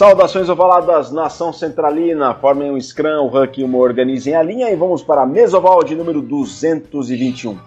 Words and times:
Saudações 0.00 0.48
ovaladas, 0.48 1.12
nação 1.12 1.52
centralina, 1.52 2.32
formem 2.32 2.70
um 2.70 2.80
scrum, 2.80 3.30
o 3.30 3.44
e 3.54 3.62
uma 3.62 3.76
organizem 3.76 4.34
a 4.34 4.42
linha 4.42 4.70
e 4.70 4.74
vamos 4.74 5.02
para 5.02 5.20
a 5.20 5.26
mesoval 5.26 5.84
de 5.84 5.94
número 5.94 6.22
221. 6.22 7.58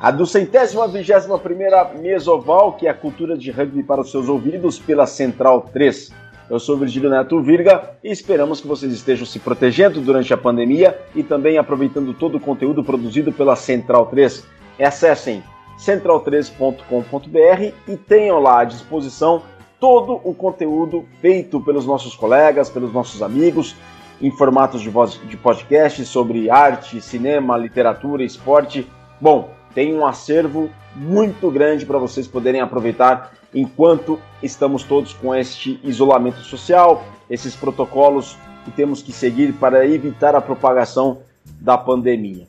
A 0.00 0.12
do 0.12 0.24
centésima 0.24 0.86
vigésima 0.86 1.36
primeira 1.36 1.90
mesoval, 2.00 2.74
que 2.74 2.86
é 2.86 2.90
a 2.90 2.94
cultura 2.94 3.36
de 3.36 3.50
rugby 3.50 3.82
para 3.82 4.02
os 4.02 4.12
seus 4.12 4.28
ouvidos, 4.28 4.78
pela 4.78 5.04
Central 5.04 5.68
3. 5.72 6.12
Eu 6.48 6.60
sou 6.60 6.76
Virgílio 6.76 7.10
Neto 7.10 7.42
Virga 7.42 7.90
e 8.04 8.12
esperamos 8.12 8.60
que 8.60 8.68
vocês 8.68 8.92
estejam 8.92 9.26
se 9.26 9.40
protegendo 9.40 10.00
durante 10.00 10.32
a 10.32 10.38
pandemia 10.38 10.96
e 11.12 11.24
também 11.24 11.58
aproveitando 11.58 12.14
todo 12.14 12.36
o 12.36 12.40
conteúdo 12.40 12.84
produzido 12.84 13.32
pela 13.32 13.56
Central 13.56 14.06
3. 14.06 14.46
Acessem 14.78 15.42
central3.com.br 15.76 17.74
e 17.88 17.96
tenham 17.96 18.38
lá 18.38 18.60
à 18.60 18.64
disposição 18.64 19.42
todo 19.80 20.20
o 20.22 20.34
conteúdo 20.34 21.06
feito 21.20 21.58
pelos 21.60 21.86
nossos 21.86 22.14
colegas, 22.14 22.68
pelos 22.68 22.92
nossos 22.92 23.22
amigos, 23.22 23.74
em 24.20 24.30
formatos 24.30 24.82
de, 24.82 24.90
voz, 24.90 25.18
de 25.26 25.36
podcast 25.36 26.04
sobre 26.04 26.50
arte, 26.50 27.00
cinema, 27.00 27.56
literatura, 27.56 28.22
esporte. 28.22 28.86
Bom, 29.18 29.50
tem 29.74 29.94
um 29.94 30.06
acervo 30.06 30.68
muito 30.94 31.50
grande 31.50 31.86
para 31.86 31.98
vocês 31.98 32.28
poderem 32.28 32.60
aproveitar 32.60 33.32
enquanto 33.54 34.20
estamos 34.42 34.82
todos 34.82 35.14
com 35.14 35.34
este 35.34 35.80
isolamento 35.82 36.40
social, 36.40 37.02
esses 37.28 37.56
protocolos 37.56 38.36
que 38.64 38.70
temos 38.70 39.02
que 39.02 39.12
seguir 39.12 39.54
para 39.54 39.86
evitar 39.86 40.36
a 40.36 40.40
propagação 40.40 41.20
da 41.60 41.78
pandemia. 41.78 42.46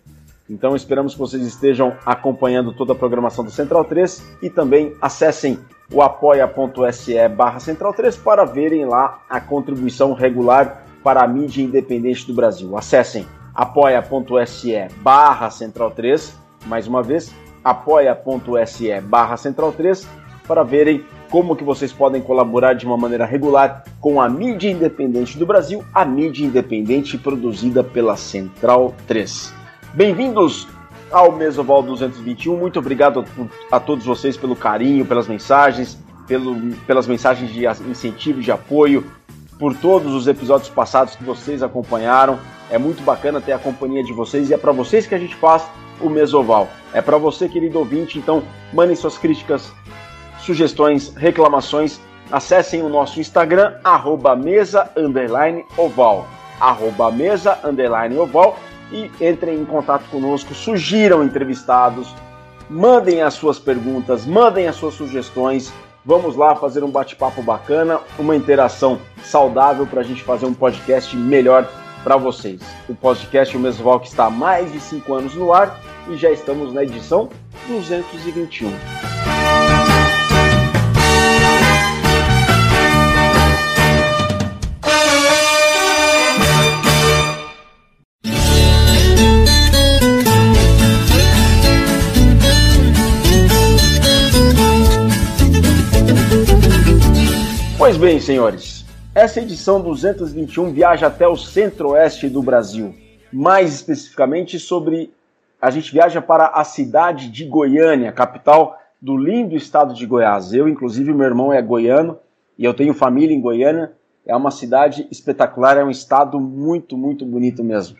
Então 0.49 0.75
esperamos 0.75 1.13
que 1.13 1.19
vocês 1.19 1.43
estejam 1.43 1.95
acompanhando 2.05 2.73
toda 2.73 2.91
a 2.91 2.95
programação 2.95 3.45
do 3.45 3.51
Central 3.51 3.85
3 3.85 4.35
e 4.41 4.49
também 4.49 4.93
acessem 5.01 5.57
o 5.91 6.01
apoia.se 6.01 7.27
barra 7.29 7.59
Central 7.59 7.93
3 7.93 8.15
para 8.17 8.45
verem 8.45 8.85
lá 8.85 9.19
a 9.29 9.39
contribuição 9.41 10.13
regular 10.13 10.85
para 11.03 11.23
a 11.23 11.27
mídia 11.27 11.63
independente 11.63 12.25
do 12.25 12.33
Brasil. 12.33 12.77
Acessem 12.77 13.25
apoia.se 13.53 14.87
barra 15.01 15.49
Central 15.49 15.91
3, 15.91 16.37
mais 16.65 16.87
uma 16.87 17.03
vez, 17.03 17.33
apoia.se 17.63 19.01
barra 19.01 19.35
Central 19.35 19.73
3 19.73 20.07
para 20.47 20.63
verem 20.63 21.03
como 21.29 21.55
que 21.55 21.63
vocês 21.63 21.93
podem 21.93 22.21
colaborar 22.21 22.73
de 22.73 22.85
uma 22.85 22.97
maneira 22.97 23.25
regular 23.25 23.83
com 23.99 24.21
a 24.21 24.27
mídia 24.27 24.69
independente 24.69 25.37
do 25.37 25.45
Brasil, 25.45 25.83
a 25.93 26.03
mídia 26.03 26.45
independente 26.45 27.17
produzida 27.17 27.83
pela 27.83 28.17
Central 28.17 28.93
3. 29.07 29.53
Bem-vindos 29.93 30.67
ao 31.11 31.31
Mesoval 31.31 31.83
221. 31.83 32.55
Muito 32.55 32.79
obrigado 32.79 33.25
a, 33.71 33.75
a, 33.75 33.79
todos 33.79 34.05
vocês 34.05 34.37
pelo 34.37 34.55
carinho, 34.55 35.05
pelas 35.05 35.27
mensagens, 35.27 35.97
pelo, 36.27 36.55
pelas 36.87 37.07
mensagens 37.07 37.51
de 37.51 37.65
incentivo, 37.89 38.41
de 38.41 38.51
apoio, 38.51 39.05
por 39.59 39.75
todos 39.75 40.13
os 40.13 40.27
episódios 40.27 40.69
passados 40.69 41.15
que 41.15 41.23
vocês 41.23 41.61
acompanharam. 41.61 42.39
É 42.69 42.77
muito 42.77 43.03
bacana 43.03 43.41
ter 43.41 43.51
a 43.51 43.59
companhia 43.59 44.03
de 44.03 44.13
vocês 44.13 44.49
e 44.49 44.53
é 44.53 44.57
para 44.57 44.71
vocês 44.71 45.05
que 45.05 45.13
a 45.13 45.19
gente 45.19 45.35
faz 45.35 45.63
o 45.99 46.09
Mesoval. 46.09 46.69
É 46.93 47.01
para 47.01 47.17
você, 47.17 47.47
querido 47.47 47.77
ouvinte, 47.79 48.17
então 48.17 48.43
mandem 48.73 48.95
suas 48.95 49.17
críticas, 49.17 49.71
sugestões, 50.39 51.13
reclamações. 51.15 51.99
Acessem 52.31 52.81
o 52.81 52.87
nosso 52.87 53.19
Instagram, 53.19 53.75
arroba 53.83 54.35
mesa, 54.37 54.89
underline, 54.95 55.65
oval. 55.77 56.25
Arroba 56.61 57.11
mesa, 57.11 57.59
underline, 57.63 58.17
oval 58.17 58.57
e 58.91 59.11
entrem 59.21 59.59
em 59.59 59.65
contato 59.65 60.03
conosco, 60.09 60.53
sugiram 60.53 61.23
entrevistados, 61.23 62.13
mandem 62.69 63.21
as 63.21 63.33
suas 63.33 63.59
perguntas, 63.59 64.25
mandem 64.25 64.67
as 64.67 64.75
suas 64.75 64.93
sugestões. 64.93 65.71
Vamos 66.03 66.35
lá 66.35 66.55
fazer 66.55 66.83
um 66.83 66.89
bate-papo 66.89 67.43
bacana, 67.43 67.99
uma 68.17 68.35
interação 68.35 68.99
saudável 69.23 69.85
para 69.85 70.01
a 70.01 70.03
gente 70.03 70.23
fazer 70.23 70.45
um 70.45 70.53
podcast 70.53 71.15
melhor 71.15 71.69
para 72.03 72.17
vocês. 72.17 72.61
O 72.89 72.95
podcast 72.95 73.55
O 73.55 73.59
Mesval 73.59 73.99
que 73.99 74.07
está 74.07 74.25
há 74.25 74.29
mais 74.29 74.71
de 74.71 74.79
5 74.79 75.13
anos 75.13 75.35
no 75.35 75.53
ar 75.53 75.79
e 76.09 76.17
já 76.17 76.31
estamos 76.31 76.73
na 76.73 76.83
edição 76.83 77.29
221. 77.67 79.10
Bem, 98.01 98.19
senhores, 98.19 98.83
essa 99.13 99.39
edição 99.39 99.79
221 99.79 100.73
viaja 100.73 101.05
até 101.05 101.27
o 101.27 101.37
centro-oeste 101.37 102.27
do 102.27 102.41
Brasil. 102.41 102.95
Mais 103.31 103.75
especificamente 103.75 104.57
sobre. 104.57 105.13
A 105.61 105.69
gente 105.69 105.93
viaja 105.93 106.19
para 106.19 106.47
a 106.47 106.63
cidade 106.63 107.29
de 107.29 107.45
Goiânia, 107.45 108.11
capital 108.11 108.75
do 108.99 109.15
lindo 109.15 109.55
estado 109.55 109.93
de 109.93 110.03
Goiás. 110.07 110.51
Eu, 110.51 110.67
inclusive, 110.67 111.13
meu 111.13 111.27
irmão 111.27 111.53
é 111.53 111.61
goiano 111.61 112.17
e 112.57 112.65
eu 112.65 112.73
tenho 112.73 112.91
família 112.95 113.35
em 113.35 113.39
Goiânia. 113.39 113.91
É 114.25 114.35
uma 114.35 114.49
cidade 114.49 115.07
espetacular, 115.11 115.77
é 115.77 115.83
um 115.83 115.91
estado 115.91 116.39
muito, 116.39 116.97
muito 116.97 117.23
bonito 117.23 117.63
mesmo. 117.63 117.97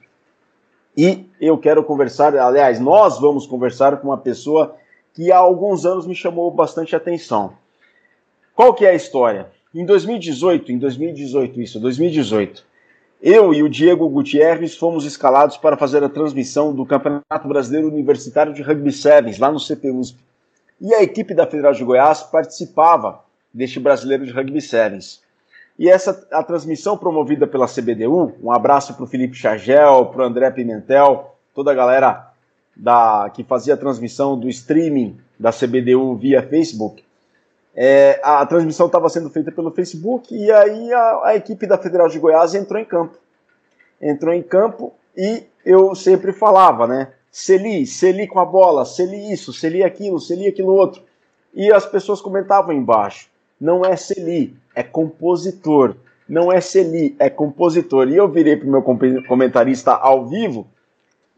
E 0.97 1.29
eu 1.39 1.59
quero 1.59 1.83
conversar, 1.83 2.35
aliás, 2.35 2.79
nós 2.79 3.19
vamos 3.19 3.45
conversar 3.45 3.97
com 3.97 4.07
uma 4.07 4.17
pessoa 4.17 4.75
que 5.13 5.31
há 5.31 5.37
alguns 5.37 5.85
anos 5.85 6.07
me 6.07 6.15
chamou 6.15 6.49
bastante 6.49 6.95
atenção. 6.95 7.53
Qual 8.55 8.73
que 8.73 8.83
é 8.83 8.89
a 8.89 8.95
história? 8.95 9.60
Em 9.73 9.85
2018, 9.85 10.73
em 10.73 10.77
2018 10.77 11.61
isso, 11.61 11.79
2018, 11.79 12.61
eu 13.21 13.53
e 13.53 13.63
o 13.63 13.69
Diego 13.69 14.09
Gutierrez 14.09 14.75
fomos 14.75 15.05
escalados 15.05 15.55
para 15.55 15.77
fazer 15.77 16.03
a 16.03 16.09
transmissão 16.09 16.73
do 16.73 16.85
Campeonato 16.85 17.47
Brasileiro 17.47 17.87
Universitário 17.87 18.53
de 18.53 18.61
Rugby 18.61 18.91
Sevens, 18.91 19.39
lá 19.39 19.49
no 19.49 19.59
CPUSP. 19.59 20.19
E 20.81 20.93
a 20.93 21.01
equipe 21.01 21.33
da 21.33 21.47
Federal 21.47 21.71
de 21.71 21.85
Goiás 21.85 22.21
participava 22.21 23.23
deste 23.53 23.79
Brasileiro 23.79 24.25
de 24.25 24.33
Rugby 24.33 24.59
Sevens. 24.59 25.21
E 25.79 25.89
essa 25.89 26.27
a 26.33 26.43
transmissão 26.43 26.97
promovida 26.97 27.47
pela 27.47 27.65
CBDU, 27.65 28.33
um 28.43 28.51
abraço 28.51 28.93
para 28.93 29.05
o 29.05 29.07
Felipe 29.07 29.35
Chagel, 29.35 30.07
para 30.07 30.23
o 30.23 30.25
André 30.25 30.51
Pimentel, 30.51 31.33
toda 31.55 31.71
a 31.71 31.75
galera 31.75 32.33
da, 32.75 33.31
que 33.33 33.41
fazia 33.41 33.75
a 33.75 33.77
transmissão 33.77 34.37
do 34.37 34.49
streaming 34.49 35.17
da 35.39 35.51
CBDU 35.51 36.13
via 36.17 36.43
Facebook. 36.43 37.01
É, 37.73 38.19
a, 38.21 38.45
transmissão 38.45 38.87
estava 38.87 39.07
sendo 39.07 39.29
feita 39.29 39.51
pelo 39.51 39.71
Facebook 39.71 40.35
e 40.35 40.51
aí 40.51 40.93
a, 40.93 41.21
a, 41.23 41.35
equipe 41.35 41.65
da 41.65 41.77
Federal 41.77 42.09
de 42.09 42.19
Goiás 42.19 42.53
entrou 42.53 42.79
em 42.79 42.85
campo. 42.85 43.17
Entrou 44.01 44.33
em 44.33 44.43
campo 44.43 44.93
e 45.15 45.43
eu 45.65 45.95
sempre 45.95 46.33
falava, 46.33 46.85
né? 46.85 47.13
Celi, 47.31 47.87
Celi 47.87 48.27
com 48.27 48.39
a 48.39 48.45
bola, 48.45 48.83
Celi 48.83 49.31
isso, 49.31 49.53
Celi 49.53 49.83
aquilo, 49.83 50.19
Celi 50.19 50.47
aquilo 50.47 50.73
outro. 50.73 51.01
E 51.53 51.71
as 51.71 51.85
pessoas 51.85 52.19
comentavam 52.19 52.73
embaixo: 52.73 53.29
não 53.59 53.85
é 53.85 53.95
Celi, 53.95 54.57
é 54.75 54.83
compositor. 54.83 55.95
Não 56.27 56.51
é 56.51 56.61
Celi, 56.61 57.15
é 57.19 57.29
compositor. 57.29 58.07
E 58.09 58.15
eu 58.17 58.27
virei 58.27 58.55
para 58.55 58.67
o 58.67 58.71
meu 58.71 58.81
comentarista 59.27 59.91
ao 59.91 60.27
vivo 60.27 60.67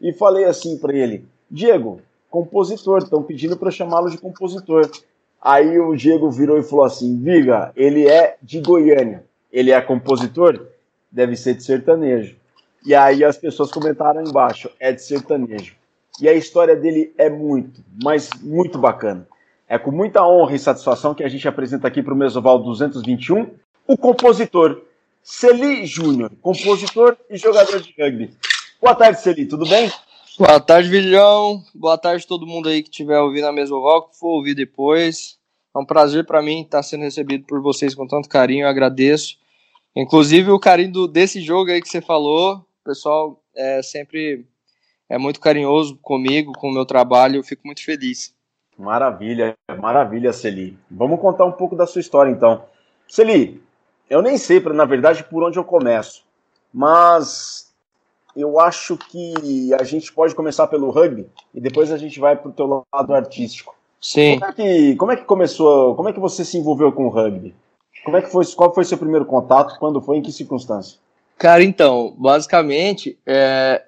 e 0.00 0.12
falei 0.12 0.44
assim 0.44 0.78
para 0.78 0.94
ele: 0.94 1.26
Diego, 1.50 2.00
compositor, 2.30 2.98
estão 2.98 3.22
pedindo 3.22 3.56
para 3.56 3.70
chamá-lo 3.70 4.10
de 4.10 4.18
compositor. 4.18 4.90
Aí 5.44 5.78
o 5.78 5.94
Diego 5.94 6.30
virou 6.30 6.58
e 6.58 6.62
falou 6.62 6.86
assim: 6.86 7.20
Viga, 7.22 7.70
ele 7.76 8.08
é 8.08 8.38
de 8.42 8.62
Goiânia. 8.62 9.26
Ele 9.52 9.70
é 9.70 9.80
compositor? 9.82 10.68
Deve 11.12 11.36
ser 11.36 11.54
de 11.54 11.62
sertanejo. 11.62 12.34
E 12.84 12.94
aí 12.94 13.22
as 13.22 13.36
pessoas 13.36 13.70
comentaram 13.70 14.22
embaixo: 14.22 14.70
é 14.80 14.90
de 14.90 15.02
sertanejo. 15.02 15.74
E 16.18 16.28
a 16.28 16.32
história 16.32 16.74
dele 16.74 17.12
é 17.18 17.28
muito, 17.28 17.84
mas 18.02 18.30
muito 18.40 18.78
bacana. 18.78 19.28
É 19.68 19.78
com 19.78 19.90
muita 19.90 20.26
honra 20.26 20.54
e 20.54 20.58
satisfação 20.58 21.14
que 21.14 21.24
a 21.24 21.28
gente 21.28 21.46
apresenta 21.46 21.88
aqui 21.88 22.02
para 22.02 22.14
o 22.14 22.16
Mesoval 22.16 22.58
221 22.60 23.50
o 23.86 23.98
compositor 23.98 24.82
Celi 25.22 25.84
Júnior, 25.84 26.30
compositor 26.40 27.16
e 27.28 27.36
jogador 27.36 27.80
de 27.80 27.94
rugby. 27.98 28.34
Boa 28.80 28.94
tarde, 28.94 29.20
Celi, 29.20 29.46
tudo 29.46 29.68
bem? 29.68 29.90
Boa 30.36 30.58
tarde, 30.58 30.88
Vilhão. 30.88 31.62
Boa 31.72 31.96
tarde 31.96 32.26
todo 32.26 32.44
mundo 32.44 32.68
aí 32.68 32.82
que 32.82 32.88
estiver 32.88 33.20
ouvindo 33.20 33.46
a 33.46 33.52
Mesoval, 33.52 34.08
que 34.08 34.18
for 34.18 34.30
ouvir 34.30 34.52
depois. 34.52 35.38
É 35.72 35.78
um 35.78 35.84
prazer 35.84 36.26
para 36.26 36.42
mim 36.42 36.62
estar 36.62 36.82
sendo 36.82 37.02
recebido 37.02 37.44
por 37.46 37.62
vocês 37.62 37.94
com 37.94 38.04
tanto 38.04 38.28
carinho, 38.28 38.64
eu 38.64 38.68
agradeço. 38.68 39.38
Inclusive 39.94 40.50
o 40.50 40.58
carinho 40.58 40.90
do, 40.90 41.06
desse 41.06 41.40
jogo 41.40 41.70
aí 41.70 41.80
que 41.80 41.88
você 41.88 42.00
falou, 42.00 42.56
o 42.56 42.84
pessoal 42.84 43.40
é 43.54 43.80
sempre 43.80 44.44
é 45.08 45.16
muito 45.18 45.38
carinhoso 45.38 45.96
comigo, 46.02 46.52
com 46.58 46.68
o 46.68 46.74
meu 46.74 46.84
trabalho, 46.84 47.36
eu 47.36 47.44
fico 47.44 47.62
muito 47.64 47.84
feliz. 47.84 48.34
Maravilha, 48.76 49.54
maravilha, 49.78 50.32
Celi. 50.32 50.76
Vamos 50.90 51.20
contar 51.20 51.44
um 51.44 51.52
pouco 51.52 51.76
da 51.76 51.86
sua 51.86 52.00
história 52.00 52.32
então. 52.32 52.64
Celi, 53.06 53.62
eu 54.10 54.20
nem 54.20 54.36
sei, 54.36 54.58
na 54.58 54.84
verdade, 54.84 55.22
por 55.22 55.44
onde 55.44 55.60
eu 55.60 55.64
começo, 55.64 56.24
mas 56.72 57.72
eu 58.36 58.58
acho 58.58 58.96
que 58.96 59.72
a 59.74 59.84
gente 59.84 60.12
pode 60.12 60.34
começar 60.34 60.66
pelo 60.66 60.90
rugby 60.90 61.26
e 61.54 61.60
depois 61.60 61.92
a 61.92 61.96
gente 61.96 62.18
vai 62.18 62.36
para 62.36 62.48
o 62.48 62.52
teu 62.52 62.84
lado 62.92 63.14
artístico. 63.14 63.74
Sim. 64.00 64.38
Como 64.38 64.50
é, 64.50 64.54
que, 64.54 64.96
como 64.96 65.12
é 65.12 65.16
que 65.16 65.24
começou, 65.24 65.94
como 65.94 66.08
é 66.08 66.12
que 66.12 66.20
você 66.20 66.44
se 66.44 66.58
envolveu 66.58 66.92
com 66.92 67.06
o 67.06 67.10
rugby? 67.10 67.54
Como 68.04 68.16
é 68.16 68.22
que 68.22 68.30
foi? 68.30 68.44
Qual 68.54 68.74
foi 68.74 68.84
seu 68.84 68.98
primeiro 68.98 69.24
contato? 69.24 69.78
Quando 69.78 70.00
foi? 70.00 70.18
Em 70.18 70.22
que 70.22 70.30
circunstância? 70.30 70.98
Cara, 71.38 71.64
então, 71.64 72.14
basicamente, 72.18 73.18
é, 73.26 73.82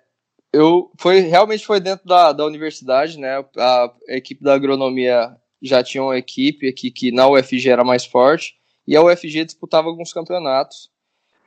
eu 0.53 0.91
foi 0.97 1.21
realmente 1.21 1.67
foi 1.67 1.81
dentro 1.81 2.07
da, 2.07 2.33
da 2.33 2.47
universidade, 2.47 3.19
né? 3.19 3.45
A, 3.59 3.93
a 4.09 4.17
equipe 4.17 4.43
da 4.43 4.55
agronomia 4.55 5.37
já 5.61 5.83
tinha 5.83 6.03
uma 6.03 6.17
equipe 6.17 6.69
aqui 6.69 6.91
que 6.91 7.13
na 7.13 7.29
UFG 7.29 7.69
era 7.69 7.85
mais 7.85 8.07
forte 8.07 8.55
e 8.87 8.97
a 8.97 9.03
UFG 9.03 9.45
disputava 9.45 9.89
alguns 9.89 10.13
campeonatos. 10.13 10.91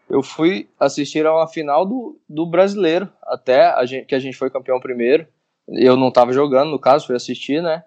Eu 0.09 0.23
fui 0.23 0.67
assistir 0.79 1.25
a 1.25 1.33
uma 1.33 1.47
final 1.47 1.85
do, 1.85 2.19
do 2.27 2.45
brasileiro, 2.45 3.11
até 3.21 3.65
a 3.65 3.85
gente, 3.85 4.06
que 4.06 4.15
a 4.15 4.19
gente 4.19 4.35
foi 4.35 4.50
campeão 4.50 4.79
primeiro. 4.79 5.27
Eu 5.67 5.95
não 5.95 6.07
estava 6.07 6.33
jogando, 6.33 6.71
no 6.71 6.79
caso, 6.79 7.06
fui 7.06 7.15
assistir, 7.15 7.61
né? 7.61 7.83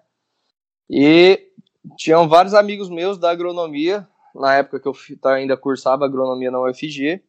E 0.89 1.51
tinham 1.97 2.29
vários 2.29 2.53
amigos 2.53 2.89
meus 2.89 3.17
da 3.17 3.29
agronomia, 3.29 4.07
na 4.33 4.55
época 4.55 4.79
que 4.79 4.87
eu 4.87 4.95
ainda 5.31 5.57
cursava 5.57 6.05
agronomia 6.05 6.49
na 6.49 6.61
UFG. 6.61 7.21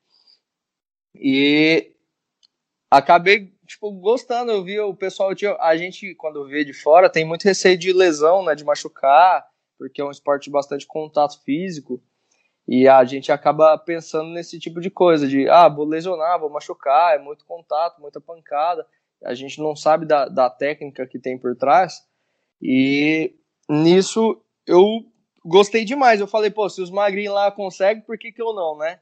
E 1.17 1.93
acabei 2.89 3.53
tipo, 3.67 3.91
gostando. 3.91 4.53
Eu 4.53 4.63
vi 4.63 4.79
o 4.79 4.95
pessoal, 4.95 5.35
tinha, 5.35 5.57
a 5.59 5.77
gente, 5.77 6.15
quando 6.15 6.47
vê 6.47 6.65
de 6.65 6.73
fora, 6.73 7.11
tem 7.11 7.25
muito 7.25 7.45
receio 7.45 7.77
de 7.77 7.93
lesão, 7.93 8.45
né? 8.45 8.55
De 8.55 8.65
machucar, 8.65 9.45
porque 9.79 10.01
é 10.01 10.05
um 10.05 10.11
esporte 10.11 10.45
de 10.45 10.51
bastante 10.51 10.87
contato 10.87 11.43
físico. 11.43 12.01
E 12.67 12.89
a 12.89 13.05
gente 13.05 13.31
acaba 13.31 13.77
pensando 13.77 14.31
nesse 14.31 14.59
tipo 14.59 14.81
de 14.81 14.91
coisa, 14.91 15.29
de 15.29 15.49
ah, 15.49 15.69
vou 15.69 15.85
lesionar, 15.85 16.41
vou 16.41 16.49
machucar, 16.49 17.15
é 17.15 17.19
muito 17.19 17.45
contato, 17.45 18.01
muita 18.01 18.21
pancada. 18.21 18.87
A 19.23 19.35
gente 19.35 19.61
não 19.61 19.77
sabe 19.77 20.07
da, 20.07 20.27
da 20.27 20.49
técnica 20.49 21.07
que 21.07 21.19
tem 21.19 21.39
por 21.39 21.55
trás. 21.57 22.07
E 22.61 23.35
nisso 23.69 24.43
eu 24.67 25.05
gostei 25.45 25.85
demais. 25.85 26.21
Eu 26.21 26.27
falei, 26.27 26.51
pô, 26.51 26.69
se 26.69 26.81
os 26.81 26.91
magrinhos 26.91 27.35
lá 27.35 27.51
conseguem, 27.51 28.03
por 28.03 28.19
que, 28.19 28.33
que 28.33 28.41
eu 28.41 28.55
não, 28.55 28.79
né? 28.79 28.99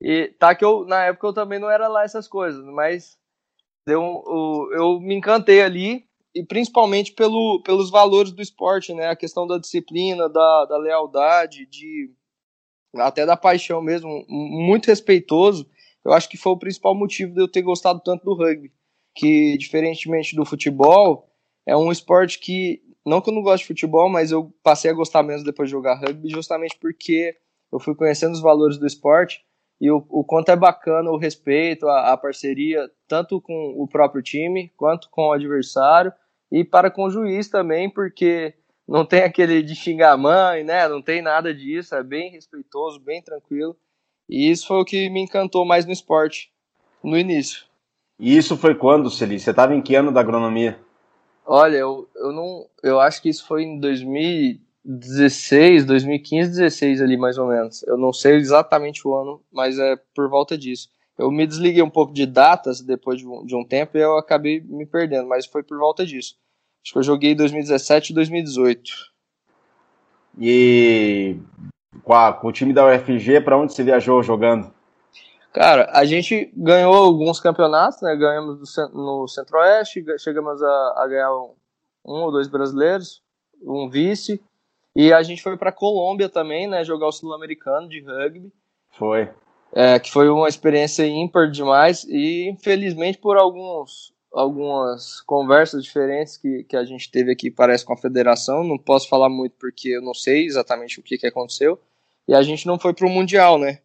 E 0.00 0.28
tá 0.38 0.54
que 0.54 0.64
eu, 0.64 0.84
na 0.84 1.04
época 1.04 1.28
eu 1.28 1.32
também 1.32 1.58
não 1.58 1.70
era 1.70 1.88
lá 1.88 2.04
essas 2.04 2.28
coisas, 2.28 2.62
mas 2.64 3.16
deu 3.86 4.02
um, 4.02 4.68
eu 4.72 5.00
me 5.00 5.14
encantei 5.14 5.62
ali, 5.62 6.04
e 6.34 6.44
principalmente 6.44 7.12
pelo, 7.12 7.62
pelos 7.62 7.90
valores 7.90 8.32
do 8.32 8.42
esporte, 8.42 8.92
né? 8.94 9.08
A 9.08 9.16
questão 9.16 9.46
da 9.46 9.58
disciplina, 9.58 10.28
da, 10.28 10.64
da 10.64 10.76
lealdade, 10.76 11.66
de 11.66 12.10
até 12.96 13.24
da 13.24 13.36
paixão 13.36 13.80
mesmo, 13.80 14.24
muito 14.28 14.86
respeitoso. 14.86 15.68
Eu 16.04 16.12
acho 16.12 16.28
que 16.28 16.36
foi 16.36 16.52
o 16.52 16.58
principal 16.58 16.94
motivo 16.94 17.34
de 17.34 17.40
eu 17.40 17.48
ter 17.48 17.62
gostado 17.62 18.00
tanto 18.04 18.24
do 18.24 18.34
rugby, 18.34 18.72
que 19.14 19.56
diferentemente 19.56 20.34
do 20.34 20.44
futebol, 20.44 21.28
é 21.66 21.76
um 21.76 21.92
esporte 21.92 22.38
que 22.38 22.82
não 23.04 23.20
que 23.20 23.30
eu 23.30 23.34
não 23.34 23.42
gosto 23.42 23.62
de 23.62 23.68
futebol, 23.68 24.08
mas 24.08 24.30
eu 24.30 24.52
passei 24.62 24.90
a 24.90 24.94
gostar 24.94 25.22
menos 25.22 25.42
depois 25.42 25.68
de 25.68 25.72
jogar 25.72 26.00
rugby, 26.00 26.28
justamente 26.28 26.76
porque 26.80 27.36
eu 27.72 27.80
fui 27.80 27.94
conhecendo 27.94 28.32
os 28.32 28.40
valores 28.40 28.78
do 28.78 28.86
esporte 28.86 29.40
e 29.80 29.90
o, 29.90 30.04
o 30.08 30.24
quanto 30.24 30.50
é 30.50 30.56
bacana 30.56 31.10
o 31.10 31.16
respeito, 31.16 31.88
a, 31.88 32.12
a, 32.12 32.16
parceria, 32.16 32.88
tanto 33.08 33.40
com 33.40 33.74
o 33.76 33.88
próprio 33.88 34.22
time 34.22 34.72
quanto 34.76 35.10
com 35.10 35.28
o 35.28 35.32
adversário 35.32 36.12
e 36.50 36.64
para 36.64 36.90
com 36.90 37.04
o 37.04 37.10
juiz 37.10 37.48
também, 37.48 37.90
porque 37.90 38.54
não 38.86 39.04
tem 39.04 39.22
aquele 39.22 39.62
de 39.62 39.74
xingar 39.74 40.12
a 40.12 40.16
mãe, 40.16 40.64
né? 40.64 40.88
Não 40.88 41.00
tem 41.00 41.22
nada 41.22 41.54
disso, 41.54 41.94
é 41.94 42.02
bem 42.02 42.30
respeitoso, 42.30 43.00
bem 43.00 43.22
tranquilo. 43.22 43.76
E 44.28 44.50
isso 44.50 44.66
foi 44.66 44.78
o 44.78 44.84
que 44.84 45.08
me 45.10 45.20
encantou 45.20 45.64
mais 45.64 45.84
no 45.84 45.92
esporte, 45.92 46.50
no 47.02 47.18
início. 47.18 47.64
E 48.18 48.36
isso 48.36 48.56
foi 48.56 48.74
quando, 48.74 49.10
Celi? 49.10 49.38
Você 49.38 49.50
estava 49.50 49.74
em 49.74 49.82
que 49.82 49.94
ano 49.94 50.12
da 50.12 50.20
agronomia? 50.20 50.78
Olha, 51.44 51.76
eu, 51.76 52.08
eu 52.14 52.32
não. 52.32 52.66
Eu 52.82 53.00
acho 53.00 53.20
que 53.20 53.28
isso 53.28 53.46
foi 53.46 53.64
em 53.64 53.80
2016, 53.80 55.84
2015, 55.84 56.50
16 56.50 57.02
ali 57.02 57.16
mais 57.16 57.36
ou 57.36 57.48
menos. 57.48 57.82
Eu 57.82 57.96
não 57.96 58.12
sei 58.12 58.36
exatamente 58.36 59.06
o 59.06 59.14
ano, 59.14 59.42
mas 59.50 59.78
é 59.78 59.96
por 60.14 60.28
volta 60.28 60.56
disso. 60.56 60.88
Eu 61.18 61.30
me 61.30 61.46
desliguei 61.46 61.82
um 61.82 61.90
pouco 61.90 62.12
de 62.12 62.26
datas 62.26 62.80
depois 62.80 63.18
de 63.18 63.26
um, 63.26 63.44
de 63.44 63.54
um 63.54 63.64
tempo 63.64 63.98
e 63.98 64.00
eu 64.00 64.16
acabei 64.16 64.60
me 64.60 64.86
perdendo, 64.86 65.28
mas 65.28 65.46
foi 65.46 65.62
por 65.62 65.78
volta 65.78 66.06
disso. 66.06 66.36
Acho 66.82 66.92
que 66.92 66.98
eu 66.98 67.02
joguei 67.02 67.32
em 67.32 67.36
2017 67.36 68.10
e 68.10 68.14
2018. 68.14 68.90
E 70.40 71.36
com, 72.02 72.14
a, 72.14 72.32
com 72.32 72.48
o 72.48 72.52
time 72.52 72.72
da 72.72 72.86
UFG, 72.86 73.40
para 73.40 73.56
onde 73.56 73.72
você 73.72 73.84
viajou 73.84 74.22
jogando? 74.22 74.72
Cara, 75.52 75.90
a 75.92 76.04
gente 76.04 76.50
ganhou 76.56 76.94
alguns 76.94 77.38
campeonatos, 77.38 78.00
né? 78.00 78.16
Ganhamos 78.16 78.76
no 78.94 79.28
Centro-Oeste, 79.28 80.04
chegamos 80.18 80.62
a, 80.62 80.94
a 80.96 81.06
ganhar 81.06 81.30
um, 81.30 81.54
um, 82.04 82.22
ou 82.22 82.32
dois 82.32 82.48
brasileiros, 82.48 83.22
um 83.62 83.88
vice. 83.88 84.42
E 84.96 85.12
a 85.12 85.22
gente 85.22 85.42
foi 85.42 85.56
para 85.56 85.70
Colômbia 85.70 86.28
também, 86.28 86.66
né? 86.66 86.84
Jogar 86.84 87.06
o 87.06 87.12
Sul-Americano 87.12 87.88
de 87.88 88.02
rugby. 88.02 88.50
Foi. 88.90 89.28
É, 89.74 89.98
que 89.98 90.10
foi 90.10 90.28
uma 90.28 90.48
experiência 90.48 91.06
ímpar 91.06 91.50
demais. 91.50 92.04
E 92.04 92.48
infelizmente, 92.48 93.18
por 93.18 93.36
alguns, 93.36 94.11
algumas 94.32 95.20
conversas 95.20 95.84
diferentes 95.84 96.36
que, 96.36 96.64
que 96.64 96.76
a 96.76 96.84
gente 96.84 97.10
teve 97.10 97.32
aqui, 97.32 97.50
parece 97.50 97.84
com 97.84 97.92
a 97.92 97.98
federação, 97.98 98.64
não 98.64 98.78
posso 98.78 99.08
falar 99.08 99.28
muito 99.28 99.54
porque 99.58 99.90
eu 99.90 100.02
não 100.02 100.14
sei 100.14 100.46
exatamente 100.46 100.98
o 100.98 101.02
que, 101.02 101.18
que 101.18 101.26
aconteceu. 101.26 101.78
E 102.26 102.34
a 102.34 102.42
gente 102.42 102.66
não 102.66 102.78
foi 102.78 102.94
para 102.94 103.06
o 103.06 103.10
Mundial, 103.10 103.58
né? 103.58 103.80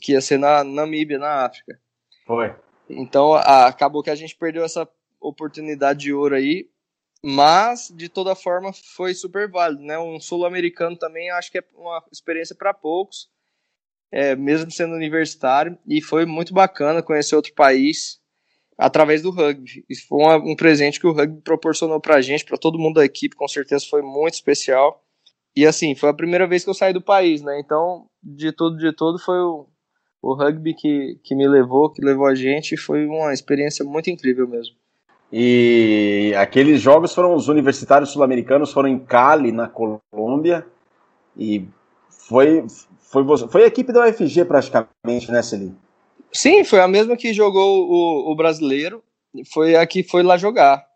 que 0.00 0.12
ia 0.12 0.20
ser 0.20 0.38
na 0.38 0.64
Namíbia, 0.64 1.18
na 1.18 1.44
África. 1.44 1.78
Foi. 2.26 2.52
Então 2.88 3.34
a, 3.34 3.66
acabou 3.66 4.02
que 4.02 4.10
a 4.10 4.14
gente 4.14 4.34
perdeu 4.34 4.64
essa 4.64 4.88
oportunidade 5.20 6.00
de 6.00 6.12
ouro 6.12 6.34
aí, 6.34 6.68
mas 7.22 7.92
de 7.94 8.08
toda 8.08 8.34
forma 8.34 8.72
foi 8.72 9.14
super 9.14 9.48
válido, 9.48 9.82
né? 9.82 9.98
Um 9.98 10.18
sul-americano 10.18 10.96
também 10.96 11.30
acho 11.30 11.50
que 11.50 11.58
é 11.58 11.64
uma 11.74 12.02
experiência 12.10 12.54
para 12.54 12.74
poucos, 12.74 13.28
é, 14.10 14.34
mesmo 14.34 14.70
sendo 14.70 14.94
universitário, 14.94 15.78
e 15.86 16.00
foi 16.00 16.26
muito 16.26 16.54
bacana 16.54 17.02
conhecer 17.02 17.36
outro 17.36 17.52
país 17.54 18.20
através 18.76 19.22
do 19.22 19.30
rugby. 19.30 19.84
Isso 19.88 20.06
foi 20.06 20.18
um, 20.38 20.54
presente 20.54 21.00
que 21.00 21.06
o 21.06 21.12
rugby 21.12 21.40
proporcionou 21.40 22.00
para 22.00 22.16
a 22.16 22.20
gente, 22.20 22.44
para 22.44 22.58
todo 22.58 22.78
mundo 22.78 22.96
da 22.96 23.04
equipe, 23.04 23.36
com 23.36 23.48
certeza 23.48 23.86
foi 23.88 24.02
muito 24.02 24.34
especial. 24.34 25.02
E 25.54 25.66
assim, 25.66 25.94
foi 25.94 26.10
a 26.10 26.14
primeira 26.14 26.46
vez 26.46 26.62
que 26.62 26.70
eu 26.70 26.74
saí 26.74 26.92
do 26.92 27.00
país, 27.00 27.40
né? 27.40 27.58
Então, 27.58 28.06
de 28.22 28.52
tudo, 28.52 28.76
de 28.76 28.92
tudo, 28.92 29.18
foi 29.18 29.38
o, 29.38 29.66
o 30.20 30.34
rugby 30.34 30.74
que, 30.74 31.18
que 31.24 31.34
me 31.34 31.48
levou, 31.48 31.90
que 31.90 32.04
levou 32.04 32.26
a 32.26 32.34
gente, 32.34 32.76
foi 32.76 33.06
uma 33.06 33.32
experiência 33.32 33.84
muito 33.84 34.10
incrível 34.10 34.46
mesmo. 34.46 34.76
E 35.32 36.32
aqueles 36.36 36.80
jogos 36.80 37.14
foram 37.14 37.34
os 37.34 37.48
universitários 37.48 38.10
sul-americanos, 38.10 38.72
foram 38.72 38.88
em 38.88 38.98
Cali, 38.98 39.50
na 39.50 39.68
Colômbia, 39.68 40.64
e 41.36 41.66
foi, 42.10 42.64
foi, 43.00 43.24
foi 43.48 43.64
a 43.64 43.66
equipe 43.66 43.92
da 43.92 44.06
UFG 44.06 44.44
praticamente, 44.44 45.32
né, 45.32 45.42
Celine? 45.42 45.85
Sim, 46.36 46.64
foi 46.64 46.80
a 46.80 46.86
mesma 46.86 47.16
que 47.16 47.32
jogou 47.32 47.88
o, 47.88 48.30
o 48.30 48.36
brasileiro, 48.36 49.02
foi 49.50 49.74
a 49.74 49.86
que 49.86 50.02
foi 50.02 50.22
lá 50.22 50.36
jogar. 50.36 50.86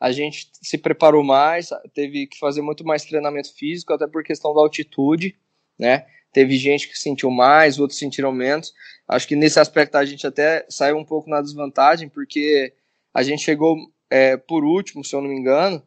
A 0.00 0.10
gente 0.10 0.50
se 0.60 0.76
preparou 0.76 1.22
mais, 1.22 1.70
teve 1.94 2.26
que 2.26 2.36
fazer 2.36 2.60
muito 2.60 2.84
mais 2.84 3.04
treinamento 3.04 3.54
físico, 3.54 3.92
até 3.92 4.08
por 4.08 4.24
questão 4.24 4.52
da 4.52 4.60
altitude, 4.60 5.36
né? 5.78 6.06
Teve 6.32 6.56
gente 6.56 6.88
que 6.88 6.98
sentiu 6.98 7.30
mais, 7.30 7.78
outros 7.78 8.00
sentiram 8.00 8.32
menos. 8.32 8.74
Acho 9.06 9.28
que 9.28 9.36
nesse 9.36 9.60
aspecto 9.60 9.94
a 9.94 10.04
gente 10.04 10.26
até 10.26 10.66
saiu 10.68 10.96
um 10.96 11.04
pouco 11.04 11.30
na 11.30 11.40
desvantagem, 11.40 12.08
porque 12.08 12.72
a 13.14 13.22
gente 13.22 13.44
chegou 13.44 13.76
é, 14.10 14.36
por 14.36 14.64
último, 14.64 15.04
se 15.04 15.14
eu 15.14 15.20
não 15.20 15.28
me 15.28 15.36
engano, 15.36 15.80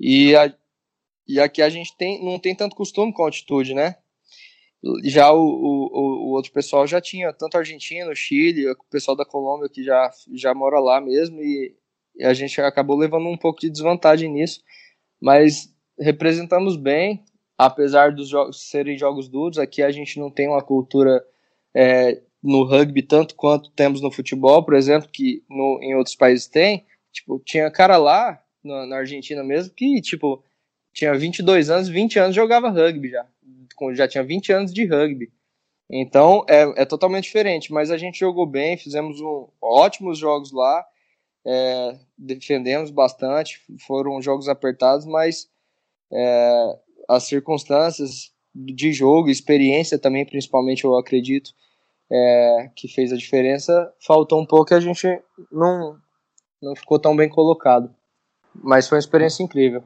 e, 0.00 0.34
a, 0.34 0.50
e 1.26 1.38
aqui 1.38 1.60
a 1.60 1.68
gente 1.68 1.94
tem, 1.98 2.24
não 2.24 2.38
tem 2.38 2.54
tanto 2.54 2.74
costume 2.74 3.12
com 3.12 3.24
altitude, 3.24 3.74
né? 3.74 3.96
Já 5.04 5.32
o, 5.32 5.40
o, 5.40 6.28
o 6.28 6.30
outro 6.30 6.52
pessoal 6.52 6.86
já 6.86 7.00
tinha, 7.00 7.32
tanto 7.32 7.58
Argentina, 7.58 8.14
Chile, 8.14 8.70
o 8.70 8.76
pessoal 8.90 9.16
da 9.16 9.24
Colômbia 9.24 9.68
que 9.68 9.82
já, 9.82 10.10
já 10.34 10.54
mora 10.54 10.78
lá 10.78 11.00
mesmo, 11.00 11.40
e, 11.40 11.74
e 12.16 12.24
a 12.24 12.32
gente 12.32 12.60
acabou 12.60 12.96
levando 12.96 13.26
um 13.26 13.36
pouco 13.36 13.60
de 13.60 13.70
desvantagem 13.70 14.30
nisso, 14.30 14.62
mas 15.20 15.74
representamos 15.98 16.76
bem, 16.76 17.24
apesar 17.56 18.12
dos 18.12 18.28
jogos 18.28 18.68
serem 18.68 18.96
jogos 18.96 19.28
duros, 19.28 19.58
aqui 19.58 19.82
a 19.82 19.90
gente 19.90 20.20
não 20.20 20.30
tem 20.30 20.48
uma 20.48 20.62
cultura 20.62 21.24
é, 21.74 22.22
no 22.42 22.64
rugby 22.64 23.02
tanto 23.02 23.34
quanto 23.34 23.70
temos 23.70 24.00
no 24.00 24.10
futebol, 24.10 24.64
por 24.64 24.74
exemplo, 24.74 25.08
que 25.12 25.42
no, 25.48 25.80
em 25.82 25.94
outros 25.96 26.14
países 26.14 26.46
tem. 26.46 26.86
Tipo, 27.12 27.40
tinha 27.44 27.70
cara 27.70 27.96
lá, 27.96 28.40
na, 28.62 28.86
na, 28.86 28.96
Argentina 28.98 29.42
mesmo, 29.42 29.74
que, 29.74 30.00
tipo, 30.00 30.42
tinha 30.92 31.14
22 31.14 31.70
anos, 31.70 31.88
20 31.88 32.18
anos 32.18 32.36
jogava 32.36 32.70
rugby 32.70 33.10
já. 33.10 33.26
Já 33.94 34.08
tinha 34.08 34.24
20 34.24 34.52
anos 34.52 34.72
de 34.72 34.84
rugby. 34.86 35.30
Então, 35.90 36.44
é, 36.48 36.82
é 36.82 36.84
totalmente 36.84 37.24
diferente, 37.24 37.72
mas 37.72 37.90
a 37.90 37.96
gente 37.96 38.18
jogou 38.18 38.46
bem, 38.46 38.76
fizemos 38.76 39.20
um, 39.20 39.48
ótimos 39.60 40.18
jogos 40.18 40.52
lá, 40.52 40.84
é, 41.46 41.98
defendemos 42.16 42.90
bastante, 42.90 43.62
foram 43.86 44.20
jogos 44.20 44.48
apertados, 44.48 45.06
mas 45.06 45.48
é, 46.12 46.78
as 47.08 47.24
circunstâncias 47.24 48.32
de 48.54 48.92
jogo, 48.92 49.30
experiência 49.30 49.98
também, 49.98 50.26
principalmente, 50.26 50.84
eu 50.84 50.96
acredito, 50.96 51.52
é, 52.10 52.70
que 52.74 52.88
fez 52.88 53.12
a 53.12 53.16
diferença. 53.16 53.92
Faltou 54.00 54.40
um 54.40 54.46
pouco 54.46 54.72
e 54.72 54.76
a 54.76 54.80
gente 54.80 55.06
não, 55.50 55.96
não 56.60 56.74
ficou 56.74 56.98
tão 56.98 57.16
bem 57.16 57.28
colocado. 57.28 57.94
Mas 58.54 58.88
foi 58.88 58.96
uma 58.96 59.00
experiência 59.00 59.42
incrível. 59.42 59.84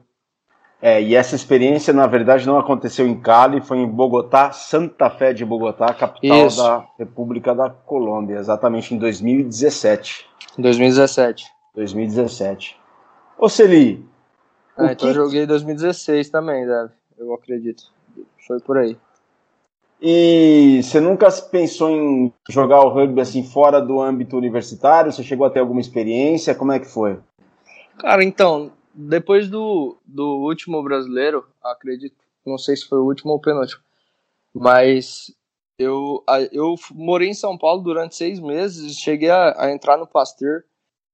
É, 0.85 1.01
e 1.01 1.15
essa 1.15 1.33
experiência, 1.33 1.93
na 1.93 2.05
verdade, 2.05 2.45
não 2.45 2.59
aconteceu 2.59 3.07
em 3.07 3.17
Cali, 3.17 3.61
foi 3.61 3.77
em 3.77 3.87
Bogotá, 3.87 4.51
Santa 4.51 5.09
Fé 5.09 5.31
de 5.31 5.45
Bogotá, 5.45 5.93
capital 5.93 6.45
Isso. 6.45 6.61
da 6.61 6.85
República 6.99 7.55
da 7.55 7.69
Colômbia, 7.69 8.35
exatamente 8.35 8.93
em 8.93 8.97
2017. 8.97 10.25
2017. 10.57 11.45
2017. 11.73 12.77
Ô 13.39 13.47
Celi. 13.47 14.05
Ah, 14.77 14.91
então 14.91 14.95
que... 14.97 15.05
eu 15.05 15.13
joguei 15.13 15.43
em 15.43 15.47
2016 15.47 16.29
também, 16.29 16.65
deve. 16.65 16.91
Eu 17.17 17.33
acredito. 17.33 17.83
Foi 18.45 18.59
por 18.59 18.77
aí. 18.77 18.97
E 20.01 20.81
você 20.83 20.99
nunca 20.99 21.31
pensou 21.49 21.91
em 21.91 22.33
jogar 22.49 22.81
o 22.81 22.89
rugby 22.89 23.21
assim 23.21 23.41
fora 23.41 23.79
do 23.79 24.01
âmbito 24.01 24.35
universitário? 24.35 25.13
Você 25.13 25.23
chegou 25.23 25.47
a 25.47 25.49
ter 25.49 25.61
alguma 25.61 25.79
experiência? 25.79 26.53
Como 26.53 26.73
é 26.73 26.79
que 26.79 26.87
foi? 26.87 27.17
Cara, 27.99 28.21
então, 28.21 28.69
depois 28.93 29.49
do, 29.49 29.97
do 30.05 30.37
último 30.39 30.81
brasileiro, 30.83 31.45
acredito, 31.61 32.15
não 32.45 32.57
sei 32.57 32.75
se 32.75 32.87
foi 32.87 32.99
o 32.99 33.05
último 33.05 33.31
ou 33.31 33.37
o 33.37 33.41
penúltimo, 33.41 33.81
mas 34.53 35.33
eu, 35.77 36.23
eu 36.51 36.75
morei 36.91 37.29
em 37.29 37.33
São 37.33 37.57
Paulo 37.57 37.81
durante 37.81 38.15
seis 38.15 38.39
meses, 38.39 38.97
cheguei 38.97 39.29
a, 39.29 39.65
a 39.65 39.71
entrar 39.71 39.97
no 39.97 40.07
Pasteur 40.07 40.63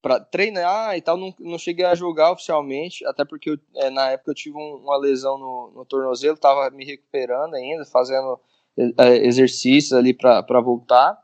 para 0.02 0.20
treinar 0.20 0.96
e 0.98 1.02
tal, 1.02 1.18
não, 1.18 1.34
não 1.40 1.58
cheguei 1.58 1.86
a 1.86 1.96
jogar 1.96 2.32
oficialmente, 2.32 3.06
até 3.06 3.26
porque 3.26 3.50
eu, 3.52 3.58
é, 3.76 3.90
na 3.90 4.12
época 4.12 4.32
eu 4.32 4.36
tive 4.36 4.58
um, 4.58 4.76
uma 4.76 4.98
lesão 4.98 5.38
no, 5.38 5.72
no 5.76 5.86
tornozelo, 5.86 6.36
estava 6.36 6.70
me 6.70 6.86
recuperando 6.86 7.56
ainda, 7.56 7.86
fazendo 7.86 8.40
é, 8.98 9.18
exercícios 9.26 9.94
ali 9.94 10.14
para 10.14 10.62
voltar. 10.62 11.18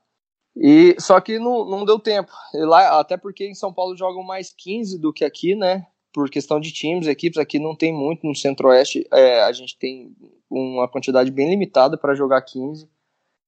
E 0.57 0.95
só 0.99 1.19
que 1.19 1.37
não, 1.37 1.65
não 1.65 1.83
deu 1.83 1.99
tempo. 1.99 2.31
lá, 2.53 2.99
até 2.99 3.17
porque 3.17 3.45
em 3.45 3.53
São 3.53 3.73
Paulo 3.73 3.95
jogam 3.95 4.23
mais 4.23 4.53
15 4.53 4.99
do 4.99 5.11
que 5.11 5.25
aqui, 5.25 5.55
né? 5.55 5.85
Por 6.15 6.29
questão 6.29 6.61
de 6.61 6.71
times, 6.71 7.07
equipes, 7.07 7.37
aqui 7.37 7.59
não 7.59 7.75
tem 7.75 7.93
muito, 7.93 8.25
no 8.25 8.33
Centro-Oeste 8.33 9.05
é, 9.11 9.41
a 9.41 9.51
gente 9.51 9.77
tem 9.77 10.15
uma 10.49 10.87
quantidade 10.87 11.29
bem 11.29 11.49
limitada 11.49 11.97
para 11.97 12.15
jogar 12.15 12.41
15, 12.41 12.89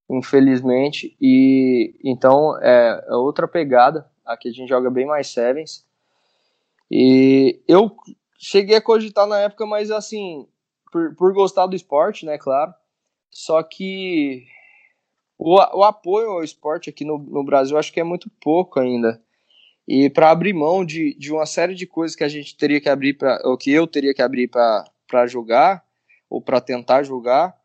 infelizmente, 0.09 1.15
e 1.21 1.97
então 2.03 2.59
é, 2.61 3.05
é, 3.07 3.15
outra 3.15 3.47
pegada, 3.47 4.05
aqui 4.25 4.49
a 4.49 4.51
gente 4.51 4.67
joga 4.67 4.89
bem 4.89 5.05
mais 5.05 5.27
sevens, 5.29 5.87
e 6.91 7.61
eu 7.69 7.95
cheguei 8.37 8.75
a 8.75 8.81
cogitar 8.81 9.25
na 9.25 9.39
época, 9.39 9.65
mas 9.65 9.89
assim, 9.89 10.45
por, 10.91 11.15
por 11.15 11.33
gostar 11.33 11.67
do 11.67 11.75
esporte, 11.75 12.25
né, 12.25 12.37
claro, 12.37 12.73
só 13.31 13.63
que 13.63 14.45
o, 15.37 15.55
o 15.55 15.83
apoio 15.85 16.31
ao 16.31 16.43
esporte 16.43 16.89
aqui 16.89 17.05
no, 17.05 17.17
no 17.17 17.45
Brasil 17.45 17.77
acho 17.77 17.93
que 17.93 18.01
é 18.01 18.03
muito 18.03 18.29
pouco 18.41 18.77
ainda, 18.77 19.23
e 19.87 20.09
para 20.09 20.29
abrir 20.29 20.53
mão 20.53 20.83
de, 20.83 21.15
de 21.17 21.31
uma 21.31 21.45
série 21.45 21.73
de 21.73 21.87
coisas 21.87 22.15
que 22.15 22.23
a 22.23 22.27
gente 22.27 22.57
teria 22.57 22.81
que 22.81 22.89
abrir 22.89 23.13
para 23.13 23.39
ou 23.45 23.57
que 23.57 23.71
eu 23.71 23.87
teria 23.87 24.13
que 24.13 24.21
abrir 24.21 24.49
para 24.49 25.27
jogar 25.27 25.83
ou 26.29 26.41
para 26.41 26.59
tentar 26.59 27.03
jogar 27.03 27.55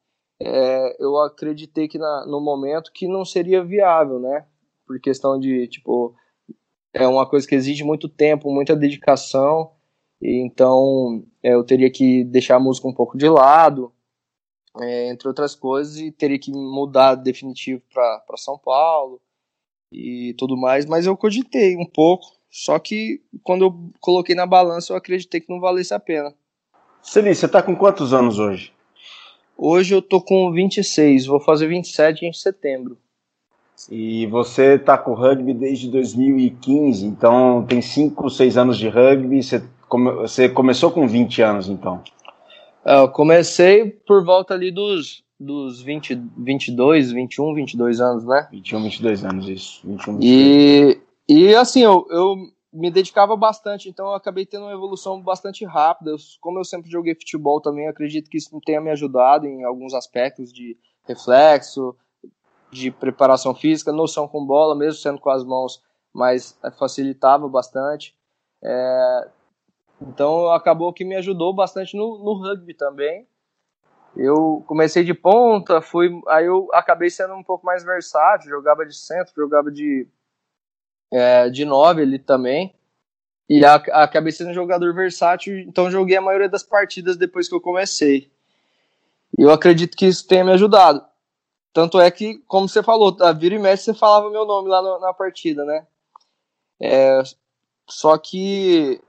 é, 0.40 0.96
eu 1.02 1.18
acreditei 1.18 1.88
que 1.88 1.98
na, 1.98 2.26
no 2.26 2.40
momento 2.40 2.92
que 2.92 3.08
não 3.08 3.24
seria 3.24 3.64
viável 3.64 4.20
né? 4.20 4.46
Por 4.86 5.00
questão 5.00 5.38
de 5.38 5.66
tipo 5.66 6.14
é 6.94 7.06
uma 7.08 7.28
coisa 7.28 7.46
que 7.46 7.54
exige 7.54 7.82
muito 7.82 8.08
tempo 8.08 8.52
muita 8.52 8.76
dedicação 8.76 9.72
então 10.20 11.24
é, 11.42 11.54
eu 11.54 11.64
teria 11.64 11.90
que 11.90 12.22
deixar 12.24 12.56
a 12.56 12.60
música 12.60 12.86
um 12.86 12.94
pouco 12.94 13.18
de 13.18 13.28
lado 13.28 13.92
é, 14.80 15.08
entre 15.10 15.26
outras 15.26 15.56
coisas 15.56 15.98
e 15.98 16.12
teria 16.12 16.38
que 16.38 16.52
mudar 16.52 17.16
definitivo 17.16 17.82
para 17.92 18.36
São 18.36 18.56
Paulo 18.56 19.20
e 19.92 20.34
tudo 20.38 20.56
mais, 20.56 20.86
mas 20.86 21.06
eu 21.06 21.16
cogitei 21.16 21.76
um 21.76 21.86
pouco, 21.86 22.26
só 22.50 22.78
que 22.78 23.20
quando 23.42 23.64
eu 23.64 23.90
coloquei 24.00 24.34
na 24.34 24.46
balança 24.46 24.92
eu 24.92 24.96
acreditei 24.96 25.40
que 25.40 25.50
não 25.50 25.60
valesse 25.60 25.92
a 25.92 26.00
pena. 26.00 26.34
Celi, 27.02 27.34
você 27.34 27.48
tá 27.48 27.62
com 27.62 27.74
quantos 27.74 28.12
anos 28.12 28.38
hoje? 28.38 28.72
Hoje 29.56 29.94
eu 29.94 30.02
tô 30.02 30.20
com 30.20 30.50
26, 30.50 31.26
vou 31.26 31.40
fazer 31.40 31.66
27 31.66 32.24
em 32.24 32.32
setembro. 32.32 32.96
E 33.90 34.26
você 34.26 34.78
tá 34.78 34.96
com 34.96 35.12
rugby 35.12 35.52
desde 35.52 35.90
2015, 35.90 37.04
então 37.04 37.64
tem 37.68 37.82
5, 37.82 38.30
6 38.30 38.56
anos 38.56 38.78
de 38.78 38.88
rugby, 38.88 39.42
você, 39.42 39.62
come, 39.88 40.12
você 40.12 40.48
começou 40.48 40.90
com 40.90 41.06
20 41.06 41.42
anos 41.42 41.68
então? 41.68 42.02
É, 42.84 42.98
eu 42.98 43.08
comecei 43.08 43.90
por 43.90 44.24
volta 44.24 44.54
ali 44.54 44.70
dos 44.70 45.21
dos 45.42 45.82
20, 45.82 46.14
22, 46.36 47.12
21, 47.12 47.54
22 47.54 48.00
anos, 48.00 48.24
né? 48.24 48.48
21, 48.50 48.82
22 48.82 49.24
anos, 49.24 49.48
isso. 49.48 49.80
21, 49.86 50.18
22. 50.18 50.22
E, 50.22 51.00
e 51.28 51.54
assim, 51.54 51.82
eu, 51.82 52.06
eu 52.10 52.36
me 52.72 52.90
dedicava 52.90 53.36
bastante, 53.36 53.88
então 53.88 54.06
eu 54.06 54.14
acabei 54.14 54.46
tendo 54.46 54.64
uma 54.64 54.72
evolução 54.72 55.20
bastante 55.20 55.64
rápida. 55.64 56.14
como 56.40 56.58
eu 56.58 56.64
sempre 56.64 56.90
joguei 56.90 57.14
futebol 57.14 57.60
também, 57.60 57.86
acredito 57.88 58.30
que 58.30 58.38
isso 58.38 58.58
tenha 58.64 58.80
me 58.80 58.90
ajudado 58.90 59.46
em 59.46 59.62
alguns 59.64 59.92
aspectos 59.92 60.52
de 60.52 60.76
reflexo, 61.04 61.94
de 62.70 62.90
preparação 62.90 63.54
física, 63.54 63.92
noção 63.92 64.26
com 64.26 64.44
bola, 64.44 64.74
mesmo 64.74 65.00
sendo 65.00 65.18
com 65.18 65.28
as 65.28 65.44
mãos, 65.44 65.82
mas 66.12 66.58
facilitava 66.78 67.46
bastante. 67.48 68.14
É, 68.62 69.28
então 70.00 70.50
acabou 70.50 70.92
que 70.92 71.04
me 71.04 71.16
ajudou 71.16 71.52
bastante 71.52 71.96
no, 71.96 72.18
no 72.18 72.34
rugby 72.34 72.72
também. 72.72 73.26
Eu 74.16 74.62
comecei 74.66 75.04
de 75.04 75.14
ponta, 75.14 75.80
fui, 75.80 76.10
aí 76.28 76.44
eu 76.44 76.68
acabei 76.72 77.08
sendo 77.08 77.34
um 77.34 77.42
pouco 77.42 77.64
mais 77.64 77.82
versátil, 77.82 78.50
jogava 78.50 78.84
de 78.84 78.94
centro, 78.94 79.32
jogava 79.34 79.70
de 79.70 80.06
é, 81.10 81.48
de 81.48 81.64
nove 81.64 82.02
ali 82.02 82.18
também. 82.18 82.74
E 83.48 83.64
a, 83.64 83.74
acabei 83.74 84.32
sendo 84.32 84.50
um 84.50 84.54
jogador 84.54 84.94
versátil, 84.94 85.58
então 85.58 85.90
joguei 85.90 86.16
a 86.16 86.22
maioria 86.22 86.48
das 86.48 86.62
partidas 86.62 87.16
depois 87.16 87.48
que 87.48 87.54
eu 87.54 87.60
comecei. 87.60 88.30
E 89.38 89.42
eu 89.42 89.50
acredito 89.50 89.96
que 89.96 90.06
isso 90.06 90.26
tenha 90.26 90.44
me 90.44 90.52
ajudado. 90.52 91.04
Tanto 91.72 92.00
é 92.00 92.10
que, 92.10 92.38
como 92.46 92.68
você 92.68 92.82
falou, 92.82 93.16
a 93.20 93.32
vira 93.32 93.54
e 93.54 93.58
mexe 93.58 93.84
você 93.84 93.94
falava 93.94 94.30
meu 94.30 94.44
nome 94.46 94.68
lá 94.68 94.82
no, 94.82 94.98
na 95.00 95.12
partida, 95.12 95.64
né? 95.64 95.86
É, 96.80 97.22
só 97.88 98.18
que, 98.18 99.00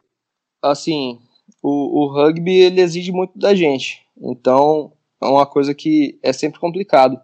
assim, 0.62 1.22
o, 1.62 2.03
o 2.03 2.07
rugby 2.07 2.55
ele 2.55 2.81
exige 2.81 3.12
muito 3.12 3.38
da 3.38 3.53
gente. 3.53 4.02
Então, 4.17 4.93
é 5.22 5.25
uma 5.25 5.46
coisa 5.46 5.74
que 5.74 6.20
é 6.22 6.34
sempre 6.34 6.60
complicado. 6.60 7.20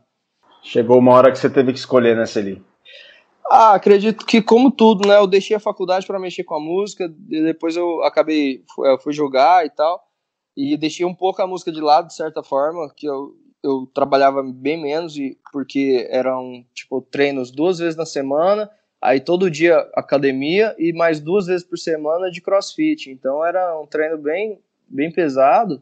Chegou 0.63 0.97
uma 0.97 1.13
hora 1.13 1.31
que 1.31 1.37
você 1.37 1.49
teve 1.49 1.71
que 1.73 1.79
escolher 1.79 2.15
nessa 2.15 2.39
ali. 2.39 2.61
Ah, 3.49 3.73
acredito 3.73 4.25
que 4.25 4.41
como 4.41 4.69
tudo, 4.69 5.07
né? 5.07 5.17
Eu 5.17 5.25
deixei 5.25 5.55
a 5.55 5.59
faculdade 5.59 6.05
para 6.05 6.19
mexer 6.19 6.43
com 6.43 6.55
a 6.55 6.59
música, 6.59 7.09
depois 7.09 7.75
eu 7.75 8.03
acabei 8.03 8.63
eu 8.79 8.99
fui 8.99 9.11
jogar 9.11 9.65
e 9.65 9.71
tal, 9.71 10.03
e 10.55 10.77
deixei 10.77 11.05
um 11.05 11.15
pouco 11.15 11.41
a 11.41 11.47
música 11.47 11.71
de 11.71 11.81
lado 11.81 12.07
de 12.07 12.13
certa 12.13 12.43
forma, 12.43 12.91
que 12.95 13.07
eu, 13.07 13.33
eu 13.63 13.89
trabalhava 13.91 14.43
bem 14.43 14.79
menos 14.79 15.17
e 15.17 15.35
porque 15.51 16.07
eram 16.11 16.63
tipo 16.75 17.01
treinos 17.01 17.49
duas 17.49 17.79
vezes 17.79 17.95
na 17.95 18.05
semana, 18.05 18.69
aí 19.01 19.19
todo 19.19 19.49
dia 19.49 19.79
academia 19.95 20.75
e 20.77 20.93
mais 20.93 21.19
duas 21.19 21.47
vezes 21.47 21.65
por 21.65 21.79
semana 21.79 22.29
de 22.29 22.41
CrossFit. 22.41 23.09
Então 23.09 23.43
era 23.43 23.79
um 23.79 23.87
treino 23.87 24.17
bem 24.19 24.59
bem 24.87 25.11
pesado 25.11 25.81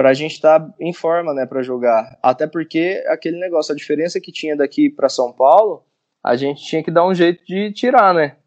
para 0.00 0.08
a 0.08 0.14
gente 0.14 0.32
estar 0.32 0.58
tá 0.58 0.74
em 0.80 0.94
forma, 0.94 1.34
né, 1.34 1.44
para 1.44 1.62
jogar. 1.62 2.18
Até 2.22 2.46
porque 2.46 3.04
aquele 3.06 3.38
negócio, 3.38 3.74
a 3.74 3.76
diferença 3.76 4.18
que 4.18 4.32
tinha 4.32 4.56
daqui 4.56 4.88
para 4.88 5.10
São 5.10 5.30
Paulo, 5.30 5.84
a 6.24 6.36
gente 6.36 6.64
tinha 6.64 6.82
que 6.82 6.90
dar 6.90 7.06
um 7.06 7.14
jeito 7.14 7.44
de 7.44 7.70
tirar, 7.70 8.14
né? 8.14 8.38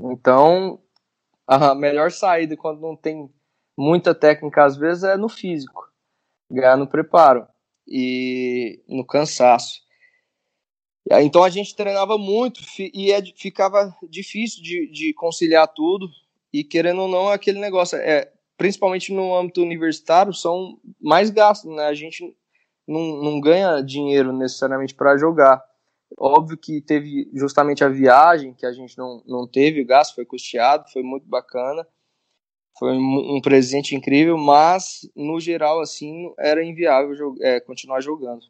Então, 0.00 0.80
a 1.46 1.74
melhor 1.74 2.10
saída 2.10 2.56
quando 2.56 2.80
não 2.80 2.96
tem 2.96 3.30
muita 3.76 4.14
técnica 4.14 4.64
às 4.64 4.74
vezes 4.74 5.04
é 5.04 5.18
no 5.18 5.28
físico, 5.28 5.86
ganhar 6.50 6.78
no 6.78 6.88
preparo 6.88 7.46
e 7.86 8.82
no 8.88 9.04
cansaço. 9.04 9.82
Então 11.10 11.44
a 11.44 11.50
gente 11.50 11.76
treinava 11.76 12.16
muito 12.16 12.62
e 12.78 13.12
é, 13.12 13.22
ficava 13.36 13.94
difícil 14.08 14.62
de, 14.62 14.90
de 14.90 15.12
conciliar 15.12 15.68
tudo. 15.68 16.08
E 16.50 16.64
querendo 16.64 17.02
ou 17.02 17.08
não, 17.08 17.28
aquele 17.28 17.60
negócio 17.60 17.98
é 17.98 18.32
principalmente 18.56 19.12
no 19.12 19.34
âmbito 19.34 19.62
universitário, 19.62 20.32
são 20.32 20.78
mais 21.00 21.30
gastos, 21.30 21.74
né? 21.74 21.84
A 21.86 21.94
gente 21.94 22.36
não, 22.86 23.22
não 23.22 23.40
ganha 23.40 23.80
dinheiro 23.80 24.32
necessariamente 24.32 24.94
para 24.94 25.16
jogar. 25.16 25.62
Óbvio 26.18 26.56
que 26.56 26.80
teve 26.80 27.28
justamente 27.34 27.82
a 27.82 27.88
viagem, 27.88 28.54
que 28.54 28.66
a 28.66 28.72
gente 28.72 28.96
não, 28.96 29.22
não 29.26 29.46
teve, 29.46 29.82
o 29.82 29.86
gasto 29.86 30.14
foi 30.14 30.24
custeado, 30.24 30.84
foi 30.92 31.02
muito 31.02 31.26
bacana, 31.26 31.86
foi 32.78 32.92
um, 32.92 33.40
presente 33.40 33.94
incrível, 33.94 34.36
mas 34.36 35.08
no 35.16 35.40
geral, 35.40 35.80
assim, 35.80 36.32
era 36.38 36.64
inviável 36.64 37.34
é, 37.40 37.60
continuar 37.60 38.00
jogando. 38.00 38.42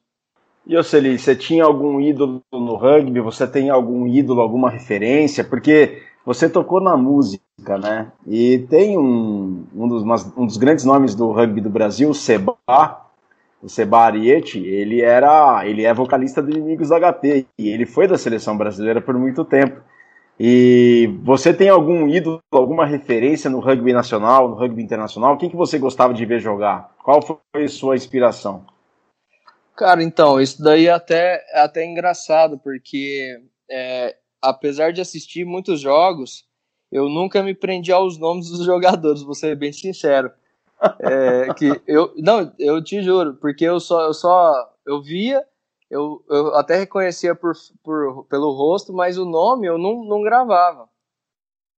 E 0.66 0.76
Oceli, 0.76 1.18
você 1.18 1.36
tinha 1.36 1.64
algum 1.64 2.00
ídolo 2.00 2.42
no 2.50 2.74
rugby? 2.74 3.20
Você 3.20 3.46
tem 3.46 3.68
algum 3.68 4.06
ídolo, 4.06 4.40
alguma 4.40 4.70
referência? 4.70 5.44
Porque 5.44 6.02
você 6.24 6.48
tocou 6.48 6.80
na 6.80 6.96
música, 6.96 7.78
né? 7.78 8.10
E 8.26 8.58
tem 8.70 8.96
um, 8.96 9.66
um, 9.74 9.88
dos, 9.88 10.02
um 10.36 10.46
dos 10.46 10.56
grandes 10.56 10.84
nomes 10.84 11.14
do 11.14 11.30
rugby 11.30 11.60
do 11.60 11.70
Brasil, 11.70 12.08
o 12.10 12.14
Seba, 12.14 12.56
o 13.62 13.68
Seba 13.68 14.00
Ariete, 14.00 14.58
ele 14.58 15.00
era, 15.00 15.66
ele 15.66 15.84
é 15.84 15.92
vocalista 15.92 16.42
do 16.42 16.50
Inimigos 16.50 16.90
HP 16.90 17.46
e 17.58 17.68
ele 17.68 17.86
foi 17.86 18.06
da 18.06 18.18
seleção 18.18 18.56
brasileira 18.56 19.00
por 19.00 19.16
muito 19.16 19.44
tempo. 19.44 19.80
E 20.38 21.08
você 21.22 21.54
tem 21.54 21.68
algum 21.68 22.08
ídolo, 22.08 22.40
alguma 22.50 22.84
referência 22.84 23.48
no 23.48 23.60
rugby 23.60 23.92
nacional, 23.92 24.48
no 24.48 24.56
rugby 24.56 24.82
internacional? 24.82 25.38
Quem 25.38 25.48
que 25.48 25.56
você 25.56 25.78
gostava 25.78 26.12
de 26.12 26.26
ver 26.26 26.40
jogar? 26.40 26.92
Qual 27.04 27.22
foi 27.22 27.68
sua 27.68 27.94
inspiração? 27.94 28.66
Cara, 29.76 30.02
então, 30.02 30.40
isso 30.40 30.62
daí 30.62 30.86
é 30.86 30.92
até, 30.92 31.44
é 31.52 31.60
até 31.60 31.84
engraçado, 31.84 32.58
porque 32.58 33.36
é, 33.70 34.16
apesar 34.44 34.92
de 34.92 35.00
assistir 35.00 35.44
muitos 35.44 35.80
jogos, 35.80 36.46
eu 36.90 37.08
nunca 37.08 37.42
me 37.42 37.54
prendi 37.54 37.90
aos 37.90 38.18
nomes 38.18 38.48
dos 38.48 38.64
jogadores, 38.64 39.22
vou 39.22 39.34
ser 39.34 39.56
bem 39.56 39.72
sincero. 39.72 40.30
É, 41.00 41.54
que 41.54 41.80
eu, 41.86 42.12
não, 42.16 42.52
eu 42.58 42.82
te 42.82 43.02
juro, 43.02 43.34
porque 43.34 43.64
eu 43.64 43.80
só, 43.80 44.02
eu 44.02 44.12
só, 44.12 44.70
eu 44.86 45.02
via, 45.02 45.42
eu, 45.90 46.22
eu 46.28 46.54
até 46.56 46.76
reconhecia 46.76 47.34
por, 47.34 47.54
por, 47.82 48.24
pelo 48.26 48.52
rosto, 48.52 48.92
mas 48.92 49.16
o 49.16 49.24
nome 49.24 49.66
eu 49.66 49.78
não, 49.78 50.04
não 50.04 50.22
gravava. 50.22 50.88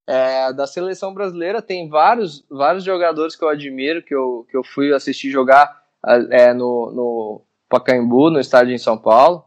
É, 0.09 0.53
da 0.53 0.67
seleção 0.67 1.13
brasileira 1.13 1.61
tem 1.61 1.89
vários, 1.89 2.45
vários 2.49 2.85
jogadores 2.85 3.35
que 3.35 3.45
eu 3.45 3.49
admiro, 3.49 4.03
que 4.03 4.15
eu, 4.15 4.47
que 4.49 4.57
eu 4.57 4.65
fui 4.65 4.93
assistir 4.93 5.31
jogar 5.31 5.83
é, 6.31 6.53
no, 6.55 6.93
no 6.93 7.43
Pacaembu, 7.69 8.31
no 8.31 8.41
estádio 8.41 8.73
em 8.73 8.79
São 8.79 8.97
Paulo. 8.97 9.45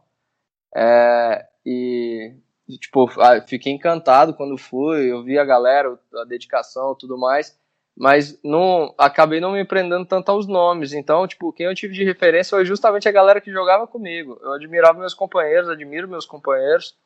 É, 0.74 1.46
e 1.64 2.34
tipo, 2.78 3.08
fiquei 3.46 3.72
encantado 3.72 4.34
quando 4.34 4.56
fui, 4.56 5.10
eu 5.10 5.22
vi 5.22 5.38
a 5.38 5.44
galera, 5.44 5.98
a 6.14 6.24
dedicação, 6.24 6.94
tudo 6.94 7.18
mais, 7.18 7.58
mas 7.96 8.38
não 8.42 8.94
acabei 8.96 9.40
não 9.40 9.52
me 9.52 9.64
prendendo 9.64 10.06
tanto 10.06 10.30
aos 10.30 10.46
nomes. 10.46 10.92
Então, 10.92 11.26
tipo, 11.26 11.52
quem 11.52 11.66
eu 11.66 11.74
tive 11.74 11.94
de 11.94 12.04
referência 12.04 12.56
foi 12.56 12.64
justamente 12.64 13.08
a 13.08 13.12
galera 13.12 13.40
que 13.40 13.50
jogava 13.52 13.86
comigo. 13.86 14.38
Eu 14.42 14.52
admirava 14.52 14.98
meus 14.98 15.14
companheiros, 15.14 15.68
admiro 15.68 16.08
meus 16.08 16.26
companheiros, 16.26 16.96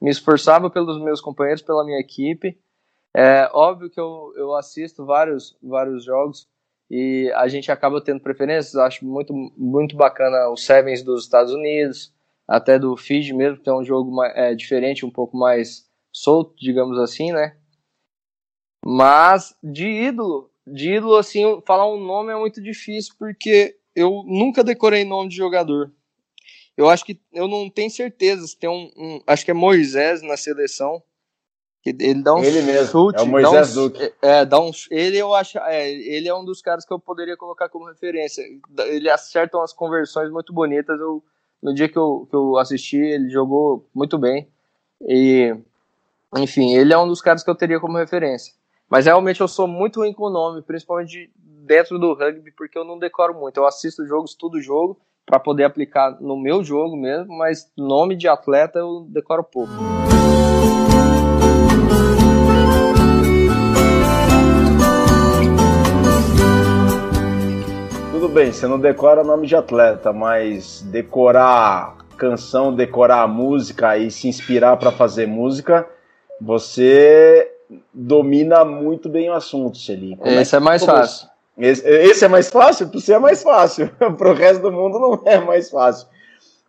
me 0.00 0.10
esforçava 0.10 0.68
pelos 0.68 1.00
meus 1.00 1.20
companheiros, 1.20 1.62
pela 1.62 1.84
minha 1.84 2.00
equipe. 2.00 2.58
É 3.14 3.48
óbvio 3.52 3.88
que 3.88 3.98
eu, 3.98 4.32
eu 4.36 4.54
assisto 4.54 5.06
vários, 5.06 5.56
vários 5.62 6.04
jogos 6.04 6.46
e 6.90 7.32
a 7.34 7.48
gente 7.48 7.72
acaba 7.72 8.00
tendo 8.00 8.20
preferências. 8.20 8.76
Acho 8.76 9.04
muito, 9.04 9.32
muito 9.56 9.96
bacana 9.96 10.50
os 10.50 10.64
Sevens 10.64 11.02
dos 11.02 11.24
Estados 11.24 11.52
Unidos, 11.52 12.12
até 12.46 12.78
do 12.78 12.96
Fiji 12.96 13.32
mesmo, 13.32 13.60
que 13.60 13.68
é 13.68 13.74
um 13.74 13.84
jogo 13.84 14.22
é, 14.24 14.54
diferente, 14.54 15.04
um 15.04 15.10
pouco 15.10 15.36
mais 15.36 15.86
solto, 16.12 16.54
digamos 16.56 16.98
assim, 16.98 17.32
né? 17.32 17.56
Mas 18.84 19.56
de 19.62 19.86
ídolo, 19.86 20.50
de 20.66 20.94
ídolo, 20.94 21.16
assim, 21.16 21.60
falar 21.66 21.92
um 21.92 21.98
nome 21.98 22.32
é 22.32 22.36
muito 22.36 22.62
difícil, 22.62 23.14
porque 23.18 23.76
eu 23.94 24.22
nunca 24.26 24.62
decorei 24.62 25.04
nome 25.04 25.28
de 25.28 25.36
jogador. 25.36 25.92
Eu 26.76 26.88
acho 26.88 27.04
que 27.04 27.20
eu 27.32 27.48
não 27.48 27.70
tenho 27.70 27.90
certeza 27.90 28.46
se 28.46 28.56
tem 28.56 28.68
um, 28.68 28.90
um 28.96 29.20
acho 29.26 29.44
que 29.44 29.50
é 29.50 29.54
Moisés 29.54 30.22
na 30.22 30.36
seleção. 30.36 31.02
Que 31.82 31.90
ele 32.00 32.22
dá 32.22 32.34
um 32.34 32.44
ele 32.44 32.62
mesmo, 32.62 32.90
chute, 32.90 33.18
é 33.18 33.22
o 33.22 33.26
Moisés 33.26 33.74
dá 33.74 33.80
um, 33.80 33.84
Duque. 33.84 34.12
É, 34.20 34.44
dá 34.44 34.60
um, 34.60 34.70
ele 34.90 35.16
eu 35.16 35.34
acho, 35.34 35.58
é, 35.58 35.90
ele 35.90 36.28
é 36.28 36.34
um 36.34 36.44
dos 36.44 36.60
caras 36.60 36.84
que 36.84 36.92
eu 36.92 36.98
poderia 36.98 37.36
colocar 37.36 37.68
como 37.68 37.86
referência. 37.86 38.44
Ele 38.86 39.08
acerta 39.08 39.56
umas 39.56 39.72
conversões 39.72 40.30
muito 40.30 40.52
bonitas. 40.52 41.00
Eu 41.00 41.24
no 41.62 41.74
dia 41.74 41.88
que 41.88 41.98
eu, 41.98 42.26
que 42.28 42.36
eu 42.36 42.56
assisti, 42.58 42.96
ele 42.96 43.28
jogou 43.28 43.88
muito 43.94 44.18
bem. 44.18 44.48
E, 45.02 45.54
enfim, 46.36 46.74
ele 46.74 46.92
é 46.92 46.98
um 46.98 47.08
dos 47.08 47.20
caras 47.20 47.42
que 47.42 47.50
eu 47.50 47.54
teria 47.54 47.80
como 47.80 47.98
referência. 47.98 48.54
Mas 48.88 49.06
realmente 49.06 49.40
eu 49.40 49.48
sou 49.48 49.66
muito 49.66 50.00
ruim 50.00 50.12
com 50.12 50.24
o 50.24 50.30
nome, 50.30 50.62
principalmente 50.62 51.30
dentro 51.36 51.98
do 51.98 52.14
rugby, 52.14 52.52
porque 52.52 52.78
eu 52.78 52.84
não 52.84 52.98
decoro 52.98 53.34
muito. 53.34 53.56
Eu 53.56 53.66
assisto 53.66 54.06
jogos, 54.06 54.30
estudo 54.30 54.60
jogo, 54.60 54.98
para 55.24 55.40
poder 55.40 55.64
aplicar 55.64 56.20
no 56.20 56.36
meu 56.36 56.62
jogo 56.62 56.96
mesmo, 56.96 57.36
mas 57.36 57.70
nome 57.76 58.14
de 58.16 58.28
atleta 58.28 58.78
eu 58.78 59.06
decoro 59.10 59.42
pouco. 59.42 59.72
Tudo 68.16 68.30
bem, 68.30 68.50
você 68.50 68.66
não 68.66 68.78
decora 68.78 69.22
nome 69.22 69.46
de 69.46 69.54
atleta, 69.54 70.10
mas 70.10 70.80
decorar 70.86 71.98
canção, 72.16 72.74
decorar 72.74 73.28
música 73.28 73.98
e 73.98 74.10
se 74.10 74.26
inspirar 74.26 74.78
para 74.78 74.90
fazer 74.90 75.26
música, 75.26 75.86
você 76.40 77.46
domina 77.92 78.64
muito 78.64 79.10
bem 79.10 79.28
o 79.28 79.34
assunto, 79.34 79.76
Celi. 79.76 80.16
É 80.22 80.40
esse 80.40 80.54
é, 80.54 80.56
é 80.56 80.60
mais 80.60 80.82
fácil. 80.82 81.28
Esse, 81.58 81.86
esse, 81.86 82.24
é 82.24 82.28
mais 82.28 82.48
fácil? 82.48 82.88
Para 82.88 83.00
você 83.00 83.12
é 83.12 83.18
mais 83.18 83.42
fácil. 83.42 83.90
Para 84.16 84.30
o 84.30 84.34
resto 84.34 84.62
do 84.62 84.72
mundo 84.72 84.98
não 84.98 85.22
é 85.26 85.38
mais 85.38 85.68
fácil. 85.68 86.08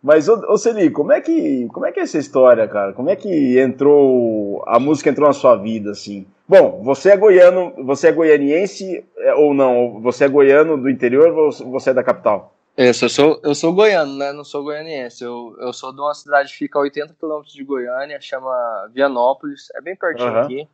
Mas, 0.02 0.28
ô, 0.28 0.34
ô 0.50 0.58
Celi, 0.58 0.90
como 0.90 1.12
é, 1.12 1.20
que, 1.22 1.66
como 1.72 1.86
é 1.86 1.92
que 1.92 1.98
é 1.98 2.02
essa 2.02 2.18
história, 2.18 2.68
cara? 2.68 2.92
Como 2.92 3.08
é 3.08 3.16
que 3.16 3.58
entrou, 3.58 4.62
a 4.66 4.78
música 4.78 5.08
entrou 5.08 5.26
na 5.26 5.32
sua 5.32 5.56
vida, 5.56 5.92
assim? 5.92 6.26
Bom, 6.48 6.82
você 6.82 7.10
é 7.10 7.16
goiano, 7.16 7.74
você 7.84 8.08
é 8.08 8.12
goianiense 8.12 9.04
é, 9.18 9.34
ou 9.34 9.52
não? 9.52 10.00
Você 10.00 10.24
é 10.24 10.28
goiano 10.28 10.80
do 10.80 10.88
interior 10.88 11.36
ou 11.36 11.52
você 11.70 11.90
é 11.90 11.94
da 11.94 12.02
capital? 12.02 12.54
Isso, 12.74 13.04
eu 13.04 13.08
sou, 13.08 13.40
eu 13.42 13.54
sou 13.54 13.72
goiano, 13.74 14.16
né? 14.16 14.32
Não 14.32 14.44
sou 14.44 14.62
goianiense. 14.62 15.22
Eu, 15.22 15.54
eu 15.60 15.72
sou 15.72 15.92
de 15.92 16.00
uma 16.00 16.14
cidade 16.14 16.50
que 16.50 16.58
fica 16.58 16.78
a 16.78 16.82
80 16.82 17.14
quilômetros 17.18 17.52
de 17.52 17.64
Goiânia, 17.64 18.20
chama 18.20 18.88
Vianópolis. 18.94 19.68
É 19.74 19.80
bem 19.82 19.96
pertinho 19.96 20.32
uhum. 20.32 20.40
aqui. 20.40 20.68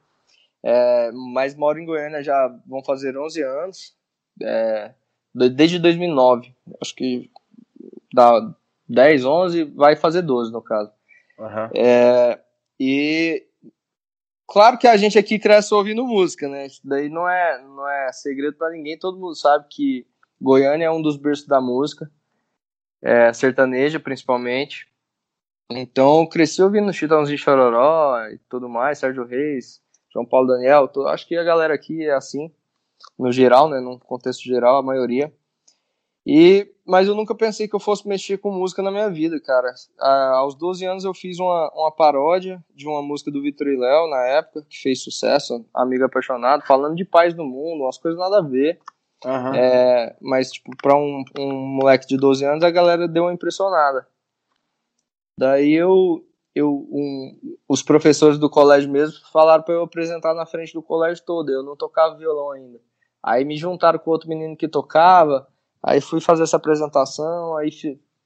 É, 0.62 1.10
mas 1.12 1.56
moro 1.56 1.78
em 1.78 1.86
Goiânia 1.86 2.22
já 2.22 2.54
vão 2.66 2.84
fazer 2.84 3.16
11 3.16 3.42
anos. 3.42 3.96
É, 4.40 4.92
desde 5.34 5.78
2009. 5.78 6.54
Acho 6.80 6.94
que 6.94 7.30
dá 8.12 8.54
10, 8.88 9.24
11, 9.24 9.64
vai 9.74 9.96
fazer 9.96 10.22
12 10.22 10.52
no 10.52 10.62
caso. 10.62 10.92
Uhum. 11.38 11.70
É, 11.74 12.38
e 12.78 13.44
Claro 14.46 14.78
que 14.78 14.86
a 14.86 14.96
gente 14.96 15.18
aqui 15.18 15.38
cresce 15.38 15.72
ouvindo 15.72 16.04
música, 16.04 16.48
né? 16.48 16.66
Isso 16.66 16.80
daí 16.84 17.08
não 17.08 17.28
é, 17.28 17.62
não 17.62 17.88
é 17.88 18.12
segredo 18.12 18.56
para 18.56 18.70
ninguém. 18.70 18.98
Todo 18.98 19.18
mundo 19.18 19.34
sabe 19.34 19.66
que 19.70 20.06
Goiânia 20.40 20.86
é 20.86 20.90
um 20.90 21.00
dos 21.00 21.16
berços 21.16 21.46
da 21.46 21.60
música, 21.60 22.10
é, 23.02 23.32
sertaneja 23.32 23.98
principalmente. 23.98 24.86
Então, 25.70 26.26
cresci 26.26 26.62
ouvindo 26.62 26.92
Chitãozinho 26.92 27.38
Chororó 27.38 28.18
e 28.28 28.38
tudo 28.50 28.68
mais, 28.68 28.98
Sérgio 28.98 29.24
Reis, 29.24 29.80
João 30.12 30.26
Paulo 30.26 30.48
Daniel. 30.48 30.88
Tô, 30.88 31.06
acho 31.06 31.26
que 31.26 31.36
a 31.36 31.42
galera 31.42 31.74
aqui 31.74 32.04
é 32.04 32.12
assim, 32.12 32.52
no 33.18 33.32
geral, 33.32 33.68
né? 33.68 33.80
No 33.80 33.98
contexto 33.98 34.42
geral, 34.42 34.76
a 34.76 34.82
maioria. 34.82 35.32
E, 36.26 36.70
mas 36.86 37.08
eu 37.08 37.14
nunca 37.14 37.34
pensei 37.34 37.66
que 37.66 37.74
eu 37.74 37.80
fosse 37.80 38.06
mexer 38.06 38.38
com 38.38 38.50
música 38.50 38.82
na 38.82 38.90
minha 38.90 39.08
vida, 39.08 39.40
cara. 39.40 39.72
Ah, 39.98 40.34
aos 40.36 40.54
12 40.54 40.84
anos 40.84 41.04
eu 41.04 41.14
fiz 41.14 41.38
uma, 41.38 41.70
uma 41.74 41.90
paródia 41.90 42.62
de 42.74 42.86
uma 42.86 43.00
música 43.00 43.30
do 43.30 43.40
Vitor 43.40 43.68
e 43.68 43.76
Léo, 43.76 44.08
na 44.08 44.22
época, 44.26 44.66
que 44.68 44.76
fez 44.78 45.02
sucesso, 45.02 45.64
Amigo 45.72 46.04
Apaixonado, 46.04 46.66
falando 46.66 46.94
de 46.94 47.04
paz 47.04 47.34
no 47.34 47.44
mundo, 47.44 47.84
umas 47.84 47.96
coisas 47.96 48.20
nada 48.20 48.38
a 48.38 48.42
ver. 48.42 48.78
Uhum. 49.24 49.54
É, 49.54 50.14
mas, 50.20 50.52
tipo, 50.52 50.76
pra 50.76 50.94
um, 50.94 51.24
um 51.38 51.52
moleque 51.54 52.06
de 52.06 52.18
12 52.18 52.44
anos, 52.44 52.62
a 52.62 52.70
galera 52.70 53.08
deu 53.08 53.24
uma 53.24 53.32
impressionada. 53.32 54.06
Daí 55.38 55.72
eu, 55.72 56.22
eu 56.54 56.70
um, 56.70 57.56
os 57.66 57.82
professores 57.82 58.38
do 58.38 58.50
colégio 58.50 58.90
mesmo 58.90 59.26
falaram 59.32 59.64
para 59.64 59.74
eu 59.74 59.82
apresentar 59.82 60.34
na 60.34 60.44
frente 60.44 60.74
do 60.74 60.82
colégio 60.82 61.24
todo. 61.24 61.50
Eu 61.50 61.62
não 61.62 61.74
tocava 61.74 62.16
violão 62.16 62.50
ainda. 62.50 62.78
Aí 63.22 63.42
me 63.42 63.56
juntaram 63.56 63.98
com 63.98 64.10
outro 64.10 64.28
menino 64.28 64.54
que 64.54 64.68
tocava 64.68 65.48
Aí 65.86 66.00
fui 66.00 66.18
fazer 66.18 66.44
essa 66.44 66.56
apresentação, 66.56 67.58
aí 67.58 67.68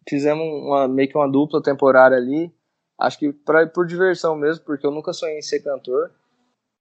fizemos 0.09 0.47
uma, 0.47 0.87
meio 0.87 1.09
que 1.09 1.19
uma 1.19 1.29
dupla 1.29 1.61
temporária 1.61 2.17
ali. 2.17 2.53
Acho 2.97 3.19
que 3.19 3.33
pra, 3.33 3.67
por 3.67 3.85
diversão 3.85 4.37
mesmo, 4.37 4.65
porque 4.65 4.87
eu 4.87 4.93
nunca 4.93 5.13
sonhei 5.13 5.39
em 5.39 5.43
ser 5.43 5.61
cantor. 5.65 6.13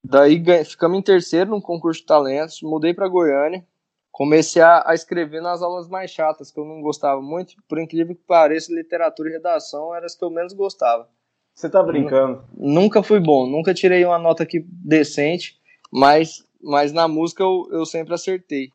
Daí 0.03 0.43
ficamos 0.63 0.99
em 0.99 1.01
terceiro 1.01 1.49
no 1.49 1.61
concurso 1.61 2.01
de 2.01 2.05
talentos, 2.05 2.61
mudei 2.61 2.93
para 2.93 3.07
Goiânia, 3.07 3.65
comecei 4.11 4.61
a, 4.61 4.83
a, 4.85 4.93
escrever 4.93 5.41
nas 5.41 5.63
aulas 5.63 5.89
mais 5.89 6.11
chatas, 6.11 6.51
que 6.51 6.59
eu 6.59 6.65
não 6.65 6.79
gostava 6.79 7.19
muito. 7.21 7.55
Por 7.67 7.79
incrível 7.79 8.15
que 8.15 8.21
pareça, 8.21 8.71
literatura 8.71 9.29
e 9.29 9.33
redação 9.33 9.95
eram 9.95 10.05
as 10.05 10.15
que 10.15 10.23
eu 10.23 10.29
menos 10.29 10.53
gostava. 10.53 11.09
Você 11.55 11.67
tá 11.71 11.81
brincando? 11.81 12.43
Nunca 12.55 13.01
fui 13.01 13.19
bom, 13.19 13.47
nunca 13.47 13.73
tirei 13.73 14.05
uma 14.05 14.19
nota 14.19 14.43
aqui 14.43 14.63
decente, 14.69 15.59
mas, 15.91 16.47
mas 16.61 16.93
na 16.93 17.07
música 17.07 17.41
eu, 17.41 17.67
eu 17.71 17.83
sempre 17.83 18.13
acertei. 18.13 18.69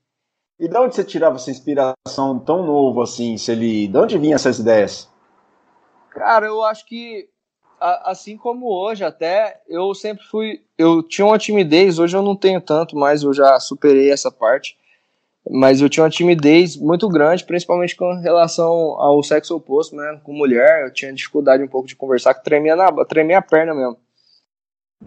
E 0.63 0.69
de 0.69 0.79
onde 0.79 0.95
você 0.95 1.03
tirava 1.03 1.35
essa 1.35 1.51
inspiração 1.51 2.39
tão 2.39 2.65
novo 2.65 3.03
assim, 3.03 3.37
se 3.37 3.51
ele, 3.51 3.89
de 3.89 3.99
onde 3.99 4.17
vinham 4.17 4.37
essas 4.37 4.61
ideias? 4.61 5.11
Cara, 6.11 6.47
eu 6.47 6.63
acho 6.63 6.87
que 6.87 7.29
assim 7.81 8.37
como 8.37 8.69
hoje 8.69 9.03
até, 9.03 9.61
eu 9.69 9.93
sempre 9.93 10.25
fui, 10.25 10.63
eu 10.79 11.03
tinha 11.03 11.27
uma 11.27 11.37
timidez, 11.37 11.99
hoje 11.99 12.17
eu 12.17 12.23
não 12.23 12.37
tenho 12.37 12.61
tanto, 12.61 12.97
mas 12.97 13.25
eu 13.25 13.35
já 13.35 13.59
superei 13.59 14.13
essa 14.13 14.31
parte. 14.31 14.79
Mas 15.51 15.81
eu 15.81 15.89
tinha 15.89 16.05
uma 16.05 16.11
timidez 16.11 16.77
muito 16.77 17.09
grande, 17.09 17.45
principalmente 17.45 17.97
com 17.97 18.15
relação 18.21 18.71
ao 19.01 19.21
sexo 19.25 19.57
oposto, 19.57 19.97
né? 19.97 20.21
Com 20.23 20.33
mulher, 20.33 20.85
eu 20.85 20.93
tinha 20.93 21.13
dificuldade 21.13 21.61
um 21.61 21.67
pouco 21.67 21.89
de 21.89 21.97
conversar, 21.97 22.35
que 22.35 22.45
tremia, 22.45 22.77
na, 22.77 23.05
tremia 23.05 23.39
a 23.39 23.43
perna 23.43 23.75
mesmo. 23.75 23.97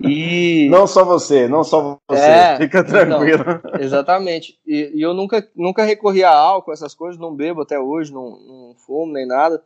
E... 0.02 0.68
Não 0.70 0.86
só 0.86 1.04
você, 1.04 1.48
não 1.48 1.64
só 1.64 1.98
você, 2.08 2.22
é, 2.22 2.58
fica 2.58 2.80
então, 2.80 2.92
tranquilo. 2.92 3.44
Então, 3.48 3.80
exatamente. 3.80 4.60
E, 4.66 4.92
e, 4.96 5.02
eu 5.02 5.14
nunca, 5.14 5.48
nunca 5.56 5.84
recorri 5.84 6.24
a 6.24 6.32
álcool, 6.32 6.74
essas 6.74 6.94
coisas, 6.94 7.20
não 7.20 7.36
bebo 7.36 7.62
até 7.62 7.80
hoje, 7.80 8.14
não, 8.14 8.32
não 8.40 8.76
fumo 8.76 9.14
nem 9.14 9.26
nada, 9.26 9.64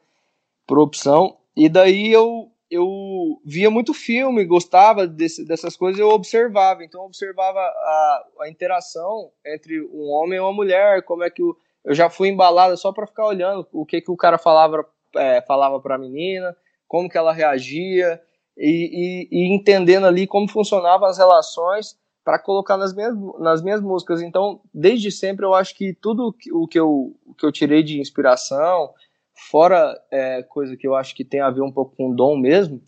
por 0.67 0.79
opção. 0.79 1.37
E 1.55 1.67
daí 1.67 2.11
eu, 2.11 2.51
eu 2.69 3.39
via 3.43 3.69
muito 3.69 3.93
filme, 3.93 4.45
gostava 4.45 5.07
desse, 5.07 5.45
dessas 5.45 5.75
coisas, 5.75 5.99
eu 5.99 6.09
observava. 6.09 6.83
Então, 6.83 7.01
eu 7.01 7.05
observava 7.05 7.59
a, 7.59 8.23
a 8.41 8.49
interação 8.49 9.31
entre 9.45 9.81
um 9.81 10.09
homem 10.09 10.37
e 10.37 10.41
uma 10.41 10.53
mulher, 10.53 11.03
como 11.03 11.23
é 11.23 11.29
que 11.29 11.41
o, 11.41 11.55
eu 11.83 11.93
já 11.95 12.09
fui 12.09 12.29
embalada 12.29 12.75
só 12.77 12.91
para 12.91 13.07
ficar 13.07 13.25
olhando 13.25 13.67
o 13.71 13.85
que, 13.85 14.01
que 14.01 14.11
o 14.11 14.17
cara 14.17 14.37
falava, 14.37 14.85
é, 15.15 15.41
falava 15.41 15.79
para 15.79 15.95
a 15.95 15.97
menina, 15.97 16.55
como 16.87 17.09
que 17.09 17.17
ela 17.17 17.33
reagia, 17.33 18.21
e, 18.59 19.27
e, 19.31 19.39
e 19.39 19.55
entendendo 19.55 20.05
ali 20.05 20.27
como 20.27 20.49
funcionavam 20.49 21.07
as 21.07 21.17
relações 21.17 21.97
para 22.23 22.37
colocar 22.37 22.77
nas 22.77 22.93
minhas, 22.93 23.15
nas 23.39 23.61
minhas 23.63 23.81
músicas. 23.81 24.21
Então, 24.21 24.61
desde 24.73 25.11
sempre, 25.11 25.45
eu 25.45 25.53
acho 25.53 25.73
que 25.73 25.93
tudo 25.93 26.35
o 26.51 26.67
que 26.67 26.77
eu, 26.77 27.15
o 27.25 27.33
que 27.33 27.45
eu 27.45 27.51
tirei 27.51 27.81
de 27.81 27.99
inspiração, 27.99 28.93
fora 29.33 29.97
é, 30.11 30.43
coisa 30.43 30.75
que 30.75 30.85
eu 30.85 30.93
acho 30.93 31.15
que 31.15 31.23
tem 31.23 31.39
a 31.39 31.49
ver 31.49 31.61
um 31.61 31.71
pouco 31.71 31.95
com 31.95 32.13
dom 32.13 32.37
mesmo, 32.37 32.83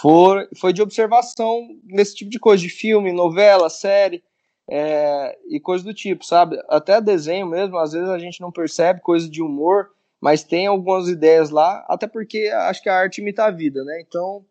foi, 0.00 0.46
foi 0.60 0.72
de 0.72 0.82
observação 0.82 1.66
nesse 1.84 2.14
tipo 2.14 2.30
de 2.30 2.38
coisa, 2.38 2.62
de 2.62 2.68
filme, 2.68 3.10
novela, 3.10 3.70
série 3.70 4.22
é, 4.70 5.36
e 5.48 5.58
coisa 5.58 5.82
do 5.82 5.94
tipo, 5.94 6.24
sabe? 6.24 6.60
Até 6.68 7.00
desenho 7.00 7.46
mesmo, 7.46 7.78
às 7.78 7.92
vezes 7.92 8.08
a 8.10 8.18
gente 8.18 8.40
não 8.40 8.52
percebe 8.52 9.00
coisa 9.00 9.28
de 9.28 9.42
humor, 9.42 9.88
mas 10.20 10.44
tem 10.44 10.66
algumas 10.66 11.08
ideias 11.08 11.48
lá, 11.48 11.84
até 11.88 12.06
porque 12.06 12.48
acho 12.48 12.82
que 12.82 12.88
a 12.88 12.96
arte 12.96 13.20
imita 13.22 13.44
a 13.44 13.50
vida, 13.50 13.82
né? 13.82 14.02
Então, 14.06 14.44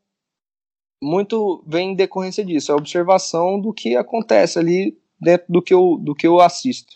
muito 1.02 1.64
vem 1.66 1.92
em 1.92 1.96
decorrência 1.96 2.44
disso, 2.44 2.72
a 2.72 2.76
observação 2.76 3.60
do 3.60 3.74
que 3.74 3.96
acontece 3.96 4.58
ali 4.58 4.98
dentro 5.20 5.46
do 5.50 5.62
que 5.62 5.74
eu, 5.74 5.98
do 6.00 6.16
que 6.16 6.28
eu 6.28 6.40
assisto. 6.40 6.94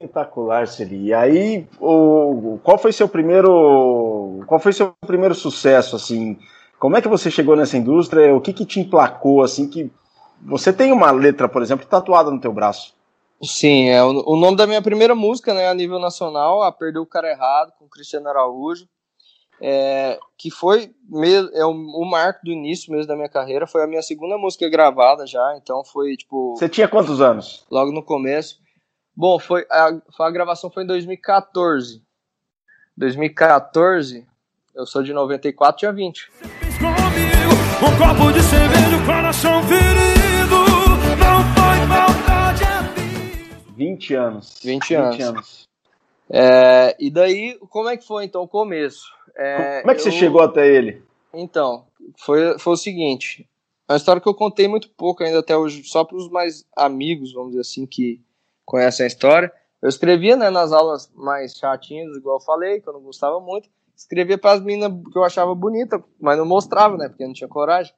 Espetacular, 0.00 0.68
Celi. 0.68 1.06
E 1.06 1.14
aí, 1.14 1.66
o, 1.80 2.58
qual 2.62 2.78
foi 2.78 2.92
seu 2.92 3.08
primeiro, 3.08 4.44
qual 4.46 4.60
foi 4.60 4.72
seu 4.72 4.94
primeiro 5.00 5.34
sucesso, 5.34 5.96
assim? 5.96 6.38
Como 6.78 6.96
é 6.96 7.02
que 7.02 7.08
você 7.08 7.30
chegou 7.30 7.56
nessa 7.56 7.76
indústria? 7.76 8.34
O 8.34 8.40
que 8.40 8.52
que 8.52 8.64
te 8.64 8.78
emplacou, 8.78 9.42
assim, 9.42 9.68
que 9.68 9.90
você 10.40 10.72
tem 10.72 10.92
uma 10.92 11.10
letra, 11.10 11.48
por 11.48 11.62
exemplo, 11.62 11.84
tatuada 11.86 12.30
no 12.30 12.40
teu 12.40 12.52
braço? 12.52 12.94
Sim, 13.42 13.88
é 13.88 14.02
o, 14.02 14.34
o 14.34 14.36
nome 14.36 14.56
da 14.56 14.66
minha 14.66 14.82
primeira 14.82 15.16
música, 15.16 15.52
né, 15.52 15.68
a 15.68 15.74
nível 15.74 15.98
nacional, 15.98 16.62
a 16.62 16.70
Perdeu 16.70 17.02
o 17.02 17.06
Cara 17.06 17.30
Errado, 17.30 17.72
com 17.78 17.88
Cristiano 17.88 18.28
Araújo 18.28 18.86
é, 19.60 20.18
que 20.36 20.50
foi 20.50 20.94
é 21.54 21.64
o, 21.64 21.70
o, 21.70 22.04
marco 22.04 22.40
do 22.44 22.52
início 22.52 22.92
mesmo 22.92 23.06
da 23.06 23.16
minha 23.16 23.28
carreira. 23.28 23.66
Foi 23.66 23.82
a 23.82 23.86
minha 23.86 24.02
segunda 24.02 24.38
música 24.38 24.68
gravada 24.68 25.26
já, 25.26 25.56
então 25.56 25.84
foi 25.84 26.16
tipo. 26.16 26.54
Você 26.56 26.68
tinha 26.68 26.88
quantos 26.88 27.20
anos? 27.20 27.66
Logo 27.70 27.92
no 27.92 28.02
começo. 28.02 28.60
Bom, 29.16 29.38
foi 29.38 29.66
a, 29.70 29.90
a 30.20 30.30
gravação 30.30 30.70
foi 30.70 30.84
em 30.84 30.86
2014. 30.86 32.02
2014, 32.96 34.26
eu 34.74 34.86
sou 34.86 35.02
de 35.02 35.12
94, 35.12 35.78
tinha 35.78 35.92
20. 35.92 36.30
Comigo, 36.78 37.54
um 37.82 37.98
copo 37.98 38.32
de 38.32 38.42
cerveja, 38.42 39.06
coração 39.06 39.62
ferido, 39.62 40.56
não 41.16 41.42
foi 41.54 41.86
falta 41.86 42.54
de 42.54 43.72
20 43.72 44.14
anos. 44.14 44.58
20 44.62 44.94
anos. 44.94 45.16
20 45.16 45.22
anos. 45.22 45.68
É, 46.30 46.96
e 46.98 47.10
daí, 47.10 47.58
como 47.70 47.88
é 47.88 47.96
que 47.96 48.06
foi 48.06 48.24
então 48.24 48.42
o 48.42 48.48
começo? 48.48 49.17
É, 49.38 49.80
Como 49.80 49.92
é 49.92 49.94
que 49.94 50.00
eu... 50.00 50.04
você 50.04 50.10
chegou 50.10 50.42
até 50.42 50.66
ele? 50.66 51.02
Então, 51.32 51.86
foi, 52.18 52.58
foi 52.58 52.72
o 52.72 52.76
seguinte. 52.76 53.48
É 53.88 53.92
uma 53.92 53.96
história 53.96 54.20
que 54.20 54.28
eu 54.28 54.34
contei 54.34 54.66
muito 54.66 54.90
pouco 54.90 55.22
ainda 55.22 55.38
até 55.38 55.56
hoje, 55.56 55.84
só 55.84 56.04
para 56.04 56.16
os 56.16 56.28
mais 56.28 56.66
amigos, 56.76 57.32
vamos 57.32 57.50
dizer 57.50 57.60
assim, 57.60 57.86
que 57.86 58.20
conhecem 58.64 59.04
a 59.04 59.06
história. 59.06 59.52
Eu 59.80 59.88
escrevia 59.88 60.36
né, 60.36 60.50
nas 60.50 60.72
aulas 60.72 61.10
mais 61.14 61.54
chatinhas, 61.54 62.16
igual 62.16 62.36
eu 62.36 62.40
falei, 62.40 62.80
que 62.80 62.88
eu 62.88 62.92
não 62.92 63.00
gostava 63.00 63.40
muito. 63.40 63.70
Escrevia 63.96 64.36
para 64.36 64.52
as 64.52 64.60
meninas 64.60 64.92
que 65.10 65.16
eu 65.16 65.24
achava 65.24 65.54
bonita, 65.54 66.02
mas 66.20 66.36
não 66.36 66.44
mostrava, 66.44 66.96
né? 66.96 67.08
Porque 67.08 67.22
eu 67.22 67.28
não 67.28 67.34
tinha 67.34 67.48
coragem. 67.48 67.94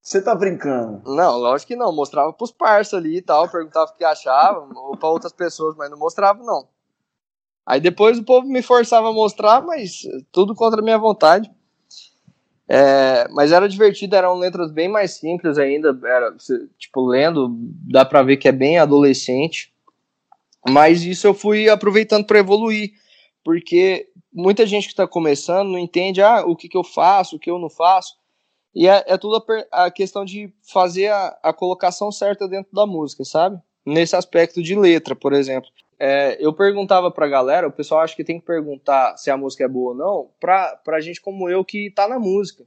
Você 0.00 0.22
tá 0.22 0.34
brincando? 0.34 1.02
Não, 1.06 1.38
lógico 1.38 1.68
que 1.68 1.76
não. 1.76 1.92
Mostrava 1.92 2.32
pros 2.32 2.50
parceiros 2.50 2.94
ali 2.94 3.18
e 3.18 3.22
tal, 3.22 3.48
perguntava 3.48 3.90
o 3.90 3.94
que 3.94 4.04
achavam, 4.04 4.70
ou 4.74 4.96
para 4.96 5.08
outras 5.08 5.32
pessoas, 5.32 5.76
mas 5.76 5.90
não 5.90 5.98
mostrava, 5.98 6.42
não. 6.42 6.66
Aí 7.68 7.80
depois 7.80 8.18
o 8.18 8.24
povo 8.24 8.48
me 8.48 8.62
forçava 8.62 9.10
a 9.10 9.12
mostrar, 9.12 9.60
mas 9.60 10.00
tudo 10.32 10.54
contra 10.54 10.80
a 10.80 10.82
minha 10.82 10.96
vontade. 10.96 11.50
É, 12.66 13.28
mas 13.28 13.52
era 13.52 13.68
divertido, 13.68 14.16
eram 14.16 14.38
letras 14.38 14.72
bem 14.72 14.88
mais 14.88 15.18
simples 15.18 15.58
ainda, 15.58 15.98
era, 16.02 16.34
tipo, 16.78 17.06
lendo, 17.06 17.54
dá 17.86 18.06
pra 18.06 18.22
ver 18.22 18.38
que 18.38 18.48
é 18.48 18.52
bem 18.52 18.78
adolescente. 18.78 19.70
Mas 20.66 21.02
isso 21.02 21.26
eu 21.26 21.34
fui 21.34 21.68
aproveitando 21.68 22.24
para 22.24 22.38
evoluir, 22.38 22.92
porque 23.44 24.08
muita 24.32 24.66
gente 24.66 24.84
que 24.84 24.94
está 24.94 25.06
começando 25.06 25.68
não 25.68 25.78
entende 25.78 26.22
ah, 26.22 26.46
o 26.46 26.56
que, 26.56 26.70
que 26.70 26.76
eu 26.76 26.84
faço, 26.84 27.36
o 27.36 27.38
que 27.38 27.50
eu 27.50 27.58
não 27.58 27.68
faço. 27.68 28.16
E 28.74 28.88
é, 28.88 29.04
é 29.06 29.18
tudo 29.18 29.44
a, 29.70 29.84
a, 29.84 29.90
questão 29.90 30.24
de 30.24 30.50
fazer 30.62 31.08
a, 31.08 31.38
a 31.42 31.52
colocação 31.52 32.10
certa 32.10 32.48
dentro 32.48 32.72
da 32.72 32.86
música, 32.86 33.26
sabe? 33.26 33.60
Nesse 33.84 34.16
aspecto 34.16 34.62
de 34.62 34.74
letra, 34.74 35.14
por 35.14 35.34
exemplo 35.34 35.68
é, 36.00 36.36
eu 36.38 36.52
perguntava 36.52 37.10
pra 37.10 37.26
galera, 37.26 37.66
o 37.66 37.72
pessoal 37.72 38.02
acha 38.02 38.14
que 38.14 38.24
tem 38.24 38.38
que 38.38 38.46
perguntar 38.46 39.16
se 39.16 39.30
a 39.30 39.36
música 39.36 39.64
é 39.64 39.68
boa 39.68 39.92
ou 39.92 39.96
não, 39.96 40.30
pra, 40.40 40.76
pra 40.84 41.00
gente 41.00 41.20
como 41.20 41.48
eu 41.48 41.64
que 41.64 41.90
tá 41.90 42.06
na 42.06 42.18
música. 42.18 42.64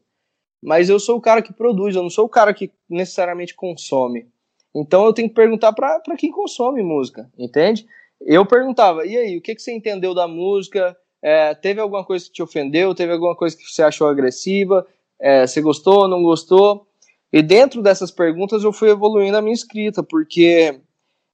Mas 0.62 0.90
eu 0.90 1.00
sou 1.00 1.18
o 1.18 1.22
cara 1.22 1.42
que 1.42 1.54
produz, 1.54 1.96
eu 1.96 2.04
não 2.04 2.10
sou 2.10 2.26
o 2.26 2.30
cara 2.30 2.54
que 2.54 2.72
necessariamente 2.90 3.56
consome. 3.56 4.28
Então 4.76 5.06
eu 5.06 5.14
tenho 5.14 5.30
que 5.30 5.36
perguntar 5.36 5.74
pra, 5.74 6.00
pra 6.00 6.16
quem 6.16 6.32
consome 6.32 6.84
música, 6.84 7.30
entende? 7.38 7.86
Eu 8.20 8.46
perguntava, 8.46 9.06
e 9.06 9.18
aí, 9.18 9.38
o 9.38 9.42
que, 9.42 9.56
que 9.56 9.62
você 9.62 9.72
entendeu 9.72 10.14
da 10.14 10.28
música? 10.28 10.96
É, 11.22 11.56
teve 11.56 11.80
alguma 11.80 12.06
coisa 12.06 12.26
que 12.26 12.32
te 12.32 12.44
ofendeu? 12.44 12.94
Teve 12.94 13.14
alguma 13.14 13.36
coisa 13.36 13.56
que 13.56 13.64
você 13.64 13.82
achou 13.82 14.08
agressiva? 14.08 14.86
É, 15.20 15.48
você 15.48 15.62
gostou, 15.62 16.08
não 16.08 16.22
gostou? 16.22 16.88
E 17.34 17.42
dentro 17.42 17.82
dessas 17.82 18.12
perguntas 18.12 18.64
eu 18.64 18.74
fui 18.74 18.90
evoluindo 18.90 19.38
a 19.38 19.42
minha 19.42 19.54
escrita, 19.54 20.04
porque 20.04 20.82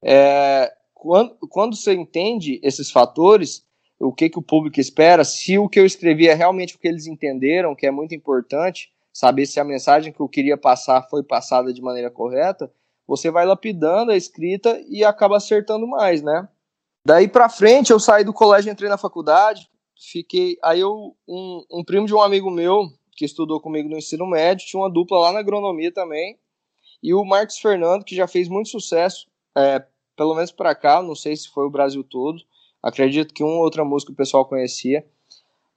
é, 0.03 0.71
quando, 0.99 1.37
quando 1.49 1.75
você 1.75 1.93
entende 1.93 2.59
esses 2.63 2.89
fatores, 2.89 3.63
o 3.99 4.11
que, 4.11 4.29
que 4.29 4.39
o 4.39 4.43
público 4.43 4.79
espera, 4.79 5.23
se 5.23 5.57
o 5.57 5.69
que 5.69 5.79
eu 5.79 5.85
escrevi 5.85 6.27
é 6.27 6.33
realmente 6.33 6.75
o 6.75 6.79
que 6.79 6.87
eles 6.87 7.05
entenderam, 7.05 7.75
que 7.75 7.85
é 7.85 7.91
muito 7.91 8.15
importante, 8.15 8.91
saber 9.13 9.45
se 9.45 9.59
a 9.59 9.63
mensagem 9.63 10.11
que 10.11 10.19
eu 10.19 10.27
queria 10.27 10.57
passar 10.57 11.07
foi 11.09 11.23
passada 11.23 11.71
de 11.71 11.81
maneira 11.81 12.09
correta, 12.09 12.71
você 13.07 13.31
vai 13.31 13.45
lapidando 13.45 14.11
a 14.11 14.17
escrita 14.17 14.83
e 14.89 15.03
acaba 15.03 15.37
acertando 15.37 15.87
mais, 15.87 16.21
né? 16.21 16.47
Daí 17.05 17.27
para 17.27 17.47
frente 17.47 17.91
eu 17.91 17.99
saí 17.99 18.23
do 18.23 18.33
colégio, 18.33 18.71
entrei 18.71 18.89
na 18.89 18.97
faculdade, 18.97 19.69
fiquei, 20.11 20.57
aí 20.63 20.79
eu 20.79 21.15
um, 21.27 21.63
um 21.71 21.83
primo 21.83 22.05
de 22.05 22.13
um 22.13 22.21
amigo 22.21 22.51
meu 22.51 22.87
que 23.15 23.25
estudou 23.25 23.61
comigo 23.61 23.87
no 23.87 23.97
ensino 23.97 24.27
médio, 24.27 24.67
tinha 24.67 24.81
uma 24.81 24.91
dupla 24.91 25.17
lá 25.19 25.31
na 25.31 25.39
agronomia 25.39 25.91
também, 25.91 26.37
e 27.01 27.13
o 27.13 27.23
Marcos 27.23 27.57
Fernando, 27.59 28.03
que 28.03 28.15
já 28.15 28.27
fez 28.27 28.47
muito 28.49 28.69
sucesso 28.69 29.27
é, 29.55 29.83
pelo 30.17 30.35
menos 30.35 30.51
para 30.51 30.75
cá, 30.75 31.01
não 31.01 31.15
sei 31.15 31.37
se 31.37 31.47
foi 31.47 31.65
o 31.65 31.69
Brasil 31.69 32.03
todo. 32.03 32.43
Acredito 32.81 33.33
que 33.33 33.43
uma 33.43 33.53
ou 33.53 33.61
outra 33.61 33.85
música 33.85 34.11
o 34.11 34.15
pessoal 34.15 34.45
conhecia. 34.45 35.05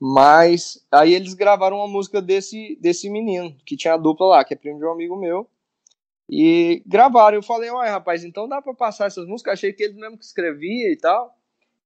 Mas 0.01 0.85
aí 0.91 1.13
eles 1.13 1.35
gravaram 1.35 1.77
uma 1.77 1.87
música 1.87 2.23
desse, 2.23 2.77
desse 2.81 3.11
menino, 3.11 3.55
que 3.67 3.77
tinha 3.77 3.95
a 3.95 3.99
dupla 3.99 4.27
lá, 4.27 4.45
que 4.45 4.55
é 4.55 4.57
primo 4.57 4.79
de 4.79 4.85
um 4.87 4.91
amigo 4.91 5.15
meu. 5.15 5.47
E 6.29 6.83
gravaram. 6.87 7.37
Eu 7.37 7.43
falei, 7.43 7.71
uai, 7.71 7.91
rapaz, 7.91 8.25
então 8.25 8.49
dá 8.49 8.63
para 8.63 8.73
passar 8.73 9.07
essas 9.07 9.27
músicas. 9.27 9.55
Achei 9.55 9.75
que 9.75 9.83
eles 9.83 9.97
mesmo 9.97 10.17
que 10.17 10.25
escrevia 10.25 10.91
e 10.91 10.97
tal. 10.97 11.37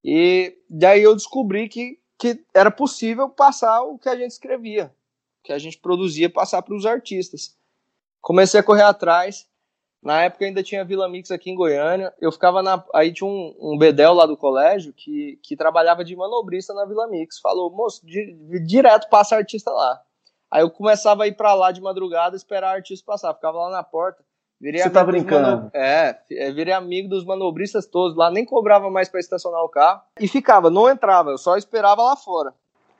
E 0.01 0.57
daí 0.69 1.03
eu 1.03 1.13
descobri 1.13 1.67
que, 1.67 1.99
que 2.17 2.41
era 2.53 2.71
possível 2.71 3.27
passar 3.27 3.81
o 3.81 3.97
que 3.97 4.07
a 4.07 4.15
gente 4.15 4.31
escrevia, 4.31 4.95
que 5.43 5.51
a 5.51 5.57
gente 5.57 5.77
produzia, 5.77 6.29
passar 6.29 6.61
para 6.61 6.75
os 6.75 6.85
artistas. 6.85 7.57
Comecei 8.21 8.59
a 8.59 8.63
correr 8.63 8.83
atrás. 8.83 9.45
Na 10.05 10.21
época 10.21 10.45
ainda 10.45 10.61
tinha 10.61 10.85
Vila 10.85 11.09
Mix 11.09 11.31
aqui 11.31 11.49
em 11.49 11.55
Goiânia. 11.55 12.13
Eu 12.21 12.31
ficava 12.31 12.61
na. 12.61 12.83
Aí 12.93 13.11
tinha 13.11 13.27
um, 13.27 13.55
um 13.59 13.75
bedel 13.75 14.13
lá 14.13 14.27
do 14.27 14.37
colégio 14.37 14.93
que, 14.93 15.39
que 15.41 15.57
trabalhava 15.57 16.05
de 16.05 16.15
manobrista 16.15 16.75
na 16.75 16.85
Vila 16.85 17.07
Mix. 17.07 17.39
Falou, 17.39 17.71
moço, 17.71 18.05
di, 18.05 18.37
direto 18.63 19.09
passa 19.09 19.35
artista 19.35 19.71
lá. 19.71 19.99
Aí 20.51 20.61
eu 20.61 20.69
começava 20.69 21.23
a 21.23 21.27
ir 21.27 21.35
pra 21.35 21.55
lá 21.55 21.71
de 21.71 21.81
madrugada 21.81 22.35
esperar 22.35 22.75
artista 22.75 23.03
passar. 23.03 23.33
Ficava 23.33 23.57
lá 23.57 23.71
na 23.71 23.81
porta. 23.81 24.23
Virei 24.61 24.79
Você 24.79 24.91
tá 24.91 25.03
brincando? 25.03 25.71
É, 25.73 26.15
é, 26.31 26.51
virei 26.51 26.73
amigo 26.73 27.09
dos 27.09 27.25
manobristas 27.25 27.87
todos 27.87 28.15
lá, 28.15 28.29
nem 28.29 28.45
cobrava 28.45 28.89
mais 28.91 29.09
para 29.09 29.19
estacionar 29.19 29.63
o 29.63 29.69
carro. 29.69 30.01
E 30.19 30.27
ficava, 30.27 30.69
não 30.69 30.89
entrava, 30.89 31.31
eu 31.31 31.37
só 31.37 31.57
esperava 31.57 32.03
lá 32.03 32.15
fora. 32.15 32.53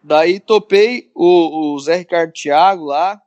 Daí 0.03 0.39
topei 0.39 1.09
o, 1.15 1.75
o 1.75 1.79
Zé 1.79 1.95
Ricardo 1.97 2.33
Thiago 2.33 2.85
lá, 2.85 3.21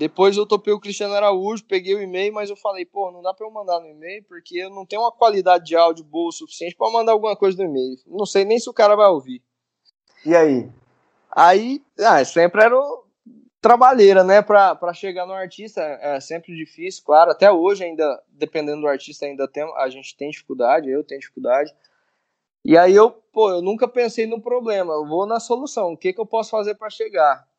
depois 0.00 0.34
eu 0.34 0.46
topei 0.46 0.72
o 0.72 0.80
Cristiano 0.80 1.12
Araújo, 1.12 1.62
peguei 1.62 1.94
o 1.94 2.00
e-mail, 2.00 2.32
mas 2.32 2.48
eu 2.48 2.56
falei, 2.56 2.86
pô, 2.86 3.10
não 3.10 3.20
dá 3.20 3.34
para 3.34 3.46
eu 3.46 3.50
mandar 3.50 3.80
no 3.80 3.86
e-mail 3.86 4.24
porque 4.24 4.56
eu 4.56 4.70
não 4.70 4.86
tenho 4.86 5.02
uma 5.02 5.12
qualidade 5.12 5.66
de 5.66 5.76
áudio 5.76 6.02
boa 6.02 6.30
o 6.30 6.32
suficiente 6.32 6.74
para 6.74 6.90
mandar 6.90 7.12
alguma 7.12 7.36
coisa 7.36 7.58
no 7.58 7.68
e-mail. 7.68 7.98
Não 8.06 8.24
sei 8.24 8.46
nem 8.46 8.58
se 8.58 8.70
o 8.70 8.72
cara 8.72 8.96
vai 8.96 9.08
ouvir. 9.08 9.42
E 10.24 10.34
aí? 10.34 10.66
Aí, 11.30 11.82
ah, 11.98 12.24
sempre 12.24 12.62
era 12.62 12.74
trabalheira, 13.60 14.24
né, 14.24 14.40
para 14.40 14.94
chegar 14.94 15.26
no 15.26 15.34
artista, 15.34 15.82
é 15.82 16.18
sempre 16.18 16.56
difícil, 16.56 17.04
claro, 17.04 17.32
até 17.32 17.52
hoje 17.52 17.84
ainda, 17.84 18.22
dependendo 18.30 18.80
do 18.80 18.88
artista, 18.88 19.26
ainda 19.26 19.46
tem, 19.46 19.62
a 19.76 19.90
gente 19.90 20.16
tem 20.16 20.30
dificuldade, 20.30 20.88
eu 20.88 21.04
tenho 21.04 21.20
dificuldade. 21.20 21.74
E 22.64 22.78
aí 22.78 22.96
eu, 22.96 23.10
pô, 23.10 23.50
eu 23.50 23.60
nunca 23.60 23.86
pensei 23.86 24.26
no 24.26 24.40
problema, 24.40 24.94
eu 24.94 25.06
vou 25.06 25.26
na 25.26 25.38
solução, 25.38 25.92
o 25.92 25.96
que 25.96 26.14
que 26.14 26.20
eu 26.20 26.24
posso 26.24 26.50
fazer 26.50 26.74
para 26.76 26.88
chegar? 26.88 27.49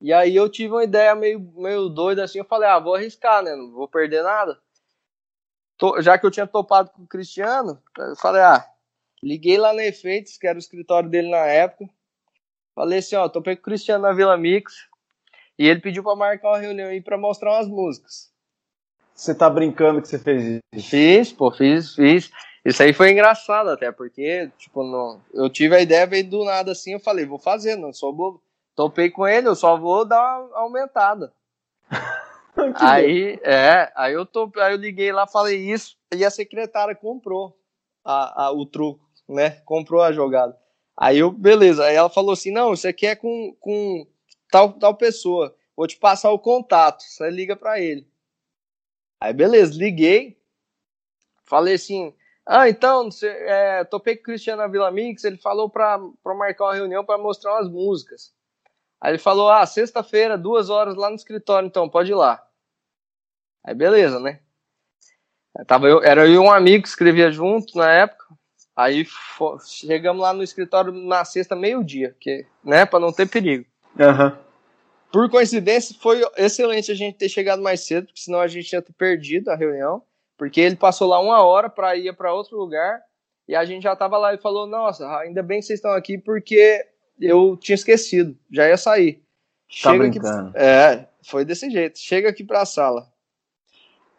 E 0.00 0.12
aí 0.12 0.34
eu 0.34 0.48
tive 0.48 0.72
uma 0.72 0.84
ideia 0.84 1.14
meio, 1.14 1.40
meio 1.54 1.88
doida 1.88 2.24
assim, 2.24 2.38
eu 2.38 2.44
falei, 2.44 2.68
ah, 2.68 2.78
vou 2.78 2.94
arriscar, 2.94 3.42
né? 3.42 3.54
Não 3.54 3.70
vou 3.70 3.86
perder 3.86 4.22
nada. 4.22 4.58
Tô, 5.76 6.00
já 6.00 6.18
que 6.18 6.24
eu 6.24 6.30
tinha 6.30 6.46
topado 6.46 6.90
com 6.90 7.02
o 7.02 7.06
Cristiano, 7.06 7.82
eu 7.98 8.16
falei, 8.16 8.42
ah, 8.42 8.64
liguei 9.22 9.58
lá 9.58 9.72
na 9.72 9.84
Efeitos, 9.84 10.38
que 10.38 10.46
era 10.46 10.56
o 10.56 10.60
escritório 10.60 11.08
dele 11.08 11.30
na 11.30 11.46
época. 11.46 11.88
Falei 12.74 13.00
assim, 13.00 13.16
ó, 13.16 13.28
topei 13.28 13.56
com 13.56 13.60
o 13.60 13.64
Cristiano 13.64 14.02
na 14.02 14.12
Vila 14.12 14.36
Mix. 14.36 14.88
E 15.58 15.66
ele 15.68 15.80
pediu 15.80 16.02
para 16.02 16.16
marcar 16.16 16.48
uma 16.48 16.58
reunião 16.58 16.88
aí 16.88 17.02
para 17.02 17.18
mostrar 17.18 17.52
umas 17.52 17.68
músicas. 17.68 18.30
Você 19.14 19.34
tá 19.34 19.50
brincando 19.50 20.00
que 20.00 20.08
você 20.08 20.18
fez 20.18 20.42
isso? 20.42 20.88
Fiz, 20.88 21.32
pô, 21.32 21.50
fiz, 21.50 21.94
fiz. 21.94 22.30
Isso 22.64 22.82
aí 22.82 22.94
foi 22.94 23.10
engraçado 23.10 23.68
até, 23.68 23.92
porque, 23.92 24.50
tipo, 24.56 24.82
não, 24.82 25.20
eu 25.34 25.50
tive 25.50 25.76
a 25.76 25.80
ideia, 25.80 26.06
veio 26.06 26.28
do 26.28 26.44
nada 26.44 26.72
assim, 26.72 26.92
eu 26.92 27.00
falei, 27.00 27.26
vou 27.26 27.38
fazer, 27.38 27.76
não 27.76 27.92
sou 27.92 28.12
bobo. 28.12 28.42
Topei 28.80 29.10
com 29.10 29.28
ele, 29.28 29.46
eu 29.46 29.54
só 29.54 29.76
vou 29.76 30.06
dar 30.06 30.40
uma 30.40 30.58
aumentada. 30.60 31.34
aí, 32.80 33.38
é, 33.42 33.92
aí 33.94 34.14
eu, 34.14 34.24
tô, 34.24 34.50
aí 34.56 34.72
eu 34.72 34.78
liguei 34.78 35.12
lá, 35.12 35.26
falei 35.26 35.70
isso, 35.70 35.98
e 36.10 36.24
a 36.24 36.30
secretária 36.30 36.94
comprou 36.94 37.54
a, 38.02 38.44
a, 38.44 38.52
o 38.52 38.64
truco, 38.64 39.06
né? 39.28 39.60
Comprou 39.66 40.00
a 40.00 40.12
jogada. 40.12 40.58
Aí 40.96 41.18
eu, 41.18 41.30
beleza, 41.30 41.84
aí 41.84 41.94
ela 41.94 42.08
falou 42.08 42.32
assim, 42.32 42.50
não, 42.50 42.72
isso 42.72 42.88
aqui 42.88 43.06
é 43.06 43.14
com, 43.14 43.54
com 43.60 44.06
tal, 44.50 44.72
tal 44.72 44.94
pessoa, 44.94 45.54
vou 45.76 45.86
te 45.86 45.98
passar 45.98 46.30
o 46.30 46.38
contato, 46.38 47.02
você 47.02 47.28
liga 47.28 47.54
para 47.54 47.78
ele. 47.78 48.08
Aí 49.20 49.34
beleza, 49.34 49.76
liguei, 49.76 50.40
falei 51.44 51.74
assim, 51.74 52.14
ah, 52.46 52.66
então, 52.66 53.10
é, 53.22 53.84
topei 53.84 54.16
com 54.16 54.22
o 54.22 54.24
Cristiano 54.24 54.66
Vila 54.70 54.90
Mix, 54.90 55.22
ele 55.24 55.36
falou 55.36 55.68
para 55.68 55.98
marcar 56.24 56.64
uma 56.64 56.74
reunião 56.74 57.04
para 57.04 57.18
mostrar 57.18 57.56
umas 57.56 57.68
músicas. 57.70 58.39
Aí 59.00 59.12
ele 59.12 59.18
falou: 59.18 59.50
ah, 59.50 59.64
sexta-feira, 59.64 60.36
duas 60.36 60.68
horas 60.68 60.94
lá 60.94 61.08
no 61.08 61.16
escritório, 61.16 61.66
então, 61.66 61.88
pode 61.88 62.10
ir 62.10 62.14
lá. 62.14 62.44
Aí 63.64 63.74
beleza, 63.74 64.18
né? 64.20 64.40
Tava 65.66 65.88
eu, 65.88 66.02
era 66.02 66.26
eu 66.26 66.34
e 66.34 66.38
um 66.38 66.50
amigo 66.50 66.82
que 66.82 66.88
escrevia 66.88 67.30
junto 67.30 67.76
na 67.76 67.90
época. 67.90 68.24
Aí 68.76 69.06
chegamos 69.66 70.22
lá 70.22 70.32
no 70.32 70.42
escritório 70.42 70.92
na 70.92 71.24
sexta, 71.24 71.56
meio-dia, 71.56 72.16
que, 72.18 72.46
né, 72.64 72.86
para 72.86 73.00
não 73.00 73.12
ter 73.12 73.28
perigo. 73.28 73.66
Uhum. 73.98 74.32
Por 75.12 75.28
coincidência, 75.28 75.96
foi 76.00 76.22
excelente 76.36 76.90
a 76.90 76.94
gente 76.94 77.18
ter 77.18 77.28
chegado 77.28 77.60
mais 77.60 77.80
cedo, 77.80 78.06
porque 78.06 78.20
senão 78.20 78.40
a 78.40 78.46
gente 78.46 78.70
ter 78.70 78.92
perdido 78.92 79.50
a 79.50 79.56
reunião. 79.56 80.02
Porque 80.38 80.60
ele 80.60 80.76
passou 80.76 81.08
lá 81.08 81.20
uma 81.20 81.42
hora 81.42 81.68
para 81.68 81.94
ir 81.96 82.16
para 82.16 82.32
outro 82.32 82.56
lugar 82.56 83.02
e 83.46 83.54
a 83.54 83.64
gente 83.64 83.82
já 83.82 83.94
tava 83.94 84.16
lá 84.16 84.32
e 84.32 84.38
falou: 84.38 84.66
Nossa, 84.66 85.06
ainda 85.18 85.42
bem 85.42 85.60
que 85.60 85.66
vocês 85.66 85.78
estão 85.78 85.90
aqui, 85.90 86.16
porque 86.16 86.82
eu 87.20 87.56
tinha 87.56 87.74
esquecido, 87.74 88.36
já 88.50 88.68
ia 88.68 88.76
sair. 88.76 89.14
Tá 89.14 89.20
Chega 89.68 89.98
brincando. 89.98 90.48
aqui. 90.48 90.58
É, 90.58 91.08
foi 91.22 91.44
desse 91.44 91.70
jeito. 91.70 91.98
Chega 91.98 92.28
aqui 92.28 92.42
pra 92.42 92.64
sala. 92.64 93.06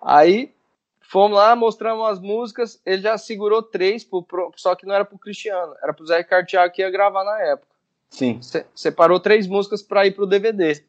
Aí 0.02 0.54
fomos 1.02 1.38
lá, 1.38 1.56
mostramos 1.56 2.08
as 2.10 2.20
músicas. 2.20 2.82
Ele 2.86 3.02
já 3.02 3.18
segurou 3.18 3.62
três, 3.62 4.04
pro, 4.04 4.24
pro, 4.24 4.52
só 4.56 4.76
que 4.76 4.86
não 4.86 4.96
era 4.96 5.04
pro 5.04 5.18
Cristiano, 5.18 5.76
era 5.84 5.94
pro 5.94 6.06
Zé 6.06 6.20
Ricardo 6.20 6.48
Thiago 6.48 6.74
que 6.74 6.82
ia 6.82 6.90
gravar 6.90 7.24
na 7.24 7.40
época. 7.42 7.72
Sim. 8.10 8.42
Se, 8.42 8.66
separou 8.76 9.20
três 9.20 9.48
músicas 9.48 9.82
para 9.82 10.06
ir 10.06 10.12
pro 10.12 10.26
DVD. 10.26 10.84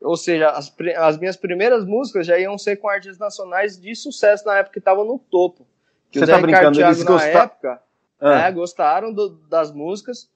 Ou 0.00 0.16
seja, 0.16 0.50
as, 0.50 0.74
as, 0.96 1.16
minhas 1.16 1.36
primeiras 1.36 1.84
músicas 1.84 2.26
já 2.26 2.36
iam 2.38 2.58
ser 2.58 2.76
com 2.76 2.88
artistas 2.88 3.18
nacionais 3.18 3.80
de 3.80 3.94
sucesso 3.94 4.44
na 4.44 4.58
época 4.58 4.72
que 4.72 4.78
estavam 4.80 5.04
no 5.04 5.18
topo. 5.18 5.66
Que 6.10 6.18
Você 6.18 6.24
o 6.24 6.26
Zé 6.26 6.32
tá 6.32 6.46
Ricardo 6.46 6.74
Thiago, 6.74 6.92
eles 6.92 7.04
na 7.04 7.10
gostar... 7.10 7.44
época 7.44 7.82
ah. 8.20 8.46
é, 8.46 8.52
gostaram 8.52 9.12
do, 9.12 9.30
das 9.48 9.70
músicas 9.70 10.28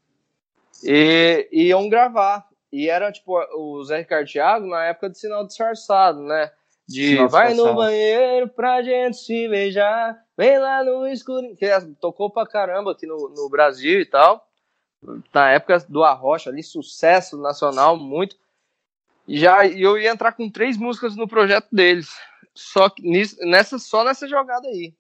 e, 0.83 1.49
iam 1.53 1.89
gravar. 1.89 2.47
E 2.73 2.89
era 2.89 3.13
tipo 3.13 3.39
o 3.57 3.83
Zé 3.85 3.99
Ricardo 3.99 4.27
Thiago 4.27 4.67
na 4.67 4.85
época 4.85 5.11
de 5.11 5.19
sinal 5.19 5.47
disfarçado, 5.47 6.21
né? 6.21 6.51
De 6.89 7.11
sinal 7.11 7.29
vai 7.29 7.55
no 7.55 7.75
banheiro 7.75 8.49
pra 8.49 8.83
gente 8.83 9.17
se 9.17 9.49
beijar, 9.49 10.17
vem 10.37 10.59
lá 10.59 10.85
no 10.85 11.07
escuro. 11.07 11.57
Que 11.57 11.69
tocou 12.01 12.31
pra 12.31 12.47
caramba 12.47 12.93
aqui 12.93 13.07
no, 13.07 13.29
no 13.29 13.49
Brasil 13.49 14.01
e 14.01 14.07
tal. 14.07 14.47
Na 15.33 15.51
época 15.53 15.79
do 15.89 16.03
Arrocha 16.03 16.51
ali, 16.51 16.63
sucesso 16.63 17.41
nacional, 17.41 17.97
muito. 17.97 18.37
E 19.27 19.39
já 19.39 19.67
eu 19.67 19.99
ia 19.99 20.11
entrar 20.11 20.33
com 20.33 20.51
três 20.51 20.77
músicas 20.77 21.17
no 21.17 21.29
projeto 21.29 21.69
deles. 21.73 22.09
Só 22.55 22.89
que 22.89 23.03
nessa, 23.45 23.79
só 23.79 24.05
nessa 24.05 24.27
jogada 24.27 24.67
aí. 24.67 24.95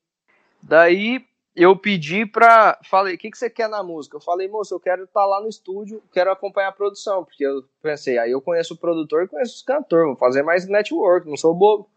Daí 0.62 1.24
eu 1.56 1.74
pedi 1.74 2.26
pra. 2.26 2.78
Falei, 2.84 3.14
o 3.14 3.18
que, 3.18 3.30
que 3.30 3.38
você 3.38 3.48
quer 3.48 3.68
na 3.68 3.82
música? 3.82 4.16
Eu 4.16 4.20
falei, 4.20 4.46
moço, 4.46 4.74
eu 4.74 4.80
quero 4.80 5.04
estar 5.04 5.22
tá 5.22 5.26
lá 5.26 5.40
no 5.40 5.48
estúdio, 5.48 6.02
quero 6.12 6.30
acompanhar 6.30 6.68
a 6.68 6.72
produção, 6.72 7.24
porque 7.24 7.44
eu 7.44 7.64
pensei, 7.82 8.18
aí 8.18 8.30
eu 8.30 8.42
conheço 8.42 8.74
o 8.74 8.76
produtor 8.76 9.24
e 9.24 9.28
conheço 9.28 9.54
os 9.54 9.62
cantores, 9.62 10.06
vou 10.06 10.16
fazer 10.16 10.42
mais 10.42 10.68
network, 10.68 11.26
não 11.26 11.36
sou 11.36 11.54
bobo. 11.54 11.88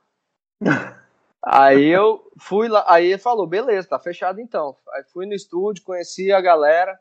aí 1.43 1.88
eu 1.88 2.26
fui 2.39 2.69
lá, 2.69 2.86
aí 2.88 3.08
ele 3.08 3.17
falou, 3.17 3.45
beleza, 3.45 3.89
tá 3.89 4.00
fechado 4.00 4.39
então. 4.39 4.78
Aí 4.93 5.04
fui 5.12 5.26
no 5.26 5.34
estúdio, 5.34 5.84
conheci 5.84 6.32
a 6.32 6.39
galera. 6.39 6.98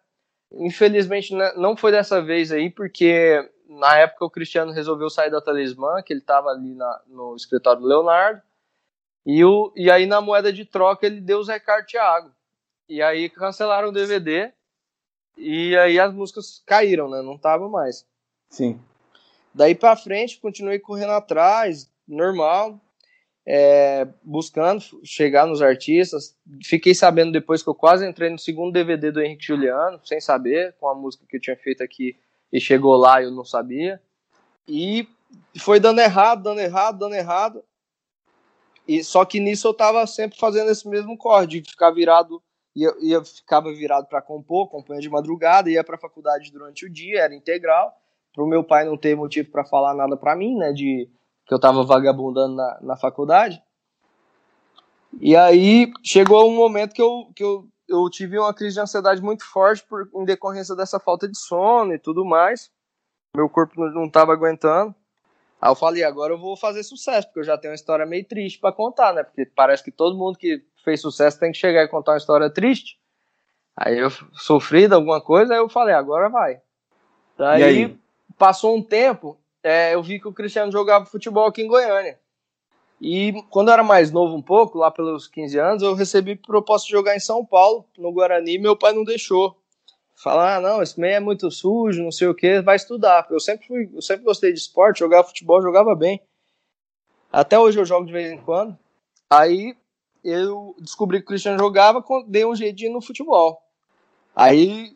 Infelizmente 0.50 1.34
né, 1.34 1.52
não 1.56 1.76
foi 1.76 1.92
dessa 1.92 2.20
vez 2.20 2.50
aí, 2.50 2.70
porque 2.70 3.48
na 3.68 3.98
época 3.98 4.24
o 4.24 4.30
Cristiano 4.30 4.72
resolveu 4.72 5.08
sair 5.08 5.30
da 5.30 5.40
Talismã, 5.40 6.02
que 6.02 6.12
ele 6.12 6.22
tava 6.22 6.48
ali 6.48 6.74
na, 6.74 7.02
no 7.06 7.36
escritório 7.36 7.82
do 7.82 7.86
Leonardo. 7.86 8.42
E, 9.24 9.44
o, 9.44 9.72
e 9.76 9.90
aí 9.90 10.06
na 10.06 10.20
moeda 10.20 10.52
de 10.52 10.64
troca 10.64 11.06
ele 11.06 11.20
deu 11.20 11.38
o 11.38 11.44
Zé 11.44 11.54
Ricardo 11.54 11.86
Thiago. 11.86 12.37
E 12.88 13.02
aí 13.02 13.28
cancelaram 13.28 13.88
o 13.88 13.92
DVD 13.92 14.52
e 15.36 15.76
aí 15.76 16.00
as 16.00 16.12
músicas 16.12 16.62
caíram, 16.66 17.08
né? 17.08 17.22
Não 17.22 17.38
tava 17.38 17.68
mais. 17.68 18.06
Sim. 18.48 18.80
Daí 19.54 19.74
pra 19.74 19.96
frente, 19.96 20.40
continuei 20.40 20.78
correndo 20.78 21.12
atrás, 21.12 21.90
normal, 22.06 22.80
é, 23.46 24.06
buscando 24.22 24.82
chegar 25.04 25.46
nos 25.46 25.62
artistas. 25.62 26.36
Fiquei 26.64 26.94
sabendo 26.94 27.32
depois 27.32 27.62
que 27.62 27.68
eu 27.68 27.74
quase 27.74 28.06
entrei 28.06 28.30
no 28.30 28.38
segundo 28.38 28.72
DVD 28.72 29.10
do 29.10 29.22
Henrique 29.22 29.46
Juliano, 29.46 30.00
sem 30.04 30.20
saber, 30.20 30.74
com 30.80 30.88
a 30.88 30.94
música 30.94 31.24
que 31.28 31.36
eu 31.36 31.40
tinha 31.40 31.56
feito 31.56 31.82
aqui 31.82 32.16
e 32.52 32.60
chegou 32.60 32.96
lá 32.96 33.20
e 33.20 33.24
eu 33.24 33.30
não 33.30 33.44
sabia. 33.44 34.02
E 34.66 35.08
foi 35.58 35.78
dando 35.78 36.00
errado, 36.00 36.42
dando 36.42 36.60
errado, 36.60 36.98
dando 36.98 37.14
errado. 37.14 37.64
E 38.86 39.04
só 39.04 39.24
que 39.24 39.38
nisso 39.38 39.68
eu 39.68 39.74
tava 39.74 40.06
sempre 40.06 40.38
fazendo 40.38 40.70
esse 40.70 40.88
mesmo 40.88 41.16
corre 41.16 41.46
de 41.46 41.62
ficar 41.62 41.90
virado 41.90 42.42
ia, 42.82 42.94
ia 43.00 43.24
ficava 43.24 43.72
virado 43.72 44.06
para 44.06 44.22
compor, 44.22 44.68
compunha 44.68 45.00
de 45.00 45.08
madrugada, 45.08 45.70
ia 45.70 45.82
para 45.82 45.96
a 45.96 46.00
faculdade 46.00 46.52
durante 46.52 46.86
o 46.86 46.90
dia, 46.90 47.22
era 47.22 47.34
integral, 47.34 47.92
para 48.32 48.44
o 48.44 48.46
meu 48.46 48.62
pai 48.62 48.84
não 48.84 48.96
ter 48.96 49.16
motivo 49.16 49.50
para 49.50 49.64
falar 49.64 49.94
nada 49.94 50.16
para 50.16 50.36
mim, 50.36 50.56
né, 50.56 50.72
de 50.72 51.10
que 51.46 51.54
eu 51.54 51.56
estava 51.56 51.82
vagabundando 51.82 52.54
na, 52.54 52.78
na 52.82 52.96
faculdade. 52.96 53.62
E 55.18 55.34
aí 55.34 55.90
chegou 56.04 56.48
um 56.48 56.54
momento 56.54 56.94
que 56.94 57.00
eu, 57.00 57.30
que 57.34 57.42
eu, 57.42 57.66
eu 57.88 58.08
tive 58.10 58.38
uma 58.38 58.52
crise 58.52 58.74
de 58.74 58.80
ansiedade 58.80 59.22
muito 59.22 59.44
forte 59.44 59.82
por, 59.88 60.08
em 60.14 60.24
decorrência 60.24 60.76
dessa 60.76 61.00
falta 61.00 61.26
de 61.26 61.38
sono 61.38 61.94
e 61.94 61.98
tudo 61.98 62.24
mais. 62.24 62.70
Meu 63.34 63.48
corpo 63.48 63.82
não 63.90 64.04
estava 64.04 64.32
aguentando. 64.32 64.94
Aí 65.60 65.70
eu 65.70 65.74
falei, 65.74 66.04
agora 66.04 66.32
eu 66.32 66.38
vou 66.38 66.56
fazer 66.56 66.82
sucesso, 66.84 67.26
porque 67.26 67.40
eu 67.40 67.44
já 67.44 67.58
tenho 67.58 67.72
uma 67.72 67.76
história 67.76 68.06
meio 68.06 68.24
triste 68.24 68.60
para 68.60 68.72
contar, 68.72 69.12
né? 69.12 69.24
Porque 69.24 69.44
parece 69.44 69.82
que 69.82 69.90
todo 69.90 70.16
mundo 70.16 70.38
que 70.38 70.62
fez 70.84 71.00
sucesso 71.00 71.38
tem 71.38 71.50
que 71.50 71.58
chegar 71.58 71.82
e 71.82 71.88
contar 71.88 72.12
uma 72.12 72.18
história 72.18 72.48
triste. 72.48 72.98
Aí 73.76 73.98
eu 73.98 74.10
sofri 74.34 74.86
de 74.86 74.94
alguma 74.94 75.20
coisa, 75.20 75.54
aí 75.54 75.60
eu 75.60 75.68
falei, 75.68 75.94
agora 75.94 76.28
vai. 76.28 76.60
Daí 77.36 77.62
aí? 77.62 77.98
passou 78.36 78.76
um 78.76 78.82
tempo, 78.82 79.36
é, 79.62 79.94
eu 79.94 80.02
vi 80.02 80.20
que 80.20 80.28
o 80.28 80.32
Cristiano 80.32 80.70
jogava 80.70 81.06
futebol 81.06 81.46
aqui 81.46 81.62
em 81.62 81.68
Goiânia. 81.68 82.18
E 83.00 83.32
quando 83.50 83.68
eu 83.68 83.74
era 83.74 83.82
mais 83.82 84.10
novo 84.10 84.34
um 84.34 84.42
pouco, 84.42 84.78
lá 84.78 84.90
pelos 84.90 85.28
15 85.28 85.58
anos, 85.58 85.82
eu 85.82 85.94
recebi 85.94 86.34
proposta 86.34 86.86
de 86.86 86.92
jogar 86.92 87.16
em 87.16 87.20
São 87.20 87.44
Paulo, 87.44 87.84
no 87.96 88.12
Guarani, 88.12 88.58
meu 88.58 88.76
pai 88.76 88.92
não 88.92 89.04
deixou. 89.04 89.56
Falar, 90.18 90.56
ah, 90.56 90.60
não, 90.60 90.82
esse 90.82 90.98
meio 90.98 91.14
é 91.14 91.20
muito 91.20 91.48
sujo, 91.48 92.02
não 92.02 92.10
sei 92.10 92.26
o 92.26 92.34
que, 92.34 92.60
vai 92.60 92.74
estudar. 92.74 93.24
Eu 93.30 93.38
sempre, 93.38 93.68
fui, 93.68 93.88
eu 93.94 94.02
sempre 94.02 94.24
gostei 94.24 94.52
de 94.52 94.58
esporte, 94.58 94.98
jogava 94.98 95.28
futebol, 95.28 95.62
jogava 95.62 95.94
bem. 95.94 96.20
Até 97.32 97.56
hoje 97.56 97.78
eu 97.78 97.84
jogo 97.84 98.04
de 98.04 98.12
vez 98.12 98.32
em 98.32 98.38
quando. 98.38 98.76
Aí 99.30 99.76
eu 100.24 100.74
descobri 100.80 101.18
que 101.18 101.24
o 101.24 101.28
Cristiano 101.28 101.56
jogava, 101.56 102.04
dei 102.26 102.44
um 102.44 102.54
jeitinho 102.54 102.94
no 102.94 103.00
futebol. 103.00 103.62
Aí 104.34 104.92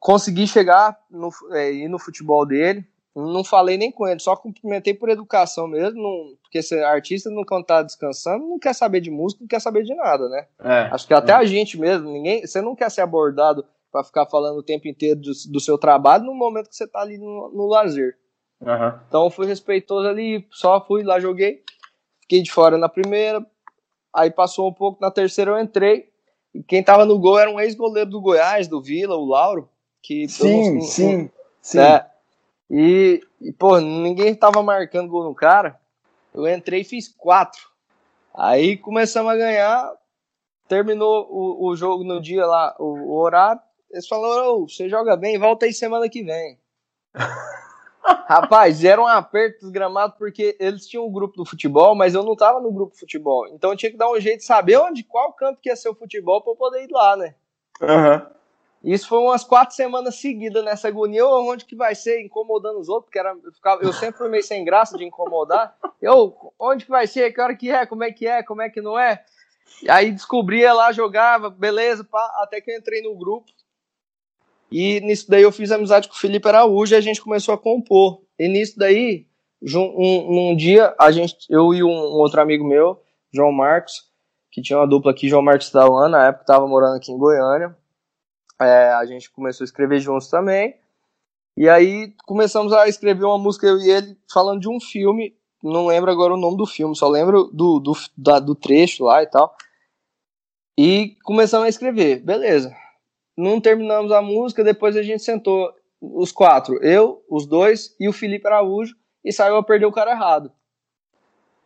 consegui 0.00 0.46
chegar 0.46 0.98
no, 1.10 1.28
é, 1.50 1.70
ir 1.70 1.88
no 1.88 1.98
futebol 1.98 2.46
dele. 2.46 2.86
Não 3.14 3.44
falei 3.44 3.76
nem 3.76 3.92
com 3.92 4.08
ele, 4.08 4.18
só 4.18 4.34
cumprimentei 4.34 4.94
por 4.94 5.08
educação 5.08 5.68
mesmo, 5.68 6.02
não, 6.02 6.36
porque 6.42 6.62
ser 6.62 6.82
artista 6.84 7.30
não 7.30 7.44
quando 7.44 7.66
tá 7.66 7.80
descansando, 7.82 8.44
não 8.44 8.58
quer 8.58 8.74
saber 8.74 9.00
de 9.00 9.10
música, 9.10 9.42
não 9.42 9.46
quer 9.46 9.60
saber 9.60 9.84
de 9.84 9.94
nada, 9.94 10.28
né? 10.28 10.46
É, 10.58 10.88
Acho 10.90 11.06
que 11.06 11.14
até 11.14 11.32
é. 11.32 11.36
a 11.36 11.44
gente 11.44 11.78
mesmo, 11.78 12.10
ninguém, 12.10 12.44
você 12.44 12.60
não 12.60 12.74
quer 12.74 12.90
ser 12.90 13.02
abordado 13.02 13.64
para 13.94 14.04
ficar 14.04 14.26
falando 14.26 14.58
o 14.58 14.62
tempo 14.62 14.88
inteiro 14.88 15.20
do, 15.20 15.30
do, 15.52 15.60
seu 15.60 15.78
trabalho 15.78 16.24
no 16.24 16.34
momento 16.34 16.68
que 16.68 16.74
você 16.74 16.86
tá 16.86 17.00
ali 17.00 17.16
no, 17.16 17.50
no 17.54 17.66
lazer. 17.68 18.18
Uhum. 18.60 18.98
Então 19.06 19.30
fui 19.30 19.46
respeitoso 19.46 20.08
ali, 20.08 20.44
só 20.50 20.84
fui 20.84 21.04
lá, 21.04 21.20
joguei, 21.20 21.62
fiquei 22.20 22.42
de 22.42 22.50
fora 22.50 22.76
na 22.76 22.88
primeira, 22.88 23.46
Aí 24.14 24.30
passou 24.30 24.68
um 24.68 24.72
pouco, 24.72 25.02
na 25.02 25.10
terceira 25.10 25.50
eu 25.50 25.58
entrei. 25.58 26.08
E 26.54 26.62
quem 26.62 26.84
tava 26.84 27.04
no 27.04 27.18
gol 27.18 27.36
era 27.36 27.50
um 27.50 27.58
ex-goleiro 27.58 28.08
do 28.08 28.20
Goiás, 28.20 28.68
do 28.68 28.80
Vila, 28.80 29.16
o 29.16 29.24
Lauro. 29.24 29.68
Que 30.00 30.28
sim, 30.28 30.80
sim, 30.82 31.30
sim. 31.60 31.80
É, 31.80 32.06
e, 32.70 33.20
E, 33.40 33.52
pô, 33.52 33.80
ninguém 33.80 34.34
tava 34.34 34.62
marcando 34.62 35.08
gol 35.08 35.24
no 35.24 35.34
cara. 35.34 35.80
Eu 36.32 36.46
entrei 36.46 36.82
e 36.82 36.84
fiz 36.84 37.08
quatro. 37.08 37.68
Aí 38.32 38.76
começamos 38.76 39.32
a 39.32 39.36
ganhar. 39.36 39.92
Terminou 40.68 41.26
o, 41.28 41.68
o 41.68 41.76
jogo 41.76 42.04
no 42.04 42.20
dia 42.20 42.46
lá, 42.46 42.74
o, 42.78 42.84
o 42.84 43.16
horário. 43.16 43.60
Eles 43.94 44.08
falaram: 44.08 44.56
oh, 44.56 44.68
você 44.68 44.88
joga 44.88 45.16
bem, 45.16 45.38
volta 45.38 45.66
aí 45.66 45.72
semana 45.72 46.08
que 46.08 46.24
vem. 46.24 46.58
Rapaz, 48.26 48.84
era 48.84 49.00
um 49.00 49.06
aperto 49.06 49.60
dos 49.60 49.70
gramados 49.70 50.16
porque 50.18 50.56
eles 50.58 50.86
tinham 50.86 51.06
um 51.06 51.12
grupo 51.12 51.36
do 51.36 51.46
futebol, 51.46 51.94
mas 51.94 52.12
eu 52.12 52.24
não 52.24 52.34
tava 52.34 52.60
no 52.60 52.72
grupo 52.72 52.92
de 52.92 52.98
futebol. 52.98 53.46
Então 53.48 53.70
eu 53.70 53.76
tinha 53.76 53.92
que 53.92 53.96
dar 53.96 54.10
um 54.10 54.20
jeito 54.20 54.40
de 54.40 54.44
saber 54.44 54.76
onde, 54.78 55.04
qual 55.04 55.32
campo 55.32 55.60
que 55.62 55.70
ia 55.70 55.76
ser 55.76 55.88
o 55.88 55.94
futebol 55.94 56.42
para 56.42 56.52
eu 56.52 56.56
poder 56.56 56.84
ir 56.84 56.90
lá, 56.90 57.16
né? 57.16 57.34
Uhum. 57.80 58.26
Isso 58.82 59.08
foi 59.08 59.18
umas 59.18 59.44
quatro 59.44 59.74
semanas 59.74 60.16
seguidas 60.16 60.62
nessa 60.64 60.88
agonia. 60.88 61.24
Oh, 61.24 61.50
onde 61.50 61.64
que 61.64 61.76
vai 61.76 61.94
ser? 61.94 62.20
Incomodando 62.20 62.80
os 62.80 62.88
outros, 62.88 63.06
porque 63.06 63.18
era, 63.18 63.34
eu, 63.42 63.52
ficava, 63.52 63.82
eu 63.82 63.92
sempre 63.92 64.18
fui 64.18 64.28
meio 64.28 64.42
sem 64.42 64.64
graça 64.64 64.98
de 64.98 65.04
incomodar. 65.04 65.74
Eu, 66.02 66.36
onde 66.58 66.84
que 66.84 66.90
vai 66.90 67.06
ser? 67.06 67.32
Que 67.32 67.40
hora 67.40 67.56
que 67.56 67.70
é? 67.70 67.86
Como 67.86 68.02
é 68.02 68.12
que 68.12 68.26
é? 68.26 68.42
Como 68.42 68.60
é 68.60 68.68
que 68.68 68.82
não 68.82 68.98
é? 68.98 69.24
E 69.82 69.90
aí 69.90 70.10
descobria 70.10 70.72
lá, 70.74 70.92
jogava, 70.92 71.48
beleza, 71.48 72.04
pá, 72.04 72.30
até 72.42 72.60
que 72.60 72.70
eu 72.70 72.76
entrei 72.76 73.00
no 73.02 73.16
grupo. 73.16 73.50
E 74.70 75.00
nisso 75.00 75.30
daí 75.30 75.42
eu 75.42 75.52
fiz 75.52 75.70
amizade 75.70 76.08
com 76.08 76.14
o 76.14 76.18
Felipe 76.18 76.48
Araújo 76.48 76.94
e 76.94 76.96
a 76.96 77.00
gente 77.00 77.22
começou 77.22 77.54
a 77.54 77.58
compor. 77.58 78.22
E 78.38 78.48
nisso 78.48 78.78
daí, 78.78 79.26
um, 79.62 80.50
um 80.50 80.56
dia, 80.56 80.94
a 80.98 81.10
gente, 81.10 81.36
eu 81.48 81.72
e 81.72 81.82
um, 81.82 81.88
um, 81.88 82.16
outro 82.18 82.40
amigo 82.40 82.66
meu, 82.66 83.00
João 83.32 83.52
Marcos, 83.52 84.08
que 84.50 84.62
tinha 84.62 84.78
uma 84.78 84.86
dupla 84.86 85.10
aqui, 85.10 85.28
João 85.28 85.42
Marcos 85.42 85.70
da 85.70 85.88
UAN, 85.88 86.08
na 86.08 86.26
época 86.26 86.42
estava 86.42 86.66
morando 86.66 86.96
aqui 86.96 87.12
em 87.12 87.18
Goiânia. 87.18 87.76
É, 88.60 88.92
a 88.92 89.04
gente 89.04 89.30
começou 89.30 89.64
a 89.64 89.66
escrever 89.66 90.00
juntos 90.00 90.28
também. 90.28 90.76
E 91.56 91.68
aí 91.68 92.12
começamos 92.26 92.72
a 92.72 92.88
escrever 92.88 93.24
uma 93.24 93.38
música, 93.38 93.66
eu 93.66 93.78
e 93.78 93.90
ele, 93.90 94.16
falando 94.32 94.60
de 94.60 94.68
um 94.68 94.80
filme. 94.80 95.36
Não 95.62 95.86
lembro 95.86 96.10
agora 96.10 96.34
o 96.34 96.38
nome 96.38 96.56
do 96.56 96.66
filme, 96.66 96.94
só 96.94 97.08
lembro 97.08 97.44
do, 97.52 97.80
do, 97.80 97.92
da, 98.16 98.38
do 98.38 98.54
trecho 98.54 99.04
lá 99.04 99.22
e 99.22 99.26
tal. 99.26 99.56
E 100.76 101.16
começamos 101.22 101.66
a 101.66 101.68
escrever, 101.68 102.20
beleza 102.20 102.74
não 103.36 103.60
terminamos 103.60 104.12
a 104.12 104.22
música, 104.22 104.64
depois 104.64 104.96
a 104.96 105.02
gente 105.02 105.22
sentou 105.22 105.74
os 106.00 106.30
quatro, 106.30 106.82
eu, 106.82 107.24
os 107.28 107.46
dois 107.46 107.94
e 107.98 108.08
o 108.08 108.12
Felipe 108.12 108.46
Araújo, 108.46 108.94
e 109.24 109.32
saiu 109.32 109.56
a 109.56 109.62
perder 109.62 109.86
o 109.86 109.92
cara 109.92 110.12
errado. 110.12 110.52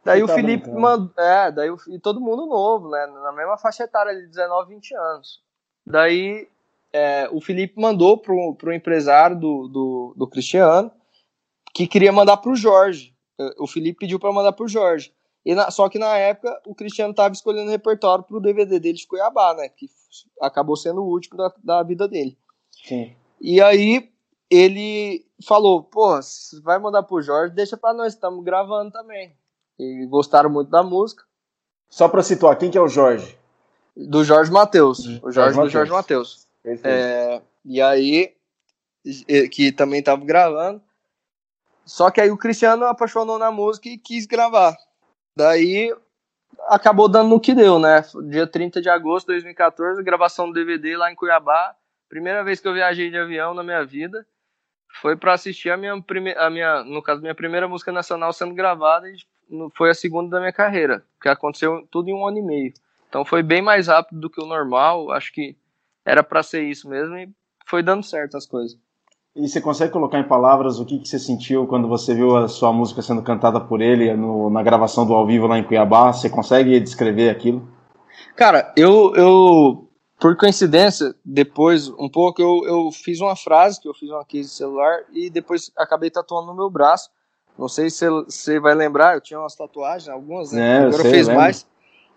Daí 0.04 0.22
o 0.22 0.28
Felipe 0.28 0.70
mandou. 0.70 1.12
É, 1.18 1.50
daí 1.50 1.70
o, 1.70 1.76
e 1.88 1.98
todo 1.98 2.20
mundo 2.20 2.46
novo, 2.46 2.88
né? 2.88 3.06
Na 3.06 3.32
mesma 3.32 3.58
faixa 3.58 3.84
etária 3.84 4.14
de 4.14 4.26
19, 4.28 4.74
20 4.74 4.94
anos. 4.94 5.42
Daí 5.84 6.48
é, 6.92 7.28
o 7.30 7.40
Felipe 7.40 7.78
mandou 7.78 8.16
pro, 8.16 8.54
pro 8.54 8.72
empresário 8.72 9.38
do, 9.38 9.68
do, 9.68 10.14
do 10.16 10.26
Cristiano 10.26 10.90
que 11.74 11.86
queria 11.86 12.12
mandar 12.12 12.38
pro 12.38 12.56
Jorge. 12.56 13.14
O 13.58 13.66
Felipe 13.66 14.00
pediu 14.00 14.18
para 14.18 14.32
mandar 14.32 14.52
pro 14.52 14.66
Jorge. 14.66 15.12
E 15.48 15.54
na, 15.54 15.70
só 15.70 15.88
que 15.88 15.98
na 15.98 16.14
época 16.14 16.60
o 16.66 16.74
Cristiano 16.74 17.12
estava 17.12 17.32
escolhendo 17.32 17.70
repertório 17.70 18.22
pro 18.22 18.38
DVD 18.38 18.78
dele 18.78 18.98
de 18.98 19.06
Cuiabá, 19.06 19.54
né? 19.54 19.70
Que 19.70 19.88
acabou 20.42 20.76
sendo 20.76 21.00
o 21.00 21.08
último 21.08 21.38
da, 21.38 21.50
da 21.64 21.82
vida 21.82 22.06
dele. 22.06 22.36
Sim. 22.70 23.16
E 23.40 23.58
aí 23.58 24.12
ele 24.50 25.24
falou, 25.46 25.82
pô, 25.82 26.20
se 26.20 26.60
vai 26.60 26.78
mandar 26.78 27.02
pro 27.02 27.22
Jorge, 27.22 27.54
deixa 27.54 27.78
para 27.78 27.94
nós, 27.94 28.12
estamos 28.12 28.44
gravando 28.44 28.90
também. 28.90 29.34
E 29.78 30.04
gostaram 30.04 30.50
muito 30.50 30.68
da 30.68 30.82
música. 30.82 31.24
Só 31.88 32.10
para 32.10 32.22
situar, 32.22 32.58
quem 32.58 32.70
que 32.70 32.76
é 32.76 32.82
o 32.82 32.86
Jorge? 32.86 33.38
Do 33.96 34.22
Jorge 34.24 34.52
Matheus. 34.52 34.98
O 35.22 35.32
Jorge, 35.32 35.54
Jorge 35.54 35.60
do 35.60 35.70
Jorge 35.70 35.92
Matheus. 35.92 36.46
É, 36.84 37.40
e 37.64 37.80
aí, 37.80 38.34
que 39.50 39.72
também 39.72 40.02
tava 40.02 40.22
gravando. 40.26 40.82
Só 41.86 42.10
que 42.10 42.20
aí 42.20 42.30
o 42.30 42.36
Cristiano 42.36 42.84
apaixonou 42.84 43.38
na 43.38 43.50
música 43.50 43.88
e 43.88 43.96
quis 43.96 44.26
gravar. 44.26 44.76
Daí 45.38 45.94
acabou 46.66 47.08
dando 47.08 47.28
no 47.28 47.40
que 47.40 47.54
deu, 47.54 47.78
né? 47.78 48.02
Dia 48.28 48.44
30 48.44 48.82
de 48.82 48.90
agosto 48.90 49.26
de 49.26 49.34
2014, 49.34 50.02
gravação 50.02 50.48
do 50.48 50.52
DVD 50.52 50.96
lá 50.96 51.12
em 51.12 51.14
Cuiabá. 51.14 51.76
Primeira 52.08 52.42
vez 52.42 52.58
que 52.58 52.66
eu 52.66 52.74
viajei 52.74 53.08
de 53.08 53.16
avião 53.16 53.54
na 53.54 53.62
minha 53.62 53.84
vida. 53.84 54.26
Foi 55.00 55.16
para 55.16 55.34
assistir 55.34 55.70
a 55.70 55.76
minha, 55.76 56.02
primeira, 56.02 56.44
a 56.44 56.50
minha, 56.50 56.82
no 56.82 57.00
caso, 57.00 57.20
minha 57.20 57.36
primeira 57.36 57.68
música 57.68 57.92
nacional 57.92 58.32
sendo 58.32 58.52
gravada 58.52 59.08
e 59.08 59.14
foi 59.76 59.90
a 59.90 59.94
segunda 59.94 60.28
da 60.30 60.40
minha 60.40 60.52
carreira, 60.52 61.04
que 61.22 61.28
aconteceu 61.28 61.86
tudo 61.88 62.08
em 62.08 62.14
um 62.14 62.26
ano 62.26 62.38
e 62.38 62.42
meio. 62.42 62.72
Então 63.08 63.24
foi 63.24 63.40
bem 63.40 63.62
mais 63.62 63.86
rápido 63.86 64.18
do 64.18 64.28
que 64.28 64.42
o 64.42 64.46
normal, 64.46 65.12
acho 65.12 65.32
que 65.32 65.56
era 66.04 66.24
para 66.24 66.42
ser 66.42 66.62
isso 66.64 66.88
mesmo 66.88 67.16
e 67.16 67.30
foi 67.64 67.80
dando 67.80 68.02
certo 68.02 68.36
as 68.36 68.44
coisas. 68.44 68.76
E 69.38 69.48
você 69.48 69.60
consegue 69.60 69.92
colocar 69.92 70.18
em 70.18 70.26
palavras 70.26 70.80
o 70.80 70.84
que, 70.84 70.98
que 70.98 71.08
você 71.08 71.16
sentiu 71.16 71.64
quando 71.64 71.86
você 71.86 72.12
viu 72.12 72.36
a 72.36 72.48
sua 72.48 72.72
música 72.72 73.00
sendo 73.00 73.22
cantada 73.22 73.60
por 73.60 73.80
ele 73.80 74.12
no, 74.14 74.50
na 74.50 74.64
gravação 74.64 75.06
do 75.06 75.14
ao 75.14 75.24
vivo 75.24 75.46
lá 75.46 75.56
em 75.56 75.62
Cuiabá? 75.62 76.12
Você 76.12 76.28
consegue 76.28 76.80
descrever 76.80 77.30
aquilo? 77.30 77.62
Cara, 78.34 78.72
eu, 78.76 79.14
eu 79.14 79.88
por 80.18 80.36
coincidência, 80.36 81.14
depois, 81.24 81.88
um 81.88 82.08
pouco, 82.08 82.42
eu, 82.42 82.64
eu 82.66 82.90
fiz 82.90 83.20
uma 83.20 83.36
frase, 83.36 83.80
que 83.80 83.88
eu 83.88 83.94
fiz 83.94 84.10
uma 84.10 84.24
case 84.24 84.48
de 84.48 84.54
celular, 84.54 85.04
e 85.12 85.30
depois 85.30 85.70
acabei 85.76 86.10
tatuando 86.10 86.48
no 86.48 86.56
meu 86.56 86.68
braço. 86.68 87.08
Não 87.56 87.68
sei 87.68 87.90
se 87.90 88.08
você 88.10 88.58
vai 88.58 88.74
lembrar, 88.74 89.14
eu 89.14 89.20
tinha 89.20 89.38
umas 89.38 89.54
tatuagens, 89.54 90.08
algumas, 90.08 90.50
né? 90.50 90.60
É, 90.60 90.78
Agora 90.78 90.94
eu, 90.94 91.00
sei, 91.02 91.10
eu 91.10 91.14
fiz 91.14 91.28
mais. 91.28 91.66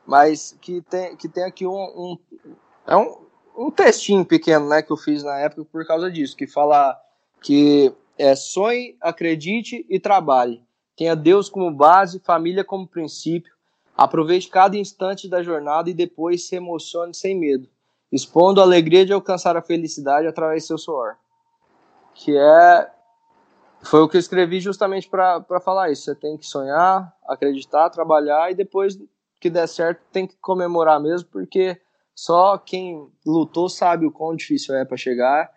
Mas 0.07 0.57
que 0.59 0.81
tem, 0.81 1.15
que 1.15 1.29
tem 1.29 1.43
aqui 1.43 1.67
um, 1.67 1.71
um. 1.73 2.17
é 2.87 2.97
um, 2.97 3.17
um 3.55 3.69
textinho 3.69 4.25
pequeno, 4.25 4.67
né, 4.67 4.81
que 4.81 4.91
eu 4.91 4.97
fiz 4.97 5.23
na 5.23 5.37
época 5.37 5.63
por 5.71 5.85
causa 5.85 6.09
disso, 6.09 6.35
que 6.35 6.47
fala 6.47 6.99
que 7.41 7.91
é 8.17 8.35
sonhe, 8.35 8.95
acredite 9.01 9.85
e 9.89 9.99
trabalhe. 9.99 10.63
Tenha 10.95 11.15
Deus 11.15 11.49
como 11.49 11.71
base, 11.71 12.19
família 12.19 12.63
como 12.63 12.87
princípio. 12.87 13.51
Aproveite 13.97 14.47
cada 14.47 14.77
instante 14.77 15.27
da 15.27 15.41
jornada 15.41 15.89
e 15.89 15.93
depois 15.93 16.47
se 16.47 16.55
emocione 16.55 17.13
sem 17.13 17.37
medo, 17.37 17.67
expondo 18.11 18.61
a 18.61 18.63
alegria 18.63 19.05
de 19.05 19.11
alcançar 19.11 19.57
a 19.57 19.61
felicidade 19.61 20.27
através 20.27 20.63
do 20.63 20.67
seu 20.67 20.77
suor. 20.77 21.15
Que 22.13 22.37
é 22.37 22.91
foi 23.83 24.01
o 24.01 24.07
que 24.07 24.15
eu 24.15 24.19
escrevi 24.19 24.59
justamente 24.59 25.09
para 25.09 25.59
falar 25.59 25.91
isso. 25.91 26.03
Você 26.03 26.13
tem 26.13 26.37
que 26.37 26.45
sonhar, 26.45 27.11
acreditar, 27.27 27.89
trabalhar 27.89 28.51
e 28.51 28.55
depois 28.55 28.97
que 29.39 29.49
der 29.49 29.67
certo 29.67 30.01
tem 30.11 30.27
que 30.27 30.35
comemorar 30.37 30.99
mesmo, 30.99 31.27
porque 31.31 31.81
só 32.13 32.59
quem 32.59 33.09
lutou 33.25 33.67
sabe 33.67 34.05
o 34.05 34.11
quão 34.11 34.35
difícil 34.35 34.75
é 34.75 34.85
para 34.85 34.97
chegar 34.97 35.51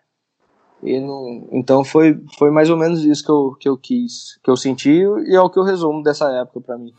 e 0.83 0.99
não, 0.99 1.47
então 1.51 1.83
foi, 1.83 2.19
foi 2.37 2.51
mais 2.51 2.69
ou 2.69 2.77
menos 2.77 3.03
isso 3.03 3.23
que 3.23 3.31
eu, 3.31 3.55
que 3.59 3.69
eu 3.69 3.77
quis, 3.77 4.37
que 4.43 4.49
eu 4.49 4.57
senti 4.57 4.91
e 4.91 5.35
é 5.35 5.41
o 5.41 5.49
que 5.49 5.57
eu 5.57 5.63
resumo 5.63 6.03
dessa 6.03 6.29
época 6.31 6.61
para 6.61 6.77
mim. 6.77 6.93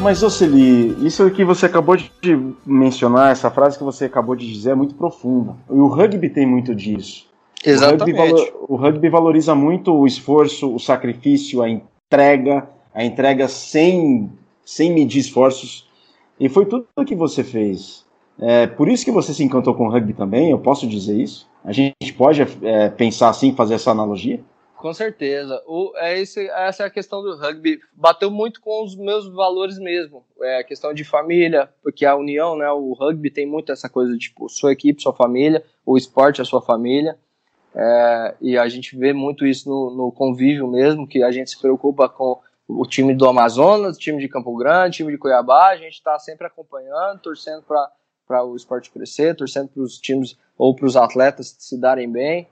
Mas, 0.00 0.22
Oceli, 0.22 0.96
isso 1.04 1.28
que 1.30 1.44
você 1.44 1.66
acabou 1.66 1.96
de 1.96 2.08
mencionar, 2.64 3.32
essa 3.32 3.50
frase 3.50 3.76
que 3.76 3.84
você 3.84 4.04
acabou 4.04 4.36
de 4.36 4.50
dizer 4.50 4.70
é 4.70 4.74
muito 4.74 4.94
profunda. 4.94 5.56
E 5.68 5.74
o 5.74 5.88
rugby 5.88 6.30
tem 6.30 6.46
muito 6.46 6.74
disso. 6.74 7.26
Exatamente. 7.64 8.14
O 8.14 8.22
rugby, 8.22 8.52
o 8.68 8.76
rugby 8.76 9.08
valoriza 9.08 9.54
muito 9.54 9.92
o 9.92 10.06
esforço, 10.06 10.72
o 10.72 10.78
sacrifício, 10.78 11.62
a 11.62 11.68
entrega, 11.68 12.68
a 12.94 13.04
entrega 13.04 13.48
sem 13.48 14.30
sem 14.68 14.92
medir 14.92 15.20
esforços. 15.20 15.88
E 16.38 16.46
foi 16.46 16.66
tudo 16.66 16.86
o 16.94 17.02
que 17.02 17.14
você 17.14 17.42
fez. 17.42 18.04
É, 18.38 18.66
por 18.66 18.86
isso 18.86 19.02
que 19.02 19.10
você 19.10 19.32
se 19.32 19.42
encantou 19.42 19.74
com 19.74 19.88
o 19.88 19.90
rugby 19.90 20.12
também, 20.12 20.50
eu 20.50 20.58
posso 20.58 20.86
dizer 20.86 21.16
isso? 21.16 21.48
A 21.64 21.72
gente 21.72 22.12
pode 22.12 22.42
é, 22.62 22.90
pensar 22.90 23.30
assim, 23.30 23.54
fazer 23.54 23.74
essa 23.74 23.90
analogia? 23.90 24.40
Com 24.76 24.92
certeza. 24.92 25.60
O, 25.66 25.92
é 25.96 26.20
esse, 26.20 26.46
essa 26.50 26.82
é 26.82 26.86
a 26.86 26.90
questão 26.90 27.22
do 27.22 27.38
rugby. 27.38 27.80
Bateu 27.94 28.30
muito 28.30 28.60
com 28.60 28.84
os 28.84 28.94
meus 28.94 29.26
valores 29.32 29.78
mesmo. 29.78 30.22
É 30.42 30.58
a 30.58 30.64
questão 30.64 30.92
de 30.92 31.02
família, 31.02 31.70
porque 31.82 32.04
a 32.04 32.14
união, 32.14 32.54
né? 32.54 32.70
O 32.70 32.92
rugby 32.92 33.30
tem 33.30 33.46
muito 33.46 33.72
essa 33.72 33.88
coisa 33.88 34.12
de 34.12 34.18
tipo, 34.18 34.50
sua 34.50 34.72
equipe, 34.72 35.02
sua 35.02 35.14
família, 35.14 35.64
o 35.84 35.96
esporte, 35.96 36.42
a 36.42 36.44
sua 36.44 36.60
família. 36.60 37.16
É, 37.74 38.34
e 38.38 38.58
a 38.58 38.68
gente 38.68 38.94
vê 38.96 39.14
muito 39.14 39.46
isso 39.46 39.66
no, 39.66 39.96
no 39.96 40.12
convívio 40.12 40.68
mesmo, 40.68 41.08
que 41.08 41.22
a 41.22 41.32
gente 41.32 41.50
se 41.50 41.58
preocupa 41.58 42.06
com 42.06 42.38
o 42.68 42.86
time 42.86 43.14
do 43.14 43.26
Amazonas, 43.26 43.96
o 43.96 43.98
time 43.98 44.20
de 44.20 44.28
Campo 44.28 44.54
Grande, 44.56 44.88
o 44.88 44.96
time 44.98 45.12
de 45.12 45.18
Cuiabá, 45.18 45.70
a 45.70 45.76
gente 45.76 45.94
está 45.94 46.18
sempre 46.18 46.46
acompanhando, 46.46 47.20
torcendo 47.20 47.64
para 48.26 48.44
o 48.44 48.54
esporte 48.54 48.90
crescer, 48.90 49.34
torcendo 49.34 49.68
para 49.68 49.82
os 49.82 49.98
times 49.98 50.36
ou 50.56 50.76
para 50.76 50.84
os 50.84 50.94
atletas 50.94 51.56
se 51.58 51.80
darem 51.80 52.10
bem. 52.12 52.46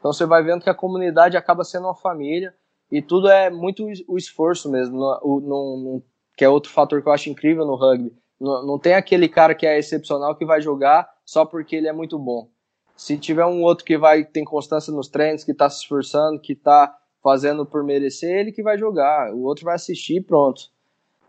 Então 0.00 0.12
você 0.12 0.26
vai 0.26 0.42
vendo 0.42 0.62
que 0.62 0.70
a 0.70 0.74
comunidade 0.74 1.36
acaba 1.36 1.62
sendo 1.62 1.84
uma 1.84 1.94
família 1.94 2.52
e 2.90 3.00
tudo 3.00 3.28
é 3.28 3.48
muito 3.48 3.86
o 4.08 4.18
esforço 4.18 4.68
mesmo, 4.68 4.98
no, 4.98 5.40
no, 5.40 5.76
no, 5.76 6.02
que 6.36 6.44
é 6.44 6.48
outro 6.48 6.72
fator 6.72 7.00
que 7.00 7.08
eu 7.08 7.12
acho 7.12 7.30
incrível 7.30 7.64
no 7.64 7.76
rugby. 7.76 8.12
Não 8.40 8.78
tem 8.78 8.94
aquele 8.94 9.28
cara 9.28 9.54
que 9.54 9.66
é 9.66 9.78
excepcional 9.78 10.34
que 10.34 10.46
vai 10.46 10.60
jogar 10.60 11.08
só 11.24 11.44
porque 11.44 11.76
ele 11.76 11.86
é 11.86 11.92
muito 11.92 12.18
bom. 12.18 12.48
Se 12.96 13.16
tiver 13.18 13.44
um 13.46 13.62
outro 13.62 13.84
que 13.84 13.96
vai 13.96 14.24
tem 14.24 14.44
constância 14.44 14.92
nos 14.92 15.08
treinos, 15.08 15.44
que 15.44 15.52
está 15.52 15.70
se 15.70 15.82
esforçando, 15.82 16.40
que 16.40 16.54
está 16.54 16.98
fazendo 17.22 17.66
por 17.66 17.84
merecer, 17.84 18.30
ele 18.30 18.52
que 18.52 18.62
vai 18.62 18.78
jogar, 18.78 19.32
o 19.32 19.42
outro 19.42 19.64
vai 19.64 19.74
assistir 19.74 20.16
e 20.16 20.20
pronto. 20.22 20.70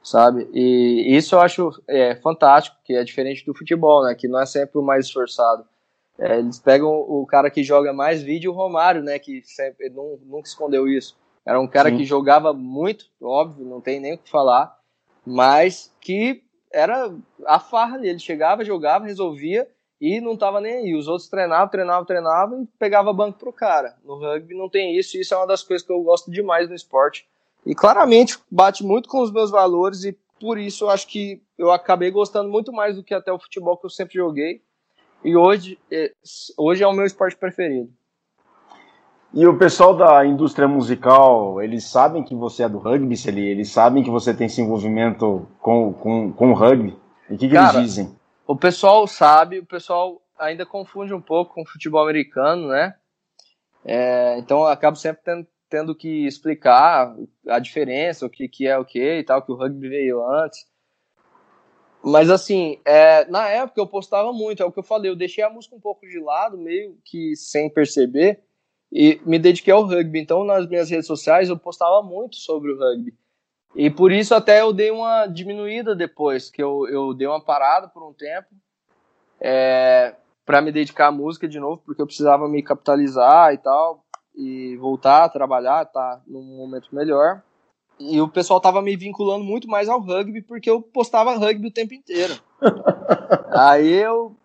sabe? 0.03 0.49
E 0.53 1.15
isso 1.15 1.35
eu 1.35 1.41
acho 1.41 1.71
é, 1.87 2.15
fantástico, 2.15 2.77
que 2.83 2.93
é 2.93 3.03
diferente 3.03 3.45
do 3.45 3.53
futebol, 3.53 4.03
né? 4.03 4.15
Que 4.15 4.27
não 4.27 4.39
é 4.39 4.45
sempre 4.45 4.79
o 4.79 4.83
mais 4.83 5.05
esforçado. 5.05 5.65
É, 6.17 6.39
eles 6.39 6.59
pegam 6.59 6.89
o 6.89 7.25
cara 7.25 7.49
que 7.49 7.63
joga 7.63 7.93
mais 7.93 8.21
vídeo, 8.21 8.51
o 8.51 8.55
Romário, 8.55 9.03
né? 9.03 9.19
Que 9.19 9.41
sempre, 9.43 9.89
não, 9.89 10.17
nunca 10.23 10.47
escondeu 10.47 10.87
isso. 10.87 11.17
Era 11.45 11.59
um 11.59 11.67
cara 11.67 11.89
Sim. 11.89 11.97
que 11.97 12.05
jogava 12.05 12.53
muito, 12.53 13.05
óbvio, 13.21 13.65
não 13.65 13.81
tem 13.81 13.99
nem 13.99 14.13
o 14.13 14.17
que 14.17 14.29
falar, 14.29 14.77
mas 15.25 15.93
que 15.99 16.43
era 16.71 17.13
a 17.45 17.59
farra 17.59 17.97
dele. 17.97 18.11
Ele 18.11 18.19
chegava, 18.19 18.63
jogava, 18.63 19.05
resolvia 19.05 19.67
e 20.01 20.19
não 20.19 20.35
tava 20.35 20.59
nem 20.59 20.73
aí. 20.73 20.95
Os 20.95 21.07
outros 21.07 21.29
treinavam, 21.29 21.67
treinavam, 21.69 22.05
treinavam 22.05 22.63
e 22.63 22.67
pegava 22.79 23.13
banco 23.13 23.37
pro 23.37 23.53
cara. 23.53 23.95
No 24.03 24.15
rugby 24.15 24.57
não 24.57 24.67
tem 24.67 24.97
isso, 24.97 25.15
e 25.15 25.21
isso 25.21 25.35
é 25.35 25.37
uma 25.37 25.45
das 25.45 25.61
coisas 25.61 25.85
que 25.85 25.93
eu 25.93 26.01
gosto 26.01 26.31
demais 26.31 26.67
no 26.67 26.73
esporte. 26.73 27.27
E 27.63 27.75
claramente 27.75 28.39
bate 28.49 28.83
muito 28.83 29.07
com 29.07 29.21
os 29.21 29.31
meus 29.31 29.51
valores 29.51 30.03
e 30.03 30.17
por 30.39 30.57
isso 30.57 30.85
eu 30.85 30.89
acho 30.89 31.07
que 31.07 31.39
eu 31.55 31.71
acabei 31.71 32.09
gostando 32.09 32.49
muito 32.49 32.73
mais 32.73 32.95
do 32.95 33.03
que 33.03 33.13
até 33.13 33.31
o 33.31 33.37
futebol 33.37 33.77
que 33.77 33.85
eu 33.85 33.91
sempre 33.91 34.15
joguei. 34.15 34.63
E 35.23 35.37
hoje, 35.37 35.77
é, 35.91 36.11
hoje 36.57 36.81
é 36.81 36.87
o 36.87 36.93
meu 36.93 37.05
esporte 37.05 37.37
preferido. 37.37 37.91
E 39.31 39.45
o 39.45 39.55
pessoal 39.55 39.95
da 39.95 40.25
indústria 40.25 40.67
musical, 40.67 41.61
eles 41.61 41.85
sabem 41.85 42.23
que 42.23 42.33
você 42.35 42.63
é 42.63 42.69
do 42.69 42.79
rugby, 42.79 43.15
se 43.15 43.29
eles 43.29 43.69
sabem 43.69 44.03
que 44.03 44.09
você 44.09 44.33
tem 44.33 44.47
esse 44.47 44.61
envolvimento 44.61 45.47
com, 45.59 45.93
com, 45.93 46.33
com 46.33 46.51
o 46.51 46.53
rugby? 46.55 46.97
E 47.29 47.35
o 47.35 47.37
que, 47.37 47.47
que 47.47 47.53
Cara, 47.53 47.77
eles 47.77 47.93
dizem? 47.93 48.20
O 48.45 48.55
pessoal 48.55 49.07
sabe, 49.07 49.59
o 49.59 49.65
pessoal 49.65 50.21
ainda 50.37 50.65
confunde 50.65 51.13
um 51.13 51.21
pouco 51.21 51.53
com 51.53 51.61
o 51.61 51.67
futebol 51.67 52.03
americano, 52.03 52.67
né? 52.67 52.95
É, 53.85 54.37
então 54.37 54.59
eu 54.59 54.67
acabo 54.67 54.97
sempre 54.97 55.21
tendo, 55.23 55.47
tendo, 55.69 55.95
que 55.95 56.25
explicar 56.25 57.15
a 57.47 57.59
diferença, 57.59 58.25
o 58.25 58.29
que, 58.29 58.47
que 58.47 58.67
é 58.67 58.77
o 58.77 58.85
que 58.85 59.19
e 59.19 59.23
tal, 59.23 59.41
que 59.41 59.51
o 59.51 59.55
rugby 59.55 59.89
veio 59.89 60.23
antes. 60.25 60.65
Mas 62.03 62.29
assim, 62.29 62.79
é, 62.83 63.25
na 63.25 63.47
época 63.47 63.79
eu 63.79 63.87
postava 63.87 64.33
muito, 64.33 64.63
é 64.63 64.65
o 64.65 64.71
que 64.71 64.79
eu 64.79 64.83
falei, 64.83 65.09
eu 65.09 65.15
deixei 65.15 65.43
a 65.43 65.49
música 65.49 65.75
um 65.75 65.79
pouco 65.79 66.07
de 66.07 66.19
lado, 66.19 66.57
meio 66.57 66.97
que 67.05 67.35
sem 67.35 67.69
perceber, 67.69 68.43
e 68.91 69.21
me 69.25 69.37
dediquei 69.37 69.73
ao 69.73 69.85
rugby. 69.85 70.19
Então 70.19 70.43
nas 70.43 70.67
minhas 70.67 70.89
redes 70.89 71.07
sociais 71.07 71.49
eu 71.49 71.57
postava 71.57 72.01
muito 72.01 72.35
sobre 72.37 72.71
o 72.71 72.77
rugby. 72.77 73.15
E 73.75 73.89
por 73.89 74.11
isso 74.11 74.35
até 74.35 74.61
eu 74.61 74.73
dei 74.73 74.91
uma 74.91 75.27
diminuída 75.27 75.95
depois, 75.95 76.49
que 76.49 76.61
eu, 76.61 76.87
eu 76.87 77.13
dei 77.13 77.27
uma 77.27 77.41
parada 77.41 77.87
por 77.87 78.03
um 78.03 78.13
tempo 78.13 78.49
é, 79.39 80.15
para 80.45 80.61
me 80.61 80.71
dedicar 80.71 81.07
à 81.07 81.11
música 81.11 81.47
de 81.47 81.59
novo, 81.59 81.81
porque 81.85 82.01
eu 82.01 82.05
precisava 82.05 82.47
me 82.47 82.61
capitalizar 82.61 83.53
e 83.53 83.57
tal, 83.57 84.03
e 84.35 84.75
voltar 84.77 85.23
a 85.23 85.29
trabalhar, 85.29 85.85
tá 85.85 86.21
num 86.27 86.57
momento 86.57 86.93
melhor. 86.93 87.41
E 87.99 88.19
o 88.19 88.27
pessoal 88.27 88.59
tava 88.59 88.81
me 88.81 88.95
vinculando 88.95 89.43
muito 89.43 89.67
mais 89.67 89.87
ao 89.87 89.99
rugby, 89.99 90.41
porque 90.41 90.69
eu 90.69 90.81
postava 90.81 91.37
rugby 91.37 91.67
o 91.67 91.73
tempo 91.73 91.93
inteiro. 91.93 92.33
Aí 93.53 93.91
eu, 93.93 94.35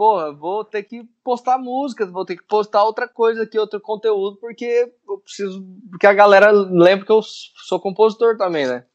porra, 0.00 0.32
vou 0.32 0.64
ter 0.64 0.82
que 0.84 1.04
postar 1.22 1.58
músicas, 1.58 2.10
vou 2.10 2.24
ter 2.24 2.34
que 2.34 2.42
postar 2.44 2.84
outra 2.84 3.06
coisa 3.06 3.42
aqui, 3.42 3.58
outro 3.58 3.78
conteúdo, 3.78 4.38
porque 4.38 4.94
eu 5.06 5.18
preciso. 5.18 5.62
Porque 5.90 6.06
a 6.06 6.14
galera 6.14 6.50
lembra 6.50 7.04
que 7.04 7.12
eu 7.12 7.20
sou 7.22 7.78
compositor 7.78 8.38
também, 8.38 8.66
né? 8.66 8.86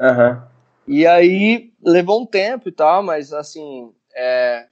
Uhum. 0.00 0.42
E 0.88 1.06
aí 1.06 1.70
levou 1.84 2.22
um 2.22 2.24
tempo 2.24 2.66
e 2.66 2.72
tal, 2.72 3.02
mas 3.02 3.30
assim. 3.34 3.92
É, 4.16 4.66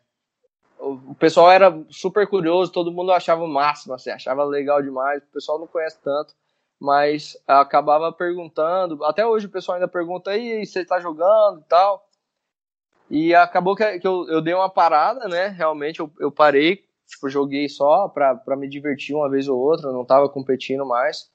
o 0.78 1.14
pessoal 1.14 1.53
era 1.53 1.78
super 1.90 2.26
curioso, 2.26 2.72
todo 2.72 2.90
mundo 2.90 3.12
achava 3.12 3.45
o 3.45 3.47
máximo, 3.47 3.93
assim, 3.93 4.11
achava 4.11 4.45
legal 4.45 4.82
demais. 4.82 5.22
O 5.22 5.30
pessoal 5.30 5.59
não 5.59 5.66
conhece 5.66 5.99
tanto, 6.03 6.32
mas 6.80 7.36
acabava 7.47 8.11
perguntando. 8.11 9.05
Até 9.05 9.26
hoje 9.26 9.45
o 9.45 9.51
pessoal 9.51 9.76
ainda 9.76 9.88
pergunta 9.88 10.30
aí, 10.30 10.64
você 10.64 10.86
tá 10.86 10.99
jogando 10.99 11.61
e 11.61 11.64
tal. 11.64 12.03
E 13.13 13.35
acabou 13.35 13.77
que, 13.77 13.99
que 13.99 14.07
eu, 14.07 14.27
eu 14.27 14.41
dei 14.41 14.55
uma 14.55 14.71
parada, 14.71 15.29
né? 15.29 15.49
Realmente 15.49 16.01
eu, 16.01 16.11
eu 16.19 16.33
parei, 16.33 16.83
tipo, 17.07 17.29
joguei 17.29 17.69
só 17.69 18.09
pra, 18.09 18.35
pra 18.35 18.57
me 18.57 18.67
divertir 18.67 19.15
uma 19.15 19.29
vez 19.29 19.49
ou 19.49 19.61
outra, 19.61 19.93
não 19.93 20.03
tava 20.03 20.31
competindo 20.31 20.87
mais. 20.87 21.31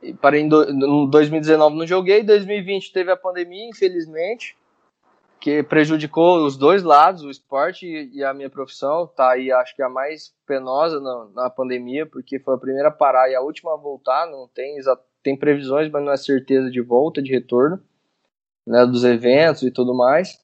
E 0.00 0.14
parei 0.14 0.42
em 0.42 0.48
do, 0.48 0.72
no 0.72 1.08
2019 1.08 1.76
não 1.76 1.84
joguei, 1.84 2.22
2020 2.22 2.92
teve 2.92 3.10
a 3.10 3.16
pandemia, 3.16 3.68
infelizmente, 3.68 4.56
que 5.40 5.64
prejudicou 5.64 6.46
os 6.46 6.56
dois 6.56 6.84
lados, 6.84 7.24
o 7.24 7.30
esporte 7.30 7.84
e, 7.84 8.18
e 8.18 8.22
a 8.22 8.32
minha 8.32 8.48
profissão. 8.48 9.04
Tá 9.04 9.32
aí, 9.32 9.50
acho 9.50 9.74
que 9.74 9.82
a 9.82 9.88
mais 9.88 10.32
penosa 10.46 11.00
na, 11.00 11.26
na 11.34 11.50
pandemia, 11.50 12.06
porque 12.06 12.38
foi 12.38 12.54
a 12.54 12.58
primeira 12.58 12.86
a 12.86 12.92
parar 12.92 13.28
e 13.28 13.34
a 13.34 13.40
última 13.40 13.74
a 13.74 13.76
voltar, 13.76 14.30
não 14.30 14.46
tem, 14.46 14.76
tem 15.24 15.36
previsões, 15.36 15.90
mas 15.90 16.04
não 16.04 16.12
é 16.12 16.16
certeza 16.16 16.70
de 16.70 16.80
volta, 16.80 17.20
de 17.20 17.32
retorno, 17.32 17.82
né, 18.64 18.86
dos 18.86 19.02
eventos 19.02 19.64
e 19.64 19.72
tudo 19.72 19.92
mais. 19.92 20.43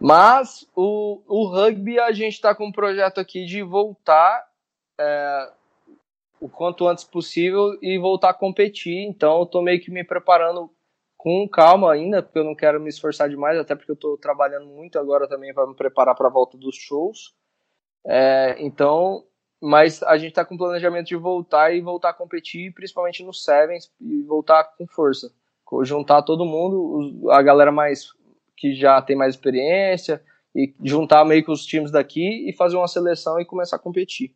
Mas 0.00 0.66
o, 0.76 1.20
o 1.26 1.46
rugby, 1.48 1.98
a 1.98 2.12
gente 2.12 2.34
está 2.34 2.54
com 2.54 2.66
um 2.66 2.72
projeto 2.72 3.18
aqui 3.18 3.44
de 3.44 3.62
voltar 3.62 4.46
é, 4.98 5.52
o 6.40 6.48
quanto 6.48 6.86
antes 6.86 7.04
possível 7.04 7.76
e 7.82 7.98
voltar 7.98 8.30
a 8.30 8.34
competir. 8.34 9.04
Então, 9.08 9.38
eu 9.38 9.42
estou 9.44 9.62
meio 9.62 9.80
que 9.80 9.90
me 9.90 10.04
preparando 10.04 10.70
com 11.16 11.48
calma 11.48 11.92
ainda, 11.92 12.22
porque 12.22 12.38
eu 12.38 12.44
não 12.44 12.54
quero 12.54 12.80
me 12.80 12.88
esforçar 12.88 13.28
demais, 13.28 13.58
até 13.58 13.74
porque 13.74 13.90
eu 13.90 13.94
estou 13.94 14.16
trabalhando 14.16 14.66
muito 14.66 14.98
agora 14.98 15.28
também 15.28 15.52
para 15.52 15.66
me 15.66 15.74
preparar 15.74 16.14
para 16.14 16.28
a 16.28 16.32
volta 16.32 16.56
dos 16.56 16.76
shows. 16.76 17.34
É, 18.06 18.56
então, 18.60 19.24
mas 19.60 20.00
a 20.04 20.16
gente 20.16 20.28
está 20.28 20.44
com 20.44 20.56
planejamento 20.56 21.08
de 21.08 21.16
voltar 21.16 21.74
e 21.74 21.80
voltar 21.80 22.10
a 22.10 22.14
competir, 22.14 22.72
principalmente 22.72 23.24
no 23.24 23.34
Sevens, 23.34 23.90
e 24.00 24.22
voltar 24.22 24.62
com 24.76 24.86
força. 24.86 25.32
Juntar 25.82 26.22
todo 26.22 26.46
mundo, 26.46 27.30
a 27.30 27.42
galera 27.42 27.72
mais 27.72 28.12
que 28.58 28.74
já 28.74 29.00
tem 29.00 29.16
mais 29.16 29.34
experiência 29.34 30.20
e 30.54 30.74
juntar 30.82 31.24
meio 31.24 31.44
que 31.44 31.50
os 31.52 31.64
times 31.64 31.90
daqui 31.90 32.48
e 32.48 32.52
fazer 32.52 32.76
uma 32.76 32.88
seleção 32.88 33.40
e 33.40 33.44
começar 33.44 33.76
a 33.76 33.78
competir. 33.78 34.32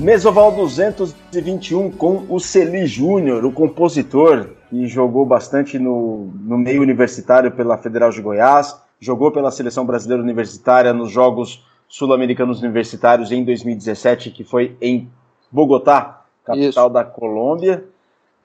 Mesoval 0.00 0.52
221 0.52 1.90
com 1.90 2.24
o 2.28 2.40
Celi 2.40 2.86
Júnior, 2.86 3.44
o 3.44 3.52
compositor 3.52 4.48
que 4.68 4.86
jogou 4.86 5.26
bastante 5.26 5.78
no, 5.78 6.32
no 6.40 6.56
meio 6.56 6.80
universitário 6.80 7.50
pela 7.52 7.76
Federal 7.76 8.10
de 8.10 8.22
Goiás, 8.22 8.74
jogou 8.98 9.30
pela 9.30 9.50
Seleção 9.50 9.84
Brasileira 9.84 10.22
Universitária 10.22 10.92
nos 10.92 11.10
Jogos 11.10 11.66
Sul-Americanos 11.90 12.62
Universitários 12.62 13.32
em 13.32 13.44
2017, 13.44 14.30
que 14.30 14.44
foi 14.44 14.76
em 14.80 15.10
Bogotá, 15.50 16.22
capital 16.44 16.86
Isso. 16.86 16.94
da 16.94 17.04
Colômbia, 17.04 17.84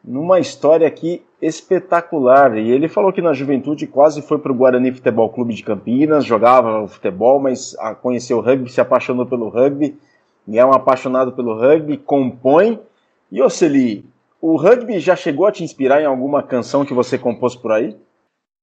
numa 0.03 0.39
história 0.39 0.87
aqui 0.87 1.23
espetacular. 1.39 2.57
E 2.57 2.71
ele 2.71 2.87
falou 2.87 3.13
que 3.13 3.21
na 3.21 3.33
juventude 3.33 3.85
quase 3.85 4.23
foi 4.23 4.39
para 4.39 4.51
o 4.51 4.55
Guarani 4.55 4.91
Futebol 4.91 5.29
Clube 5.29 5.53
de 5.53 5.63
Campinas, 5.63 6.25
jogava 6.25 6.87
futebol, 6.87 7.39
mas 7.39 7.75
conheceu 8.01 8.39
o 8.39 8.41
rugby, 8.41 8.71
se 8.71 8.81
apaixonou 8.81 9.27
pelo 9.27 9.49
rugby, 9.49 9.95
e 10.47 10.57
é 10.57 10.65
um 10.65 10.73
apaixonado 10.73 11.31
pelo 11.31 11.55
rugby, 11.55 11.97
compõe. 11.97 12.79
E 13.31 13.43
Oceli, 13.43 14.03
o 14.41 14.55
rugby 14.55 14.99
já 14.99 15.15
chegou 15.15 15.45
a 15.45 15.51
te 15.51 15.63
inspirar 15.63 16.01
em 16.01 16.05
alguma 16.05 16.41
canção 16.41 16.83
que 16.83 16.95
você 16.95 17.15
compôs 17.15 17.55
por 17.55 17.71
aí? 17.71 17.95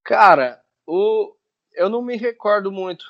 Cara, 0.03 0.59
o... 0.85 1.31
eu 1.75 1.89
não 1.89 2.01
me 2.01 2.15
recordo 2.17 2.71
muito 2.71 3.05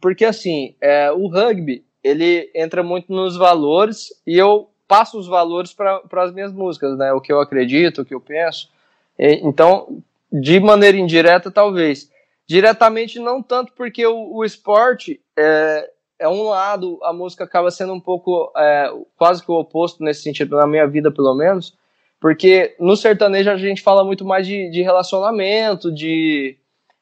porque 0.00 0.24
assim, 0.24 0.74
é, 0.80 1.10
o 1.12 1.28
rugby 1.28 1.84
ele 2.02 2.50
entra 2.54 2.82
muito 2.82 3.12
nos 3.12 3.36
valores 3.36 4.08
e 4.26 4.36
eu 4.36 4.70
passo 4.86 5.18
os 5.18 5.26
valores 5.26 5.72
para 5.72 6.02
as 6.12 6.32
minhas 6.32 6.52
músicas, 6.52 6.96
né? 6.96 7.12
O 7.12 7.20
que 7.20 7.32
eu 7.32 7.40
acredito, 7.40 8.02
o 8.02 8.04
que 8.04 8.14
eu 8.14 8.20
penso. 8.20 8.70
E, 9.18 9.40
então, 9.42 10.02
de 10.32 10.60
maneira 10.60 10.96
indireta, 10.96 11.50
talvez. 11.50 12.10
Diretamente, 12.46 13.18
não 13.18 13.42
tanto 13.42 13.72
porque 13.72 14.06
o, 14.06 14.36
o 14.36 14.44
esporte 14.44 15.20
é, 15.36 15.90
é 16.20 16.28
um 16.28 16.44
lado, 16.44 17.00
a 17.02 17.12
música 17.12 17.42
acaba 17.42 17.72
sendo 17.72 17.92
um 17.92 18.00
pouco 18.00 18.52
é, 18.56 18.88
quase 19.16 19.44
que 19.44 19.50
o 19.50 19.58
oposto 19.58 20.04
nesse 20.04 20.22
sentido, 20.22 20.56
na 20.56 20.66
minha 20.66 20.86
vida, 20.86 21.10
pelo 21.10 21.34
menos. 21.34 21.76
Porque 22.20 22.76
no 22.78 22.96
sertanejo 22.96 23.50
a 23.50 23.56
gente 23.56 23.82
fala 23.82 24.04
muito 24.04 24.24
mais 24.24 24.46
de, 24.46 24.70
de 24.70 24.80
relacionamento, 24.80 25.92
de 25.92 26.56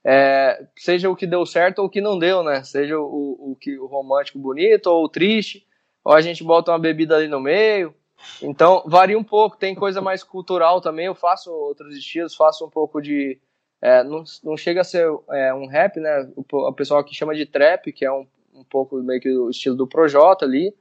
é, 0.05 0.67
seja 0.77 1.09
o 1.09 1.17
que 1.17 1.27
deu 1.27 1.47
certo 1.47 1.79
ou 1.79 1.87
o 1.87 1.91
que 1.91 2.01
não 2.01 2.19
deu, 2.19 2.43
né? 2.43 2.63
Seja 2.63 2.99
o, 2.99 3.53
o, 3.53 3.57
que, 3.59 3.79
o 3.79 3.87
romântico 3.87 4.39
bonito 4.39 4.87
ou 4.89 5.05
o 5.05 5.09
triste, 5.09 5.67
ou 6.05 6.13
a 6.13 6.21
gente 6.21 6.45
bota 6.45 6.71
uma 6.73 6.79
bebida 6.79 7.17
ali 7.17 7.27
no 7.27 7.41
meio. 7.41 7.95
Então, 8.43 8.83
varia 8.87 9.19
um 9.19 9.25
pouco. 9.25 9.57
Tem 9.57 9.75
coisa 9.75 10.03
mais 10.03 10.23
cultural 10.23 10.81
também. 10.81 11.07
Eu 11.07 11.15
faço 11.15 11.51
outros 11.51 11.97
estilos, 11.97 12.35
faço 12.35 12.67
um 12.67 12.71
pouco 12.71 13.01
de. 13.01 13.39
É, 13.81 14.03
não, 14.05 14.25
não 14.43 14.57
chega 14.57 14.83
a 14.83 14.85
ser 14.85 15.07
é, 15.31 15.55
um 15.55 15.67
rap, 15.67 15.99
né? 15.99 16.31
O, 16.37 16.45
o 16.69 16.73
pessoal 16.73 17.01
aqui 17.01 17.15
chama 17.15 17.35
de 17.35 17.47
trap, 17.47 17.91
que 17.93 18.05
é 18.05 18.13
um, 18.13 18.27
um 18.55 18.65
pouco 18.65 18.97
meio 19.03 19.21
que 19.21 19.31
o 19.31 19.49
estilo 19.49 19.77
do 19.77 19.87
Projota 19.87 20.45
ali. 20.45 20.75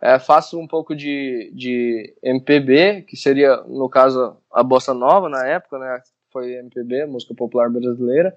É, 0.00 0.18
faço 0.18 0.58
um 0.58 0.66
pouco 0.66 0.94
de, 0.94 1.50
de 1.54 2.14
MPB, 2.22 3.02
que 3.02 3.16
seria, 3.16 3.56
no 3.62 3.88
caso, 3.88 4.36
a 4.50 4.62
bossa 4.62 4.92
nova 4.92 5.28
na 5.28 5.46
época, 5.46 5.78
né? 5.78 6.02
Foi 6.30 6.52
MPB, 6.54 7.06
música 7.06 7.34
popular 7.34 7.70
brasileira. 7.70 8.36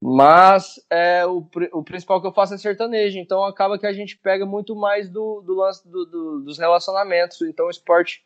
Mas 0.00 0.74
é, 0.88 1.26
o, 1.26 1.44
o 1.72 1.82
principal 1.82 2.20
que 2.20 2.26
eu 2.26 2.32
faço 2.32 2.54
é 2.54 2.58
sertanejo, 2.58 3.18
então 3.18 3.44
acaba 3.44 3.78
que 3.78 3.86
a 3.86 3.92
gente 3.92 4.16
pega 4.16 4.46
muito 4.46 4.76
mais 4.76 5.10
do, 5.10 5.42
do 5.42 5.54
lance 5.54 5.88
do, 5.88 6.06
do, 6.06 6.40
dos 6.40 6.58
relacionamentos. 6.58 7.42
Então 7.42 7.66
o 7.66 7.70
esporte, 7.70 8.22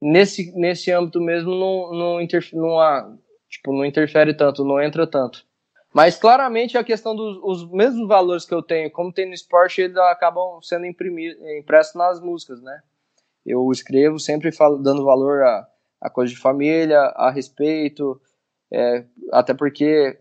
nesse, 0.00 0.52
nesse 0.52 0.92
âmbito 0.92 1.20
mesmo, 1.20 1.50
não, 1.50 1.92
não, 1.92 2.20
interfere, 2.20 2.56
não, 2.56 3.18
tipo, 3.48 3.72
não 3.72 3.84
interfere 3.84 4.34
tanto, 4.34 4.64
não 4.64 4.80
entra 4.80 5.04
tanto. 5.06 5.44
Mas 5.92 6.16
claramente 6.16 6.78
a 6.78 6.84
questão 6.84 7.16
dos 7.16 7.38
os 7.42 7.70
mesmos 7.72 8.06
valores 8.06 8.44
que 8.44 8.54
eu 8.54 8.62
tenho, 8.62 8.90
como 8.90 9.12
tem 9.12 9.26
no 9.26 9.34
esporte, 9.34 9.80
eles 9.80 9.96
acabam 9.96 10.60
sendo 10.62 10.86
impressos 10.86 11.94
nas 11.94 12.20
músicas, 12.20 12.62
né? 12.62 12.82
Eu 13.44 13.68
escrevo 13.72 14.18
sempre 14.18 14.52
falo, 14.52 14.76
dando 14.76 15.04
valor 15.04 15.42
a, 15.42 15.66
a 16.00 16.10
coisa 16.10 16.32
de 16.32 16.38
família, 16.38 17.00
a 17.00 17.30
respeito, 17.30 18.20
é, 18.70 19.04
até 19.32 19.54
porque 19.54 20.18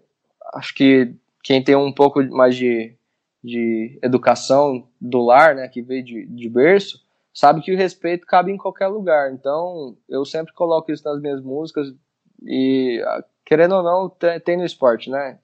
acho 0.55 0.73
que 0.73 1.13
quem 1.43 1.63
tem 1.63 1.75
um 1.75 1.91
pouco 1.91 2.23
mais 2.23 2.55
de, 2.55 2.95
de 3.43 3.99
educação 4.01 4.87
do 4.99 5.23
lar, 5.23 5.53
né, 5.53 5.67
que 5.67 5.81
veio 5.81 6.03
de, 6.03 6.25
de 6.25 6.49
berço, 6.49 7.03
sabe 7.33 7.61
que 7.61 7.73
o 7.73 7.77
respeito 7.77 8.25
cabe 8.25 8.51
em 8.51 8.57
qualquer 8.57 8.87
lugar. 8.87 9.31
Então, 9.31 9.95
eu 10.09 10.25
sempre 10.25 10.53
coloco 10.53 10.91
isso 10.91 11.03
nas 11.03 11.21
minhas 11.21 11.41
músicas 11.41 11.93
e, 12.41 13.03
querendo 13.45 13.75
ou 13.75 13.83
não, 13.83 14.09
tem, 14.09 14.39
tem 14.39 14.57
no 14.57 14.65
esporte, 14.65 15.09
né? 15.09 15.37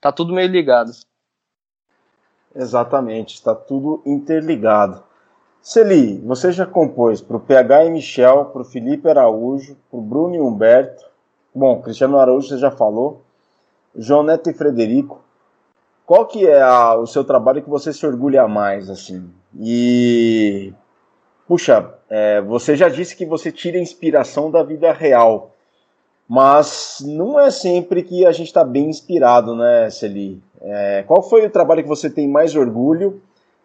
Tá 0.00 0.10
tudo 0.10 0.34
meio 0.34 0.48
ligado. 0.48 0.90
Exatamente, 2.54 3.34
está 3.34 3.54
tudo 3.54 4.02
interligado. 4.04 5.02
Celi, 5.60 6.18
você 6.18 6.50
já 6.50 6.66
compôs 6.66 7.20
para 7.20 7.36
o 7.36 7.40
PH 7.40 7.84
e 7.84 7.90
Michel, 7.90 8.46
para 8.46 8.62
o 8.62 8.64
Felipe 8.64 9.08
Araújo, 9.08 9.76
para 9.88 9.98
o 9.98 10.02
Bruno 10.02 10.34
e 10.34 10.40
Humberto. 10.40 11.04
Bom, 11.54 11.80
Cristiano 11.80 12.18
Araújo 12.18 12.48
você 12.48 12.58
já 12.58 12.70
falou. 12.70 13.22
João 13.96 14.22
Neto 14.22 14.50
e 14.50 14.54
Frederico, 14.54 15.22
qual 16.06 16.26
que 16.26 16.46
é 16.46 16.60
a, 16.60 16.94
o 16.96 17.06
seu 17.06 17.24
trabalho 17.24 17.62
que 17.62 17.70
você 17.70 17.92
se 17.92 18.04
orgulha 18.06 18.46
mais, 18.48 18.90
assim? 18.90 19.30
E, 19.58 20.72
puxa, 21.46 21.94
é, 22.08 22.40
você 22.40 22.76
já 22.76 22.88
disse 22.88 23.16
que 23.16 23.24
você 23.24 23.52
tira 23.52 23.78
inspiração 23.78 24.50
da 24.50 24.62
vida 24.62 24.92
real, 24.92 25.54
mas 26.28 26.98
não 27.06 27.38
é 27.38 27.50
sempre 27.50 28.02
que 28.02 28.24
a 28.24 28.32
gente 28.32 28.48
está 28.48 28.64
bem 28.64 28.88
inspirado, 28.88 29.54
né, 29.54 29.90
Celi? 29.90 30.42
É, 30.60 31.04
qual 31.06 31.22
foi 31.22 31.44
o 31.46 31.50
trabalho 31.50 31.82
que 31.82 31.88
você 31.88 32.08
tem 32.08 32.28
mais 32.28 32.54
orgulho 32.54 33.20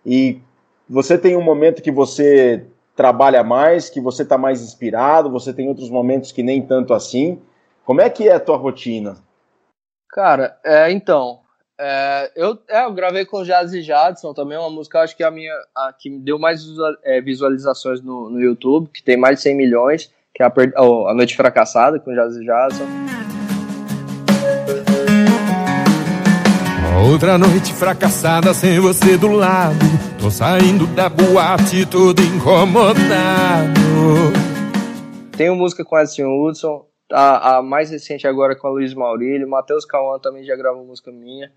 e 0.06 0.42
você 0.90 1.18
tem 1.18 1.36
um 1.36 1.44
momento 1.44 1.82
que 1.82 1.92
você 1.92 2.66
trabalha 2.96 3.44
mais, 3.44 3.90
que 3.90 4.02
você 4.02 4.24
está 4.24 4.38
mais 4.38 4.62
inspirado, 4.62 5.30
você 5.30 5.54
tem 5.54 5.70
outros 5.70 5.90
momentos 5.90 6.32
que 6.32 6.42
nem 6.42 6.62
tanto 6.62 6.94
assim. 6.94 7.40
Como 7.86 8.02
é 8.02 8.10
que 8.10 8.28
é 8.28 8.34
a 8.34 8.40
tua 8.40 8.58
rotina? 8.58 9.27
Cara, 10.10 10.58
é, 10.64 10.92
então, 10.92 11.40
é, 11.80 12.32
eu, 12.36 12.58
é, 12.68 12.86
eu 12.86 12.94
gravei 12.94 13.26
com 13.26 13.44
Jazz 13.44 13.74
e 13.74 13.82
Jadson 13.82 14.34
também, 14.34 14.58
uma 14.58 14.70
música, 14.70 15.02
acho 15.02 15.16
que 15.16 15.24
a 15.24 15.30
minha, 15.30 15.54
a, 15.76 15.94
que 15.94 16.10
me 16.10 16.20
deu 16.20 16.40
mais 16.40 16.64
é, 17.04 17.22
visualizações 17.22 18.02
no, 18.02 18.30
no 18.30 18.40
YouTube, 18.40 18.90
que 18.92 19.04
tem 19.04 19.16
mais 19.16 19.38
de 19.38 19.44
100 19.44 19.56
milhões, 19.56 20.12
que 20.34 20.42
é 20.42 20.46
a, 20.46 20.54
oh, 20.82 21.08
a 21.08 21.14
Noite 21.14 21.36
Fracassada, 21.36 22.00
com 22.00 22.14
Jazz 22.14 22.36
e 22.36 22.46
Jadson. 22.46 22.86
Outra 27.10 27.38
noite 27.38 27.74
fracassada 27.74 28.54
sem 28.56 28.80
você 28.80 29.18
do 29.18 29.32
lado. 29.32 29.78
Tô 30.20 30.32
saindo 30.32 30.88
da 30.88 31.08
boate 31.08 31.86
todo 31.86 32.22
incomodado. 32.22 33.80
Tenho 35.38 35.56
música 35.56 35.86
com 35.86 35.98
Edson 36.00 36.26
Hudson, 36.26 36.86
a, 37.12 37.58
a, 37.58 37.62
mais 37.62 37.90
recente 37.90 38.28
agora 38.28 38.56
com 38.56 38.68
a 38.68 38.72
Luiz 38.72 38.94
Maurílio, 38.94 39.48
Matheus 39.48 39.86
Cauã 39.86 40.20
também 40.20 40.44
já 40.44 40.56
gravou 40.56 40.86
música 40.86 41.12
minha. 41.12 41.52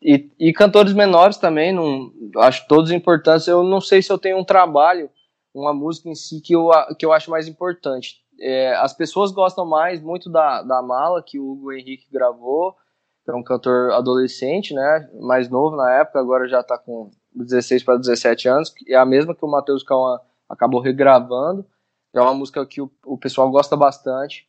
E, 0.00 0.30
e 0.38 0.52
cantores 0.52 0.92
menores 0.92 1.38
também, 1.38 1.72
não, 1.72 2.12
acho 2.36 2.66
todos 2.68 2.90
importantes. 2.90 3.48
Eu 3.48 3.62
não 3.62 3.80
sei 3.80 4.02
se 4.02 4.12
eu 4.12 4.18
tenho 4.18 4.38
um 4.38 4.44
trabalho, 4.44 5.10
uma 5.54 5.72
música 5.72 6.08
em 6.08 6.14
si 6.14 6.40
que 6.40 6.54
eu, 6.54 6.70
que 6.98 7.04
eu 7.04 7.12
acho 7.12 7.30
mais 7.30 7.48
importante. 7.48 8.22
É, 8.38 8.74
as 8.76 8.92
pessoas 8.92 9.32
gostam 9.32 9.64
mais 9.64 10.00
muito 10.00 10.30
da, 10.30 10.62
da 10.62 10.82
Mala, 10.82 11.22
que 11.22 11.38
o 11.38 11.52
Hugo 11.52 11.72
Henrique 11.72 12.06
gravou, 12.12 12.76
que 13.24 13.30
é 13.30 13.34
um 13.34 13.42
cantor 13.42 13.92
adolescente, 13.92 14.74
né, 14.74 15.08
mais 15.20 15.48
novo 15.48 15.74
na 15.74 15.90
época, 16.00 16.20
agora 16.20 16.46
já 16.46 16.60
está 16.60 16.76
com 16.76 17.10
16 17.34 17.82
para 17.82 17.96
17 17.96 18.48
anos, 18.48 18.74
é 18.86 18.94
a 18.94 19.06
mesma 19.06 19.34
que 19.34 19.44
o 19.44 19.48
Matheus 19.48 19.82
Cauã 19.82 20.20
acabou 20.48 20.80
regravando. 20.80 21.66
É 22.14 22.20
uma 22.20 22.34
música 22.34 22.64
que 22.64 22.80
o, 22.80 22.90
o 23.04 23.18
pessoal 23.18 23.50
gosta 23.50 23.76
bastante 23.76 24.45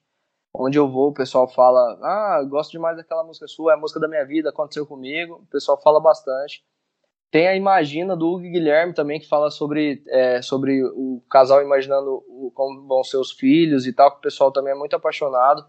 onde 0.58 0.78
eu 0.78 0.90
vou, 0.90 1.10
o 1.10 1.14
pessoal 1.14 1.48
fala: 1.48 1.98
Ah, 2.02 2.44
gosto 2.50 2.72
demais 2.72 2.98
daquela 2.98 3.24
música 3.24 3.48
sua, 3.48 3.74
é 3.74 3.76
a 3.76 3.80
música 3.80 4.00
da 4.00 4.08
minha 4.08 4.26
vida, 4.26 4.50
aconteceu 4.50 4.86
comigo. 4.86 5.42
O 5.44 5.52
pessoal 5.52 5.80
fala 5.80 6.00
bastante. 6.00 6.64
Tem 7.30 7.48
a 7.48 7.56
Imagina 7.56 8.16
do 8.16 8.28
Hugo 8.28 8.40
Guilherme 8.40 8.94
também, 8.94 9.20
que 9.20 9.28
fala 9.28 9.52
sobre, 9.52 10.02
é, 10.08 10.42
sobre 10.42 10.82
o 10.84 11.22
casal 11.30 11.62
imaginando 11.62 12.24
o, 12.28 12.52
como 12.56 12.88
vão 12.88 13.04
ser 13.04 13.18
os 13.18 13.32
filhos 13.32 13.86
e 13.86 13.94
tal, 13.94 14.12
que 14.12 14.18
o 14.18 14.22
pessoal 14.22 14.52
também 14.52 14.74
é 14.74 14.76
muito 14.76 14.96
apaixonado. 14.96 15.64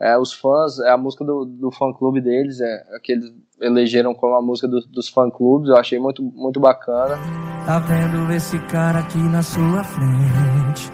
É, 0.00 0.16
os 0.16 0.32
fãs, 0.32 0.78
é 0.78 0.88
a 0.88 0.96
música 0.96 1.24
do, 1.24 1.44
do 1.44 1.70
fã-clube 1.70 2.22
deles, 2.22 2.60
é, 2.60 2.96
é 2.96 3.00
que 3.00 3.12
eles 3.12 3.30
elegeram 3.60 4.14
como 4.14 4.34
a 4.34 4.40
música 4.40 4.66
do, 4.66 4.80
dos 4.86 5.08
fã-clubes, 5.08 5.68
eu 5.68 5.76
achei 5.76 5.98
muito, 5.98 6.22
muito 6.22 6.58
bacana. 6.58 7.18
Tá 7.66 7.80
vendo 7.80 8.32
esse 8.32 8.58
cara 8.66 9.00
aqui 9.00 9.18
na 9.18 9.42
sua 9.42 9.84
frente? 9.84 10.90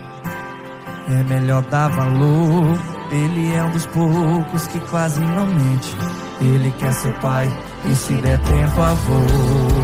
É 1.08 1.22
melhor 1.22 1.62
dar 1.70 1.88
valor 1.88 2.95
ele 3.10 3.54
é 3.54 3.62
um 3.62 3.70
dos 3.70 3.86
poucos 3.86 4.66
que 4.66 4.80
quase 4.90 5.20
não 5.20 5.46
mente. 5.46 5.94
Ele 6.40 6.70
quer 6.78 6.92
ser 6.92 7.18
pai 7.20 7.46
e 7.90 7.94
se 7.94 8.14
der 8.20 8.38
tempo 8.42 8.80
avô. 8.80 9.76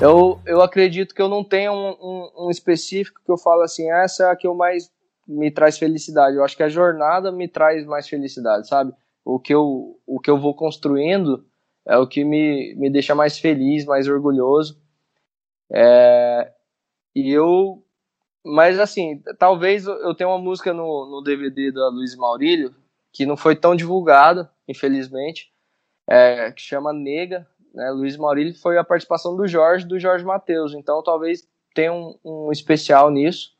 Eu, 0.00 0.40
eu 0.46 0.62
acredito 0.62 1.12
que 1.12 1.20
eu 1.20 1.28
não 1.28 1.42
tenho 1.42 1.72
um, 1.72 1.88
um, 2.00 2.46
um, 2.46 2.50
específico 2.50 3.20
que 3.24 3.30
eu 3.30 3.36
falo 3.36 3.62
assim, 3.62 3.90
essa 3.90 4.24
é 4.24 4.30
a 4.30 4.36
que 4.36 4.46
eu 4.46 4.54
mais 4.54 4.90
me 5.26 5.50
traz 5.50 5.76
felicidade. 5.76 6.36
Eu 6.36 6.44
acho 6.44 6.56
que 6.56 6.62
a 6.62 6.68
jornada 6.68 7.32
me 7.32 7.48
traz 7.48 7.84
mais 7.84 8.08
felicidade, 8.08 8.68
sabe? 8.68 8.92
O 9.24 9.40
que 9.40 9.52
eu, 9.52 9.98
o 10.06 10.20
que 10.20 10.30
eu 10.30 10.38
vou 10.38 10.54
construindo 10.54 11.44
é 11.84 11.98
o 11.98 12.06
que 12.06 12.24
me, 12.24 12.74
me 12.76 12.88
deixa 12.90 13.14
mais 13.14 13.38
feliz, 13.38 13.84
mais 13.84 14.06
orgulhoso. 14.06 14.80
É, 15.70 16.52
e 17.14 17.32
eu 17.32 17.82
mas 18.48 18.78
assim, 18.78 19.22
talvez 19.38 19.86
eu 19.86 20.14
tenha 20.14 20.28
uma 20.28 20.38
música 20.38 20.72
no, 20.72 21.06
no 21.10 21.22
DVD 21.22 21.70
da 21.70 21.88
Luiz 21.88 22.16
Maurílio 22.16 22.74
que 23.12 23.26
não 23.26 23.36
foi 23.36 23.54
tão 23.54 23.76
divulgada, 23.76 24.50
infelizmente, 24.66 25.52
é, 26.06 26.50
que 26.52 26.62
chama 26.62 26.92
Nega. 26.92 27.46
Né? 27.74 27.90
Luiz 27.90 28.16
Maurílio 28.16 28.54
foi 28.58 28.78
a 28.78 28.84
participação 28.84 29.36
do 29.36 29.46
Jorge, 29.46 29.86
do 29.86 29.98
Jorge 29.98 30.24
Matheus. 30.24 30.72
Então 30.72 31.02
talvez 31.02 31.46
tenha 31.74 31.92
um, 31.92 32.18
um 32.24 32.50
especial 32.50 33.10
nisso. 33.10 33.52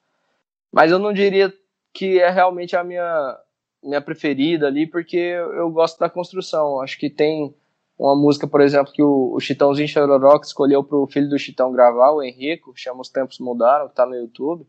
Mas 0.72 0.90
eu 0.90 0.98
não 0.98 1.12
diria 1.12 1.52
que 1.92 2.18
é 2.18 2.30
realmente 2.30 2.74
a 2.74 2.82
minha, 2.82 3.38
minha 3.82 4.00
preferida 4.00 4.66
ali, 4.66 4.86
porque 4.86 5.16
eu 5.16 5.70
gosto 5.70 5.98
da 5.98 6.08
construção. 6.08 6.80
Acho 6.80 6.98
que 6.98 7.10
tem 7.10 7.54
uma 7.98 8.16
música, 8.16 8.46
por 8.46 8.62
exemplo, 8.62 8.92
que 8.92 9.02
o, 9.02 9.34
o 9.34 9.40
Chitãozinho 9.40 9.88
Chororó 9.88 10.40
escolheu 10.42 10.82
para 10.82 10.96
o 10.96 11.06
filho 11.06 11.28
do 11.28 11.38
Chitão 11.38 11.72
gravar, 11.72 12.12
o 12.12 12.22
Henrico, 12.22 12.72
chama 12.74 13.02
Os 13.02 13.10
Tempos 13.10 13.38
Mudaram, 13.38 13.86
que 13.86 13.92
está 13.92 14.06
no 14.06 14.14
YouTube 14.14 14.66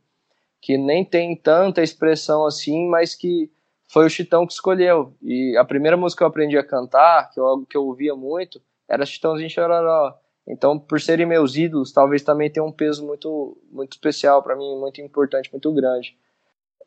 que 0.61 0.77
nem 0.77 1.05
tem 1.05 1.35
tanta 1.35 1.81
expressão 1.81 2.45
assim, 2.45 2.87
mas 2.87 3.15
que 3.15 3.51
foi 3.87 4.05
o 4.05 4.09
Chitão 4.09 4.45
que 4.45 4.53
escolheu. 4.53 5.15
E 5.21 5.57
a 5.57 5.65
primeira 5.65 5.97
música 5.97 6.19
que 6.19 6.23
eu 6.23 6.27
aprendi 6.27 6.57
a 6.57 6.65
cantar, 6.65 7.31
que 7.31 7.39
eu, 7.39 7.65
que 7.67 7.77
eu 7.77 7.85
ouvia 7.85 8.15
muito, 8.15 8.61
era 8.87 9.05
Chitãozinho 9.05 9.49
Chororó. 9.49 10.17
Então, 10.47 10.79
por 10.79 10.99
serem 10.99 11.25
meus 11.25 11.55
ídolos, 11.55 11.91
talvez 11.91 12.23
também 12.23 12.49
tenha 12.49 12.63
um 12.63 12.71
peso 12.71 13.05
muito, 13.05 13.57
muito 13.71 13.93
especial 13.93 14.41
para 14.41 14.55
mim, 14.55 14.79
muito 14.79 14.99
importante, 14.99 15.51
muito 15.51 15.71
grande. 15.73 16.17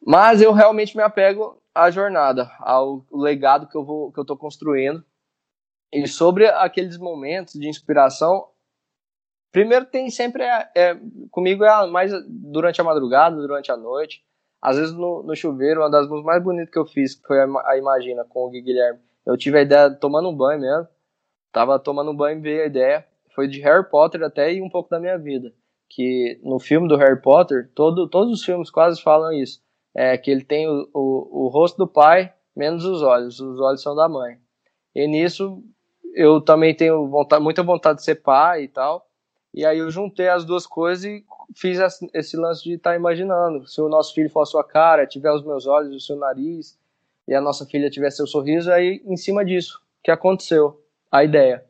Mas 0.04 0.42
eu 0.42 0.52
realmente 0.52 0.96
me 0.96 1.02
apego 1.02 1.62
à 1.72 1.90
jornada, 1.90 2.50
ao 2.58 3.04
legado 3.12 3.68
que 3.68 3.76
eu 3.76 3.84
vou, 3.84 4.10
que 4.12 4.18
eu 4.18 4.22
estou 4.22 4.36
construindo. 4.36 5.04
E 5.92 6.06
sobre 6.08 6.46
aqueles 6.46 6.98
momentos 6.98 7.54
de 7.54 7.68
inspiração, 7.68 8.48
Primeiro 9.53 9.84
tem 9.84 10.09
sempre 10.09 10.42
é, 10.42 10.68
é, 10.74 10.98
comigo 11.30 11.62
é 11.62 11.86
mais 11.86 12.11
durante 12.26 12.80
a 12.80 12.84
madrugada, 12.84 13.36
durante 13.36 13.70
a 13.70 13.76
noite. 13.76 14.24
Às 14.61 14.78
vezes 14.78 14.94
no, 14.94 15.22
no 15.22 15.36
chuveiro, 15.36 15.82
uma 15.82 15.90
das 15.90 16.09
músicas 16.09 16.24
mais 16.24 16.42
bonitas 16.42 16.70
que 16.70 16.78
eu 16.78 16.86
fiz 16.86 17.20
foi 17.26 17.38
a, 17.38 17.46
a 17.66 17.76
Imagina 17.76 18.24
com 18.24 18.46
o 18.46 18.50
Guilherme. 18.50 18.98
Eu 19.26 19.36
tive 19.36 19.59
a 19.59 19.62
ideia 19.62 19.90
tomando 19.90 20.30
um 20.30 20.36
banho 20.36 20.61
mesmo. 20.61 20.88
Tava 21.53 21.78
tomando 21.78 22.11
um 22.11 22.16
banho 22.16 22.38
e 22.38 22.40
veio 22.40 22.62
a 22.62 22.66
ideia. 22.66 23.07
Foi 23.34 23.46
de 23.46 23.61
Harry 23.61 23.84
Potter 23.88 24.22
até 24.22 24.55
e 24.55 24.62
um 24.62 24.70
pouco 24.70 24.88
da 24.88 24.98
minha 24.98 25.18
vida. 25.18 25.53
Que 25.90 26.40
no 26.42 26.59
filme 26.59 26.88
do 26.88 26.96
Harry 26.96 27.20
Potter, 27.20 27.70
todo, 27.74 28.09
todos 28.09 28.32
os 28.32 28.44
filmes 28.44 28.70
quase 28.70 29.03
falam 29.03 29.32
isso. 29.32 29.61
É 29.94 30.16
que 30.16 30.30
ele 30.30 30.44
tem 30.44 30.66
o, 30.66 30.88
o, 30.94 31.44
o 31.44 31.48
rosto 31.48 31.76
do 31.76 31.86
pai, 31.86 32.32
menos 32.57 32.86
os 32.86 33.03
olhos. 33.03 33.38
Os 33.38 33.61
olhos 33.61 33.82
são 33.82 33.94
da 33.94 34.09
mãe. 34.09 34.38
E 34.94 35.07
nisso 35.07 35.62
eu 36.14 36.40
também 36.40 36.74
tenho 36.74 37.07
vontade, 37.09 37.42
muita 37.42 37.62
vontade 37.62 37.98
de 37.98 38.05
ser 38.05 38.16
pai 38.16 38.64
e 38.64 38.68
tal. 38.68 39.07
E 39.55 39.66
aí 39.66 39.78
eu 39.78 39.90
juntei 39.90 40.28
as 40.28 40.44
duas 40.44 40.66
coisas 40.66 41.05
e 41.05 41.24
fiz 41.55 41.78
esse 42.14 42.36
lance 42.36 42.64
de 42.64 42.74
estar 42.74 42.90
tá 42.90 42.96
imaginando. 42.96 43.66
Se 43.66 43.80
o 43.80 43.88
nosso 43.88 44.14
filho 44.14 44.30
for 44.30 44.42
a 44.42 44.46
sua 44.46 44.64
cara, 44.64 45.07
tiver 45.07 45.30
os 45.30 45.44
meus 45.44 45.66
olhos, 45.66 45.94
o 45.94 46.00
seu 46.00 46.16
nariz, 46.16 46.78
e 47.28 47.34
a 47.34 47.40
nossa 47.40 47.66
filha 47.66 47.90
tivesse 47.90 48.16
seu 48.16 48.26
sorriso, 48.26 48.72
aí 48.72 49.03
em 49.05 49.16
cima 49.16 49.44
disso 49.44 49.80
que 50.03 50.11
aconteceu, 50.11 50.82
a 51.11 51.22
ideia. 51.22 51.64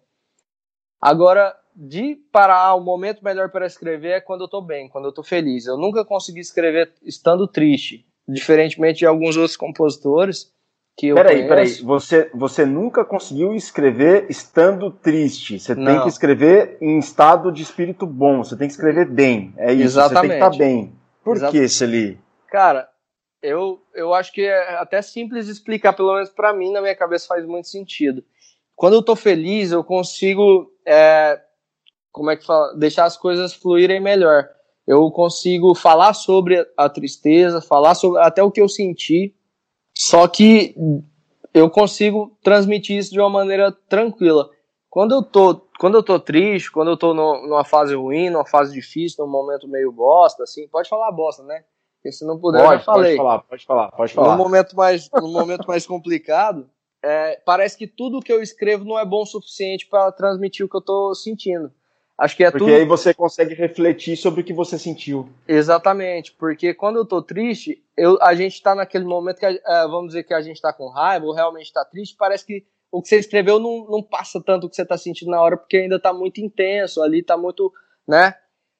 Agora, 1.01 1.55
de 1.74 2.14
parar, 2.30 2.74
o 2.74 2.80
momento 2.80 3.24
melhor 3.24 3.51
para 3.51 3.66
escrever 3.66 4.12
é 4.12 4.20
quando 4.20 4.43
eu 4.43 4.49
tô 4.49 4.61
bem, 4.61 4.89
quando 4.89 5.07
eu 5.07 5.12
tô 5.12 5.22
feliz. 5.22 5.66
Eu 5.66 5.76
nunca 5.76 6.05
consegui 6.05 6.41
escrever 6.41 6.93
estando 7.03 7.47
triste, 7.49 8.07
diferentemente 8.26 9.01
de 9.01 9.07
alguns 9.07 9.37
outros 9.37 9.57
compositores 9.57 10.53
que 10.97 11.09
eu 11.09 11.14
Peraí, 11.14 11.49
peraí, 11.49 11.68
você, 11.82 12.30
você 12.34 12.66
nunca 12.66 13.05
conseguiu 13.05 13.55
escrever 13.55 14.26
estando 14.28 14.90
triste. 14.90 15.59
Você 15.59 15.74
Não. 15.74 15.84
tem 15.93 16.03
que 16.03 16.09
escrever 16.09 16.76
em 16.80 16.99
estado 16.99 17.51
de 17.51 17.62
espírito 17.62 18.07
bom, 18.07 18.45
você 18.45 18.57
tem 18.57 18.68
que 18.68 18.74
escrever 18.74 19.07
bem. 19.07 19.55
É 19.57 19.72
isso, 19.72 19.99
Exatamente. 19.99 20.14
você 20.14 20.20
tem 20.20 20.30
que 20.30 20.45
estar 20.45 20.64
bem. 20.64 20.93
Por 21.24 21.36
Exato. 21.36 21.53
que, 21.53 21.68
Celi? 21.68 22.20
Cara, 22.49 22.88
eu, 23.43 23.80
eu 23.95 24.12
acho 24.12 24.32
que 24.32 24.43
é 24.43 24.76
até 24.76 25.01
simples 25.01 25.49
explicar, 25.49 25.93
pelo 25.95 26.14
menos 26.14 26.30
para 26.30 26.53
mim, 26.53 26.70
na 26.70 26.80
minha 26.80 26.95
cabeça 26.95 27.26
faz 27.26 27.45
muito 27.47 27.68
sentido. 27.68 28.22
Quando 28.76 28.95
eu 28.95 29.03
tô 29.03 29.16
feliz, 29.16 29.72
eu 29.72 29.82
consigo 29.82 30.70
é, 30.86 31.40
como 32.11 32.30
é 32.30 32.36
que 32.36 32.45
fala, 32.45 32.76
deixar 32.76 33.05
as 33.05 33.16
coisas 33.16 33.55
fluírem 33.55 34.01
melhor. 34.01 34.49
Eu 34.86 35.11
consigo 35.11 35.74
falar 35.74 36.12
sobre 36.12 36.66
a 36.76 36.88
tristeza, 36.88 37.61
falar 37.61 37.95
sobre 37.95 38.20
até 38.20 38.43
o 38.43 38.51
que 38.51 38.61
eu 38.61 38.68
senti, 38.68 39.34
só 40.05 40.26
que 40.26 40.74
eu 41.55 41.70
consigo 41.70 42.36
transmitir 42.42 42.98
isso 42.98 43.12
de 43.12 43.20
uma 43.20 43.30
maneira 43.30 43.70
tranquila. 43.70 44.50
Quando 44.90 45.14
eu 45.14 45.22
tô, 45.22 45.62
quando 45.78 45.94
eu 45.94 46.03
tô 46.03 46.18
triste, 46.18 46.72
quando 46.72 46.90
eu 46.90 46.96
tô 46.96 47.14
no, 47.14 47.46
numa 47.46 47.64
fase 47.64 47.94
ruim, 47.94 48.28
numa 48.28 48.44
fase 48.44 48.72
difícil, 48.72 49.24
num 49.24 49.30
momento 49.30 49.68
meio 49.68 49.92
bosta, 49.92 50.42
assim, 50.42 50.66
pode 50.66 50.88
falar 50.88 51.12
bosta, 51.12 51.44
né? 51.44 51.62
Porque 51.96 52.11
se 52.11 52.26
não 52.26 52.36
puder, 52.36 52.59
pode, 52.59 52.72
eu 52.72 52.78
já 52.78 52.84
falei. 52.84 53.16
Pode 53.16 53.16
falar, 53.16 53.38
pode 53.42 53.64
falar, 53.64 53.92
pode 53.92 54.12
falar. 54.12 54.36
No 54.36 54.42
momento 54.42 54.74
mais, 54.74 55.09
no 55.12 55.28
momento 55.28 55.68
mais 55.68 55.86
complicado, 55.86 56.68
é, 57.00 57.40
parece 57.46 57.78
que 57.78 57.86
tudo 57.86 58.20
que 58.20 58.32
eu 58.32 58.42
escrevo 58.42 58.84
não 58.84 58.98
é 58.98 59.05
bom 59.05 59.22
o 59.22 59.26
suficiente 59.26 59.86
para 59.86 60.11
transmitir 60.11 60.66
o 60.66 60.68
que 60.68 60.76
eu 60.76 60.82
tô 60.82 61.14
sentindo. 61.14 61.72
Acho 62.23 62.37
que 62.37 62.45
é 62.45 62.53
porque 62.53 62.66
tudo... 62.66 62.77
aí 62.77 62.85
você 62.85 63.12
consegue 63.12 63.53
refletir 63.53 64.16
sobre 64.16 64.43
o 64.43 64.45
que 64.45 64.53
você 64.53 64.79
sentiu. 64.79 65.29
Exatamente, 65.49 66.31
porque 66.31 66.73
quando 66.73 66.95
eu 67.01 67.05
tô 67.05 67.20
triste, 67.20 67.83
eu, 67.97 68.16
a 68.23 68.33
gente 68.33 68.62
tá 68.62 68.77
naquele 68.77 69.05
momento 69.05 69.41
que, 69.41 69.45
é, 69.45 69.61
vamos 69.89 70.09
dizer 70.09 70.23
que 70.23 70.33
a 70.33 70.41
gente 70.41 70.62
tá 70.62 70.73
com 70.73 70.89
raiva 70.89 71.27
ou 71.27 71.35
realmente 71.35 71.73
tá 71.73 71.85
triste, 71.85 72.14
parece 72.16 72.47
que 72.47 72.64
o 72.93 73.03
que 73.03 73.09
você 73.09 73.16
escreveu 73.16 73.59
não, 73.59 73.89
não 73.91 74.01
passa 74.01 74.41
tanto 74.41 74.68
o 74.68 74.70
que 74.70 74.77
você 74.77 74.87
tá 74.87 74.97
sentindo 74.97 75.33
na 75.33 75.43
hora, 75.43 75.57
porque 75.57 75.79
ainda 75.79 75.99
tá 75.99 76.12
muito 76.12 76.41
intenso, 76.41 77.03
ali 77.03 77.25
tá 77.25 77.37
muito, 77.37 77.73
né, 78.07 78.37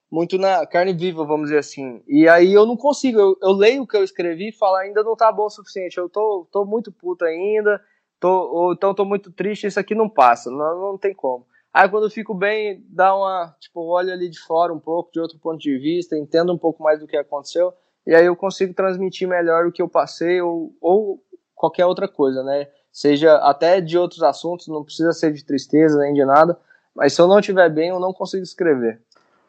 muito 0.09 0.39
na 0.39 0.65
carne 0.65 0.93
viva, 0.93 1.25
vamos 1.25 1.47
dizer 1.47 1.59
assim. 1.59 2.01
E 2.07 2.29
aí 2.29 2.53
eu 2.53 2.65
não 2.65 2.77
consigo, 2.77 3.19
eu, 3.19 3.37
eu 3.43 3.51
leio 3.51 3.83
o 3.83 3.87
que 3.89 3.97
eu 3.97 4.05
escrevi 4.05 4.51
e 4.51 4.57
falo, 4.57 4.77
ainda 4.77 5.03
não 5.03 5.17
tá 5.17 5.33
bom 5.33 5.47
o 5.47 5.51
suficiente, 5.51 5.99
eu 5.99 6.09
tô, 6.09 6.47
tô 6.53 6.65
muito 6.65 6.93
puto 6.93 7.25
ainda, 7.25 7.83
tô, 8.21 8.31
ou 8.31 8.73
então 8.73 8.95
tô 8.95 9.05
muito 9.05 9.33
triste, 9.33 9.67
isso 9.67 9.81
aqui 9.81 9.97
não 9.97 10.09
passa, 10.09 10.49
não, 10.49 10.93
não 10.93 10.97
tem 10.97 11.13
como. 11.13 11.45
Aí 11.73 11.89
quando 11.89 12.05
eu 12.05 12.11
fico 12.11 12.35
bem, 12.35 12.85
dá 12.89 13.17
uma, 13.17 13.55
tipo, 13.59 13.81
olho 13.81 14.13
ali 14.13 14.29
de 14.29 14.39
fora 14.39 14.73
um 14.73 14.79
pouco, 14.79 15.11
de 15.13 15.21
outro 15.21 15.39
ponto 15.39 15.59
de 15.59 15.79
vista, 15.79 16.17
entendo 16.17 16.53
um 16.53 16.59
pouco 16.59 16.83
mais 16.83 17.01
do 17.01 17.07
que 17.07 17.17
aconteceu, 17.17 17.73
e 18.07 18.15
aí 18.15 18.27
eu 18.27 18.37
consigo 18.37 18.75
transmitir 18.75 19.27
melhor 19.27 19.67
o 19.67 19.73
que 19.73 19.81
eu 19.81 19.89
passei 19.89 20.41
ou, 20.43 20.75
ou 20.81 21.23
qualquer 21.55 21.87
outra 21.87 22.07
coisa, 22.07 22.43
né? 22.43 22.69
Seja 22.93 23.37
até 23.37 23.81
de 23.81 23.97
outros 23.97 24.23
assuntos, 24.23 24.69
não 24.69 24.85
precisa 24.85 25.13
ser 25.13 25.33
de 25.33 25.43
tristeza 25.45 25.99
nem 26.01 26.13
de 26.13 26.25
nada, 26.25 26.59
mas 26.95 27.15
se 27.15 27.23
eu 27.23 27.27
não 27.27 27.39
estiver 27.39 27.71
bem, 27.71 27.89
eu 27.89 27.99
não 27.99 28.13
consigo 28.13 28.43
escrever. 28.43 29.01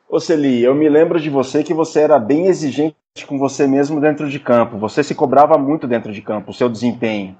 Ô 0.07 0.19
Celi, 0.19 0.63
eu 0.63 0.73
me 0.73 0.87
lembro 0.87 1.19
de 1.19 1.29
você 1.29 1.63
que 1.63 1.73
você 1.73 2.01
era 2.01 2.19
bem 2.19 2.47
exigente 2.47 2.95
com 3.27 3.37
você 3.37 3.67
mesmo 3.67 3.99
dentro 3.99 4.29
de 4.29 4.39
campo. 4.39 4.77
Você 4.77 5.03
se 5.03 5.13
cobrava 5.13 5.57
muito 5.57 5.87
dentro 5.87 6.13
de 6.13 6.21
campo, 6.21 6.51
o 6.51 6.53
seu 6.53 6.69
desempenho. 6.69 7.35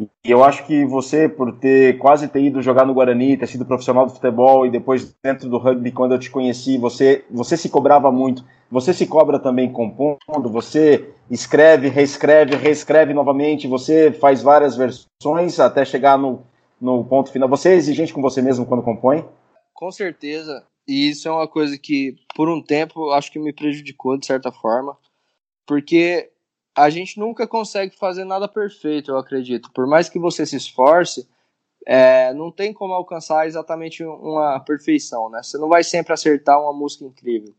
E 0.00 0.08
eu 0.24 0.42
acho 0.42 0.66
que 0.66 0.84
você, 0.84 1.28
por 1.28 1.52
ter 1.58 1.98
quase 1.98 2.26
ter 2.28 2.42
ido 2.42 2.62
jogar 2.62 2.86
no 2.86 2.94
Guarani, 2.94 3.36
ter 3.36 3.46
sido 3.46 3.64
profissional 3.64 4.06
do 4.06 4.12
futebol 4.12 4.66
e 4.66 4.70
depois 4.70 5.14
dentro 5.22 5.48
do 5.48 5.58
rugby, 5.58 5.92
quando 5.92 6.12
eu 6.12 6.18
te 6.18 6.30
conheci, 6.30 6.78
você, 6.78 7.24
você 7.30 7.56
se 7.56 7.68
cobrava 7.68 8.10
muito. 8.10 8.44
Você 8.70 8.94
se 8.94 9.06
cobra 9.06 9.38
também 9.38 9.70
compondo, 9.70 10.48
você 10.50 11.12
escreve, 11.30 11.88
reescreve, 11.88 12.56
reescreve 12.56 13.12
novamente, 13.12 13.68
você 13.68 14.10
faz 14.10 14.42
várias 14.42 14.74
versões 14.74 15.60
até 15.60 15.84
chegar 15.84 16.16
no, 16.16 16.42
no 16.80 17.04
ponto 17.04 17.30
final. 17.30 17.48
Você 17.50 17.68
é 17.68 17.74
exigente 17.74 18.14
com 18.14 18.22
você 18.22 18.40
mesmo 18.40 18.64
quando 18.64 18.82
compõe? 18.82 19.24
Com 19.74 19.92
certeza. 19.92 20.66
E 20.88 21.10
isso 21.10 21.28
é 21.28 21.30
uma 21.30 21.46
coisa 21.46 21.78
que, 21.78 22.16
por 22.34 22.48
um 22.48 22.62
tempo, 22.62 23.10
acho 23.10 23.30
que 23.30 23.38
me 23.38 23.52
prejudicou 23.52 24.18
de 24.18 24.24
certa 24.24 24.50
forma. 24.50 24.96
Porque 25.66 26.31
a 26.74 26.88
gente 26.90 27.18
nunca 27.18 27.46
consegue 27.46 27.96
fazer 27.96 28.24
nada 28.24 28.48
perfeito, 28.48 29.10
eu 29.10 29.18
acredito. 29.18 29.70
Por 29.72 29.86
mais 29.86 30.08
que 30.08 30.18
você 30.18 30.46
se 30.46 30.56
esforce, 30.56 31.28
é, 31.86 32.32
não 32.32 32.50
tem 32.50 32.72
como 32.72 32.94
alcançar 32.94 33.46
exatamente 33.46 34.04
uma 34.04 34.60
perfeição, 34.60 35.28
né? 35.28 35.42
Você 35.42 35.58
não 35.58 35.68
vai 35.68 35.84
sempre 35.84 36.12
acertar 36.12 36.60
uma 36.60 36.72
música 36.72 37.04
incrível. 37.04 37.54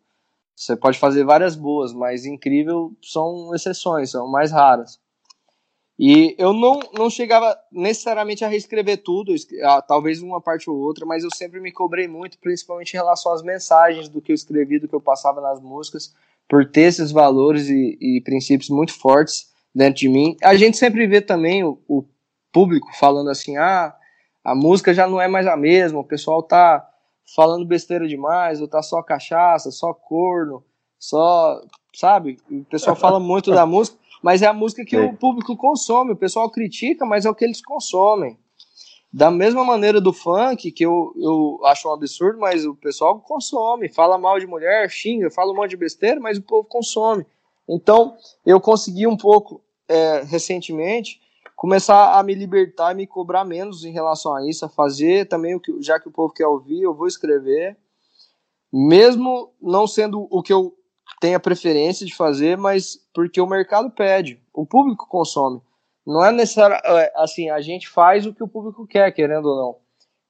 Você 0.56 0.76
pode 0.76 1.00
fazer 1.00 1.24
várias 1.24 1.56
boas, 1.56 1.94
mas 1.94 2.26
incrível 2.26 2.94
são 3.02 3.54
exceções, 3.54 4.12
são 4.12 4.28
mais 4.28 4.52
raras. 4.52 5.00
E 5.98 6.36
eu 6.40 6.54
não, 6.54 6.80
não 6.98 7.10
chegava 7.10 7.56
necessariamente 7.72 8.44
a 8.44 8.48
reescrever 8.48 9.04
tudo, 9.04 9.34
talvez 9.88 10.22
uma 10.24 10.42
parte 10.42 10.70
ou 10.70 10.76
outra, 10.76 11.06
mas 11.06 11.24
eu 11.24 11.30
sempre 11.36 11.60
me 11.60 11.72
cobrei 11.72 12.08
muito, 12.08 12.40
principalmente 12.40 12.94
em 12.94 12.98
relação 12.98 13.32
às 13.32 13.44
mensagens 13.44 14.10
do 14.10 14.20
que 14.20 14.32
eu 14.32 14.36
escrevi, 14.36 14.80
do 14.80 14.88
que 14.88 14.96
eu 14.96 15.02
passava 15.02 15.40
nas 15.40 15.62
músicas 15.62 16.14
por 16.48 16.70
ter 16.70 16.82
esses 16.82 17.12
valores 17.12 17.70
e, 17.70 17.98
e, 18.00 18.22
princípios 18.22 18.70
muito 18.70 18.94
fortes 18.94 19.48
dentro 19.74 20.02
de 20.02 20.10
mim. 20.10 20.36
A 20.44 20.56
gente 20.56 20.78
sempre 20.78 21.08
vê 21.08 21.22
também 21.22 21.64
o, 21.64 21.82
o, 21.88 22.06
público 22.52 22.88
falando 23.00 23.30
assim, 23.32 23.58
ah, 23.58 23.96
a 24.44 24.54
música 24.54 24.94
já 24.94 25.08
não 25.08 25.20
é 25.20 25.28
mais 25.28 25.48
a 25.48 25.58
mesma, 25.58 26.00
o 26.00 26.04
pessoal 26.04 26.44
tá 26.44 26.88
falando 27.36 27.66
besteira 27.66 28.08
demais, 28.08 28.62
ou 28.62 28.68
tá 28.68 28.84
só 28.84 29.02
cachaça, 29.02 29.72
só 29.72 29.92
corno, 29.94 30.64
só, 31.00 31.60
sabe? 31.96 32.38
O 32.52 32.64
pessoal 32.66 32.96
fala 32.96 33.20
muito 33.20 33.52
da 33.52 33.66
música, 33.68 33.98
mas 34.22 34.44
é 34.44 34.48
a 34.48 34.54
música 34.54 34.86
que 34.86 34.96
o 34.96 35.18
público 35.18 35.58
consome, 35.58 36.12
o 36.12 36.16
pessoal 36.16 36.50
critica, 36.52 37.06
mas 37.06 37.26
é 37.26 37.30
o 37.30 37.36
que 37.36 37.44
eles 37.44 37.62
consomem. 37.62 38.38
Da 39.14 39.30
mesma 39.30 39.64
maneira 39.64 40.02
do 40.02 40.12
funk, 40.12 40.72
que 40.72 40.84
eu, 40.84 41.14
eu 41.18 41.60
acho 41.66 41.88
um 41.88 41.94
absurdo, 41.94 42.40
mas 42.40 42.66
o 42.66 42.74
pessoal 42.74 43.20
consome, 43.20 43.88
fala 43.88 44.18
mal 44.18 44.40
de 44.40 44.48
mulher, 44.48 44.90
xinga, 44.90 45.30
fala 45.30 45.52
um 45.52 45.56
monte 45.56 45.70
de 45.70 45.78
besteira, 45.78 46.20
mas 46.20 46.40
o 46.40 46.42
povo 46.42 46.68
consome. 46.68 47.24
Então, 47.70 48.18
eu 48.44 48.60
consegui 48.60 49.06
um 49.06 49.16
pouco, 49.16 49.62
é, 49.88 50.24
recentemente, 50.24 51.22
começar 51.56 52.18
a 52.18 52.24
me 52.24 52.34
libertar 52.34 52.92
e 52.92 52.96
me 52.96 53.06
cobrar 53.06 53.46
menos 53.46 53.86
em 53.86 53.92
relação 53.92 54.34
a 54.34 54.50
isso, 54.50 54.66
a 54.66 54.70
fazer 54.70 55.28
também 55.28 55.54
o 55.54 55.60
que, 55.60 55.80
já 55.80 56.00
que 56.00 56.08
o 56.08 56.12
povo 56.12 56.34
quer 56.34 56.48
ouvir, 56.48 56.82
eu 56.82 56.96
vou 56.96 57.06
escrever, 57.06 57.78
mesmo 58.72 59.54
não 59.62 59.86
sendo 59.86 60.28
o 60.32 60.42
que 60.42 60.52
eu 60.52 60.76
tenho 61.22 61.38
a 61.38 61.40
preferência 61.40 62.04
de 62.04 62.16
fazer, 62.16 62.58
mas 62.58 63.00
porque 63.14 63.40
o 63.40 63.46
mercado 63.46 63.92
pede, 63.92 64.42
o 64.52 64.66
público 64.66 65.08
consome. 65.08 65.62
Não 66.06 66.24
é 66.24 66.32
necessário, 66.32 66.76
é, 66.76 67.14
assim, 67.16 67.50
a 67.50 67.62
gente 67.62 67.88
faz 67.88 68.26
o 68.26 68.34
que 68.34 68.44
o 68.44 68.48
público 68.48 68.86
quer, 68.86 69.12
querendo 69.12 69.46
ou 69.46 69.56
não. 69.56 69.78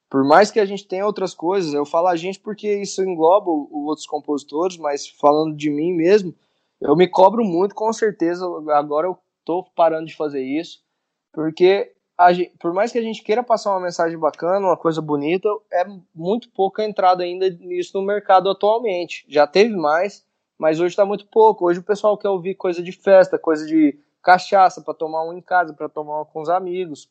Por 0.10 0.24
mais 0.24 0.52
que 0.52 0.60
a 0.60 0.66
gente 0.66 0.88
tenha 0.88 1.06
outras 1.06 1.34
coisas, 1.34 1.74
eu 1.74 1.86
falo 1.86 2.08
a 2.08 2.16
gente 2.16 2.40
porque 2.40 2.82
isso 2.82 3.02
engloba 3.02 3.50
os 3.50 3.88
outros 3.88 4.06
compositores, 4.06 4.78
mas 4.78 5.08
falando 5.08 5.56
de 5.56 5.72
mim 5.72 5.92
mesmo, 5.92 6.36
eu 6.80 6.96
me 6.96 7.08
cobro 7.08 7.44
muito, 7.44 7.74
com 7.74 7.92
certeza. 7.92 8.46
Agora 8.74 9.08
eu 9.08 9.18
tô 9.44 9.64
parando 9.76 10.06
de 10.06 10.16
fazer 10.16 10.44
isso, 10.44 10.84
porque 11.32 11.94
gente, 12.32 12.56
por 12.60 12.74
mais 12.74 12.92
que 12.92 13.00
a 13.00 13.02
gente 13.02 13.24
queira 13.24 13.42
passar 13.42 13.72
uma 13.72 13.80
mensagem 13.80 14.18
bacana, 14.18 14.68
uma 14.68 14.78
coisa 14.78 15.02
bonita, 15.02 15.50
é 15.72 15.86
muito 16.14 16.50
pouca 16.52 16.84
entrada 16.84 17.24
ainda 17.24 17.50
nisso 17.50 17.98
no 18.00 18.06
mercado 18.06 18.50
atualmente. 18.50 19.26
Já 19.28 19.48
teve 19.48 19.76
mais, 19.76 20.24
mas 20.58 20.80
hoje 20.80 20.90
está 20.90 21.06
muito 21.06 21.26
pouco. 21.28 21.66
Hoje 21.66 21.80
o 21.80 21.84
pessoal 21.84 22.18
quer 22.18 22.30
ouvir 22.30 22.56
coisa 22.56 22.84
de 22.84 22.92
festa, 22.92 23.40
coisa 23.40 23.66
de 23.66 23.98
cachaça 24.24 24.82
para 24.82 24.94
tomar 24.94 25.24
um 25.26 25.34
em 25.34 25.42
casa, 25.42 25.74
para 25.74 25.90
tomar 25.90 26.22
um 26.22 26.26
com 26.26 26.42
os 26.42 26.50
amigos, 26.50 27.10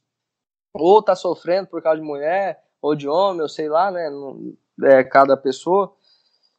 ou 0.72 1.02
tá 1.02 1.14
sofrendo 1.14 1.68
por 1.68 1.82
causa 1.82 2.00
de 2.00 2.06
mulher, 2.06 2.64
ou 2.80 2.96
de 2.96 3.06
homem, 3.06 3.42
ou 3.42 3.48
sei 3.48 3.68
lá, 3.68 3.90
né? 3.90 4.10
É, 4.84 5.04
cada 5.04 5.36
pessoa. 5.36 5.94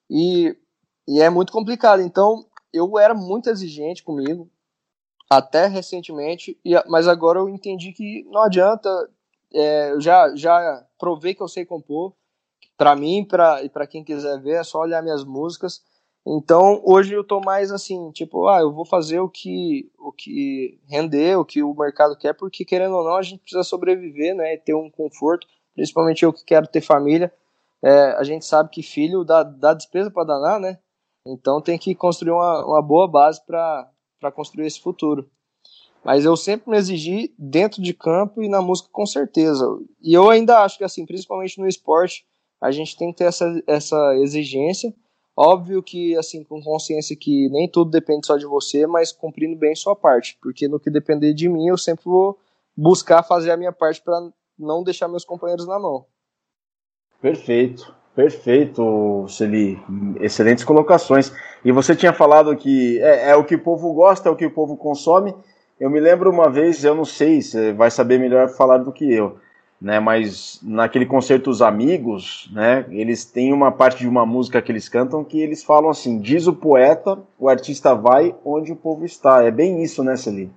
E, 0.09 0.55
e 1.07 1.21
é 1.21 1.29
muito 1.29 1.51
complicado. 1.51 2.01
Então, 2.01 2.45
eu 2.71 2.97
era 2.99 3.13
muito 3.13 3.49
exigente 3.49 4.03
comigo, 4.03 4.49
até 5.29 5.65
recentemente, 5.65 6.57
e, 6.63 6.73
mas 6.87 7.07
agora 7.07 7.39
eu 7.39 7.49
entendi 7.49 7.91
que 7.91 8.23
não 8.29 8.43
adianta. 8.43 8.89
É, 9.51 9.91
eu 9.91 10.01
já, 10.01 10.35
já 10.35 10.85
provei 10.97 11.33
que 11.33 11.41
eu 11.41 11.47
sei 11.47 11.65
compor. 11.65 12.13
Para 12.77 12.95
mim 12.95 13.23
pra, 13.23 13.63
e 13.63 13.69
para 13.69 13.85
quem 13.85 14.03
quiser 14.03 14.39
ver, 14.39 14.61
é 14.61 14.63
só 14.63 14.79
olhar 14.79 15.01
minhas 15.01 15.23
músicas 15.23 15.83
então, 16.25 16.81
hoje 16.85 17.13
eu 17.13 17.23
tô 17.23 17.41
mais 17.41 17.71
assim, 17.71 18.11
tipo, 18.11 18.47
ah, 18.47 18.61
eu 18.61 18.71
vou 18.71 18.85
fazer 18.85 19.19
o 19.19 19.29
que 19.29 19.91
o 19.99 20.11
que 20.11 20.79
render, 20.87 21.37
o 21.37 21.45
que 21.45 21.61
o 21.61 21.75
mercado 21.75 22.17
quer, 22.17 22.33
porque 22.33 22.63
querendo 22.63 22.95
ou 22.95 23.03
não, 23.03 23.15
a 23.15 23.21
gente 23.21 23.41
precisa 23.41 23.63
sobreviver, 23.63 24.33
né, 24.35 24.53
e 24.53 24.57
ter 24.57 24.73
um 24.73 24.89
conforto, 24.89 25.47
principalmente 25.75 26.23
eu 26.23 26.31
que 26.31 26.45
quero 26.45 26.67
ter 26.67 26.81
família. 26.81 27.33
É, 27.83 28.13
a 28.13 28.23
gente 28.23 28.45
sabe 28.45 28.69
que 28.69 28.81
filho 28.81 29.25
dá, 29.25 29.43
dá 29.43 29.73
despesa 29.73 30.09
para 30.09 30.23
danar, 30.23 30.59
né? 30.59 30.79
Então 31.25 31.61
tem 31.61 31.77
que 31.77 31.93
construir 31.93 32.31
uma, 32.31 32.65
uma 32.65 32.81
boa 32.81 33.07
base 33.07 33.41
para 33.45 34.31
construir 34.33 34.67
esse 34.67 34.79
futuro. 34.79 35.29
Mas 36.03 36.25
eu 36.25 36.35
sempre 36.35 36.69
me 36.69 36.77
exigi 36.77 37.33
dentro 37.37 37.81
de 37.81 37.93
campo 37.93 38.43
e 38.43 38.49
na 38.49 38.61
música 38.61 38.89
com 38.91 39.05
certeza. 39.05 39.65
E 40.01 40.13
eu 40.13 40.29
ainda 40.29 40.59
acho 40.59 40.77
que, 40.77 40.83
assim, 40.83 41.05
principalmente 41.05 41.59
no 41.59 41.67
esporte, 41.67 42.25
a 42.59 42.71
gente 42.71 42.97
tem 42.97 43.11
que 43.11 43.19
ter 43.19 43.25
essa, 43.25 43.63
essa 43.65 44.15
exigência. 44.17 44.93
Óbvio 45.35 45.81
que, 45.81 46.15
assim, 46.15 46.43
com 46.43 46.61
consciência 46.61 47.15
que 47.15 47.49
nem 47.49 47.67
tudo 47.67 47.89
depende 47.89 48.27
só 48.27 48.37
de 48.37 48.45
você, 48.45 48.85
mas 48.85 49.11
cumprindo 49.11 49.57
bem 49.57 49.75
sua 49.75 49.95
parte. 49.95 50.37
Porque 50.41 50.67
no 50.67 50.79
que 50.79 50.91
depender 50.91 51.33
de 51.33 51.49
mim, 51.49 51.67
eu 51.67 51.77
sempre 51.77 52.05
vou 52.05 52.37
buscar 52.77 53.23
fazer 53.23 53.51
a 53.51 53.57
minha 53.57 53.71
parte 53.71 54.01
para 54.01 54.19
não 54.57 54.83
deixar 54.83 55.07
meus 55.07 55.25
companheiros 55.25 55.67
na 55.67 55.79
mão. 55.79 56.05
Perfeito, 57.19 57.95
perfeito, 58.15 59.25
Celi. 59.27 59.79
Excelentes 60.19 60.63
colocações. 60.63 61.31
E 61.65 61.71
você 61.71 61.95
tinha 61.95 62.13
falado 62.13 62.55
que 62.55 63.01
é, 63.01 63.29
é, 63.29 63.35
o 63.35 63.43
que 63.43 63.55
o 63.55 63.63
povo 63.63 63.93
gosta, 63.93 64.29
é 64.29 64.31
o 64.31 64.35
que 64.35 64.45
o 64.45 64.53
povo 64.53 64.77
consome. 64.77 65.33
Eu 65.79 65.89
me 65.89 65.99
lembro 65.99 66.29
uma 66.29 66.49
vez, 66.49 66.83
eu 66.83 66.93
não 66.93 67.05
sei, 67.05 67.41
você 67.41 67.73
vai 67.73 67.89
saber 67.89 68.19
melhor 68.19 68.49
falar 68.49 68.77
do 68.77 68.91
que 68.91 69.11
eu, 69.11 69.37
né? 69.83 69.99
Mas 69.99 70.59
naquele 70.63 71.05
concerto 71.05 71.49
Os 71.49 71.61
Amigos, 71.61 72.49
né? 72.53 72.85
Eles 72.89 73.25
têm 73.25 73.51
uma 73.51 73.69
parte 73.69 73.99
de 73.99 74.07
uma 74.07 74.25
música 74.25 74.61
que 74.61 74.71
eles 74.71 74.87
cantam 74.87 75.25
que 75.25 75.41
eles 75.41 75.61
falam 75.61 75.89
assim: 75.89 76.19
diz 76.19 76.47
o 76.47 76.53
poeta, 76.53 77.19
o 77.37 77.49
artista 77.49 77.93
vai 77.93 78.33
onde 78.45 78.71
o 78.71 78.77
povo 78.77 79.03
está. 79.03 79.43
É 79.43 79.51
bem 79.51 79.83
isso, 79.83 80.01
né, 80.01 80.15
Celi? 80.15 80.49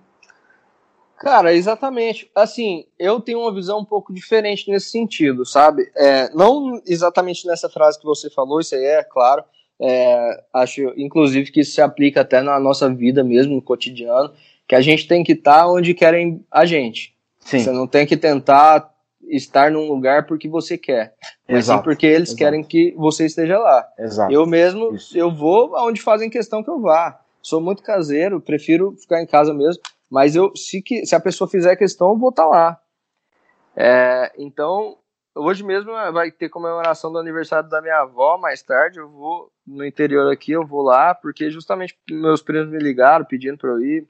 Cara, 1.19 1.53
exatamente. 1.53 2.31
Assim, 2.35 2.85
eu 2.99 3.21
tenho 3.21 3.41
uma 3.41 3.53
visão 3.53 3.81
um 3.81 3.85
pouco 3.85 4.15
diferente 4.15 4.71
nesse 4.71 4.91
sentido, 4.91 5.45
sabe? 5.45 5.91
É, 5.97 6.31
não 6.33 6.81
exatamente 6.87 7.47
nessa 7.49 7.69
frase 7.69 7.99
que 7.99 8.05
você 8.05 8.31
falou, 8.31 8.61
isso 8.61 8.77
aí 8.77 8.85
é 8.85 9.03
claro. 9.03 9.43
É, 9.81 10.45
acho, 10.55 10.93
inclusive, 10.97 11.51
que 11.51 11.61
isso 11.61 11.73
se 11.73 11.83
aplica 11.83 12.21
até 12.21 12.41
na 12.41 12.61
nossa 12.61 12.89
vida 12.89 13.25
mesmo, 13.25 13.57
no 13.57 13.63
cotidiano, 13.63 14.33
que 14.69 14.75
a 14.75 14.81
gente 14.81 15.09
tem 15.09 15.25
que 15.25 15.33
estar 15.33 15.63
tá 15.63 15.69
onde 15.69 15.95
querem 15.95 16.45
a 16.51 16.65
gente. 16.65 17.15
Sim. 17.41 17.61
Você 17.61 17.71
não 17.73 17.87
tem 17.87 18.07
que 18.07 18.17
tentar 18.17 18.96
estar 19.29 19.71
num 19.71 19.89
lugar 19.89 20.27
porque 20.27 20.49
você 20.49 20.79
quer, 20.79 21.15
mas 21.49 21.67
sim 21.67 21.79
porque 21.83 22.07
eles 22.07 22.29
Exato. 22.29 22.39
querem 22.39 22.63
que 22.63 22.95
você 22.97 23.27
esteja 23.27 23.59
lá. 23.59 23.87
Exato. 23.99 24.33
Eu 24.33 24.47
mesmo, 24.47 24.95
isso. 24.95 25.17
eu 25.17 25.35
vou 25.35 25.77
aonde 25.77 26.01
fazem 26.01 26.31
questão 26.31 26.63
que 26.63 26.71
eu 26.71 26.81
vá. 26.81 27.21
Sou 27.43 27.61
muito 27.61 27.83
caseiro, 27.83 28.41
prefiro 28.41 28.97
ficar 28.97 29.23
em 29.23 29.27
casa 29.27 29.55
mesmo. 29.55 29.83
Mas 30.11 30.37
eu, 30.37 30.55
se, 30.57 30.81
que, 30.83 31.05
se 31.05 31.15
a 31.15 31.21
pessoa 31.21 31.49
fizer 31.49 31.77
questão, 31.77 32.11
eu 32.11 32.19
vou 32.19 32.31
estar 32.31 32.45
tá 32.45 32.49
lá. 32.49 32.81
É, 33.77 34.33
então, 34.39 34.97
hoje 35.35 35.63
mesmo 35.63 35.93
vai 36.13 36.31
ter 36.31 36.49
comemoração 36.49 37.13
do 37.13 37.19
aniversário 37.19 37.69
da 37.69 37.83
minha 37.83 38.01
avó, 38.01 38.39
mais 38.39 38.63
tarde 38.63 38.99
eu 38.99 39.09
vou 39.09 39.51
no 39.67 39.85
interior 39.85 40.33
aqui, 40.33 40.53
eu 40.53 40.67
vou 40.67 40.83
lá, 40.83 41.15
porque 41.15 41.51
justamente 41.51 41.97
meus 42.11 42.41
primos 42.41 42.71
me 42.71 42.79
ligaram 42.79 43.25
pedindo 43.25 43.59
para 43.59 43.71
eu 43.71 43.81
ir. 43.81 44.09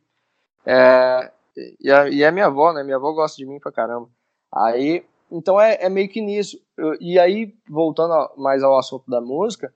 É, 0.64 1.32
e, 1.80 1.90
a, 1.90 2.08
e 2.08 2.22
é 2.22 2.30
minha 2.30 2.46
avó, 2.46 2.72
né? 2.72 2.82
Minha 2.82 2.96
avó 2.96 3.12
gosta 3.12 3.36
de 3.36 3.46
mim 3.46 3.58
pra 3.58 3.72
caramba. 3.72 4.08
Aí, 4.56 5.04
então 5.30 5.60
é, 5.60 5.76
é 5.80 5.88
meio 5.88 6.08
que 6.08 6.20
nisso. 6.20 6.58
Eu, 6.76 6.96
e 7.00 7.18
aí, 7.18 7.54
voltando 7.68 8.30
mais 8.36 8.62
ao 8.62 8.78
assunto 8.78 9.10
da 9.10 9.20
música, 9.20 9.72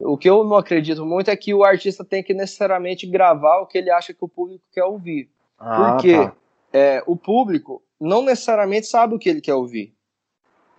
o 0.00 0.16
que 0.16 0.28
eu 0.28 0.42
não 0.42 0.56
acredito 0.56 1.04
muito 1.04 1.30
é 1.30 1.36
que 1.36 1.52
o 1.52 1.62
artista 1.62 2.04
tem 2.04 2.22
que 2.22 2.32
necessariamente 2.32 3.06
gravar 3.06 3.60
o 3.60 3.66
que 3.66 3.78
ele 3.78 3.90
acha 3.90 4.14
que 4.14 4.24
o 4.24 4.28
público 4.28 4.64
quer 4.72 4.84
ouvir. 4.84 5.28
Ah, 5.58 5.92
Porque 5.92 6.14
tá. 6.14 6.34
é, 6.72 7.02
o 7.06 7.14
público 7.14 7.82
não 8.00 8.22
necessariamente 8.22 8.86
sabe 8.86 9.14
o 9.14 9.18
que 9.18 9.28
ele 9.28 9.40
quer 9.40 9.54
ouvir. 9.54 9.94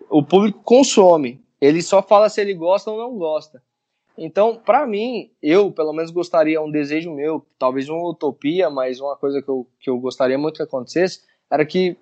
O 0.10 0.24
público 0.24 0.62
consome. 0.64 1.41
Ele 1.62 1.82
só 1.82 2.01
fala 2.01 2.28
se 2.28 2.41
ele 2.41 2.54
gosta 2.54 2.91
ou 2.91 2.97
não 2.97 3.18
gosta. 3.18 3.64
Então, 4.18 4.58
para 4.58 4.86
mim, 4.86 5.32
eu 5.41 5.72
pelo 5.72 5.93
menos 5.93 6.12
gostaria, 6.12 6.62
um 6.62 6.70
desejo 6.70 7.12
meu, 7.12 7.45
talvez 7.58 7.88
uma 7.88 8.10
utopia, 8.10 8.70
mas 8.70 8.99
uma 8.99 9.16
coisa 9.16 9.41
que 9.41 9.49
eu, 9.49 9.66
que 9.80 9.89
eu 9.89 9.97
gostaria 9.97 10.38
muito 10.38 10.58
que 10.58 10.64
acontecesse, 10.64 11.22
era 11.49 11.66
que 11.66 11.97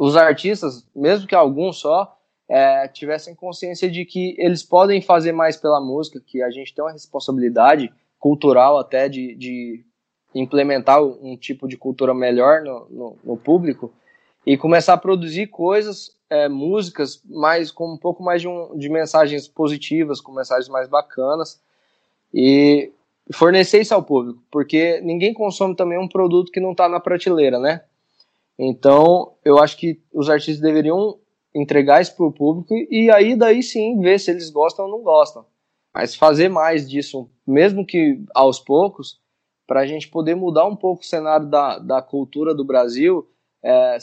os 0.00 0.16
artistas, 0.16 0.88
mesmo 0.96 1.26
que 1.26 1.34
alguns 1.34 1.76
só, 1.76 2.16
é, 2.48 2.88
tivessem 2.88 3.34
consciência 3.34 3.90
de 3.90 4.06
que 4.06 4.34
eles 4.38 4.62
podem 4.62 5.02
fazer 5.02 5.30
mais 5.30 5.58
pela 5.58 5.78
música, 5.78 6.22
que 6.26 6.42
a 6.42 6.50
gente 6.50 6.74
tem 6.74 6.82
uma 6.82 6.92
responsabilidade 6.92 7.92
cultural 8.18 8.78
até 8.78 9.10
de, 9.10 9.34
de 9.34 9.84
implementar 10.34 11.02
um 11.04 11.36
tipo 11.36 11.68
de 11.68 11.76
cultura 11.76 12.14
melhor 12.14 12.62
no, 12.62 12.86
no, 12.88 13.18
no 13.22 13.36
público 13.36 13.92
e 14.46 14.56
começar 14.56 14.94
a 14.94 14.96
produzir 14.98 15.48
coisas, 15.48 16.16
é, 16.30 16.48
músicas, 16.48 17.22
mais 17.26 17.70
com 17.70 17.92
um 17.92 17.98
pouco 17.98 18.22
mais 18.22 18.40
de, 18.40 18.48
um, 18.48 18.74
de 18.78 18.88
mensagens 18.88 19.46
positivas, 19.46 20.18
com 20.18 20.32
mensagens 20.32 20.70
mais 20.70 20.88
bacanas 20.88 21.60
e 22.32 22.90
fornecer 23.34 23.82
isso 23.82 23.94
ao 23.94 24.02
público, 24.02 24.42
porque 24.50 24.98
ninguém 25.02 25.34
consome 25.34 25.76
também 25.76 25.98
um 25.98 26.08
produto 26.08 26.50
que 26.50 26.58
não 26.58 26.72
está 26.72 26.88
na 26.88 27.00
prateleira, 27.00 27.58
né? 27.58 27.82
Então, 28.62 29.32
eu 29.42 29.58
acho 29.58 29.78
que 29.78 30.02
os 30.12 30.28
artistas 30.28 30.60
deveriam 30.60 31.18
entregar 31.54 32.02
isso 32.02 32.14
para 32.14 32.26
o 32.26 32.32
público 32.32 32.74
e 32.90 33.10
aí 33.10 33.34
daí 33.34 33.62
sim 33.62 33.98
ver 34.00 34.20
se 34.20 34.30
eles 34.30 34.50
gostam 34.50 34.84
ou 34.84 34.90
não 34.90 35.02
gostam. 35.02 35.46
Mas 35.94 36.14
fazer 36.14 36.50
mais 36.50 36.88
disso, 36.88 37.30
mesmo 37.46 37.86
que 37.86 38.22
aos 38.34 38.60
poucos, 38.60 39.18
para 39.66 39.80
a 39.80 39.86
gente 39.86 40.08
poder 40.08 40.34
mudar 40.34 40.66
um 40.66 40.76
pouco 40.76 41.02
o 41.02 41.06
cenário 41.06 41.48
da, 41.48 41.78
da 41.78 42.02
cultura 42.02 42.54
do 42.54 42.62
Brasil. 42.62 43.26
É, 43.64 43.96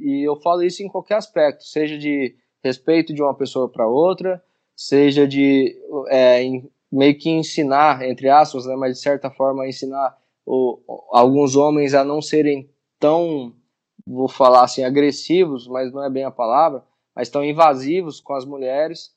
e 0.00 0.22
eu 0.26 0.36
falo 0.36 0.62
isso 0.62 0.84
em 0.84 0.88
qualquer 0.88 1.16
aspecto, 1.16 1.64
seja 1.64 1.98
de 1.98 2.36
respeito 2.62 3.12
de 3.12 3.22
uma 3.22 3.34
pessoa 3.34 3.68
para 3.68 3.88
outra, 3.88 4.40
seja 4.76 5.26
de 5.26 5.76
é, 6.08 6.42
em, 6.42 6.70
meio 6.92 7.18
que 7.18 7.28
ensinar, 7.28 8.02
entre 8.08 8.28
aspas, 8.28 8.66
né, 8.66 8.76
mas 8.76 8.96
de 8.96 9.02
certa 9.02 9.30
forma 9.30 9.66
ensinar 9.66 10.16
o, 10.44 10.78
alguns 11.10 11.56
homens 11.56 11.92
a 11.92 12.04
não 12.04 12.22
serem 12.22 12.70
tão, 13.00 13.52
vou 14.06 14.28
falar 14.28 14.64
assim, 14.64 14.84
agressivos, 14.84 15.66
mas 15.66 15.92
não 15.92 16.04
é 16.04 16.10
bem 16.10 16.24
a 16.24 16.30
palavra, 16.30 16.84
mas 17.14 17.28
tão 17.28 17.44
invasivos 17.44 18.20
com 18.20 18.34
as 18.34 18.44
mulheres. 18.44 19.14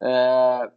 É, 0.00 0.70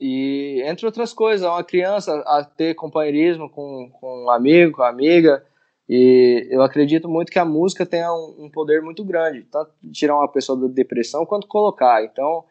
e, 0.00 0.62
entre 0.66 0.86
outras 0.86 1.12
coisas, 1.12 1.46
uma 1.46 1.64
criança 1.64 2.14
a 2.26 2.44
ter 2.44 2.74
companheirismo 2.74 3.48
com, 3.48 3.90
com 3.92 4.24
um 4.24 4.30
amigo, 4.30 4.76
com 4.76 4.82
amiga. 4.82 5.44
E 5.88 6.46
eu 6.50 6.62
acredito 6.62 7.08
muito 7.08 7.30
que 7.30 7.38
a 7.38 7.44
música 7.44 7.84
tem 7.86 8.06
um, 8.08 8.44
um 8.44 8.50
poder 8.50 8.82
muito 8.82 9.04
grande, 9.04 9.42
tanto 9.44 9.72
tirar 9.92 10.16
uma 10.16 10.28
pessoa 10.28 10.58
da 10.58 10.66
depressão 10.66 11.26
quanto 11.26 11.46
colocar. 11.46 12.04
Então, 12.04 12.44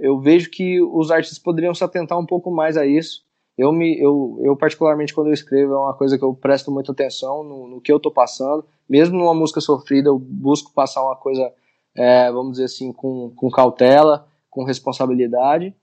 eu 0.00 0.18
vejo 0.20 0.50
que 0.50 0.80
os 0.80 1.10
artistas 1.10 1.38
poderiam 1.38 1.74
se 1.74 1.82
atentar 1.82 2.18
um 2.18 2.26
pouco 2.26 2.50
mais 2.50 2.76
a 2.76 2.86
isso. 2.86 3.24
Eu, 3.58 3.72
me, 3.72 3.98
eu, 4.00 4.40
eu 4.42 4.56
particularmente, 4.56 5.12
quando 5.12 5.26
eu 5.26 5.34
escrevo, 5.34 5.74
é 5.74 5.78
uma 5.78 5.94
coisa 5.94 6.16
que 6.16 6.24
eu 6.24 6.32
presto 6.32 6.70
muita 6.70 6.92
atenção 6.92 7.42
no, 7.42 7.66
no 7.66 7.80
que 7.80 7.90
eu 7.90 7.96
estou 7.96 8.12
passando. 8.12 8.64
Mesmo 8.88 9.18
numa 9.18 9.34
música 9.34 9.60
sofrida, 9.60 10.08
eu 10.08 10.18
busco 10.18 10.72
passar 10.72 11.04
uma 11.04 11.16
coisa, 11.16 11.52
é, 11.94 12.30
vamos 12.30 12.52
dizer 12.52 12.64
assim, 12.64 12.92
com, 12.92 13.32
com 13.34 13.50
cautela, 13.50 14.28
com 14.48 14.62
responsabilidade 14.62 15.74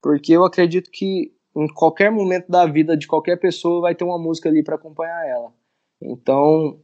porque 0.00 0.32
eu 0.32 0.44
acredito 0.44 0.90
que 0.90 1.32
em 1.54 1.68
qualquer 1.68 2.10
momento 2.10 2.50
da 2.50 2.66
vida 2.66 2.96
de 2.96 3.06
qualquer 3.06 3.36
pessoa 3.36 3.82
vai 3.82 3.94
ter 3.94 4.04
uma 4.04 4.18
música 4.18 4.48
ali 4.48 4.62
para 4.62 4.76
acompanhar 4.76 5.26
ela. 5.26 5.52
Então, 6.00 6.78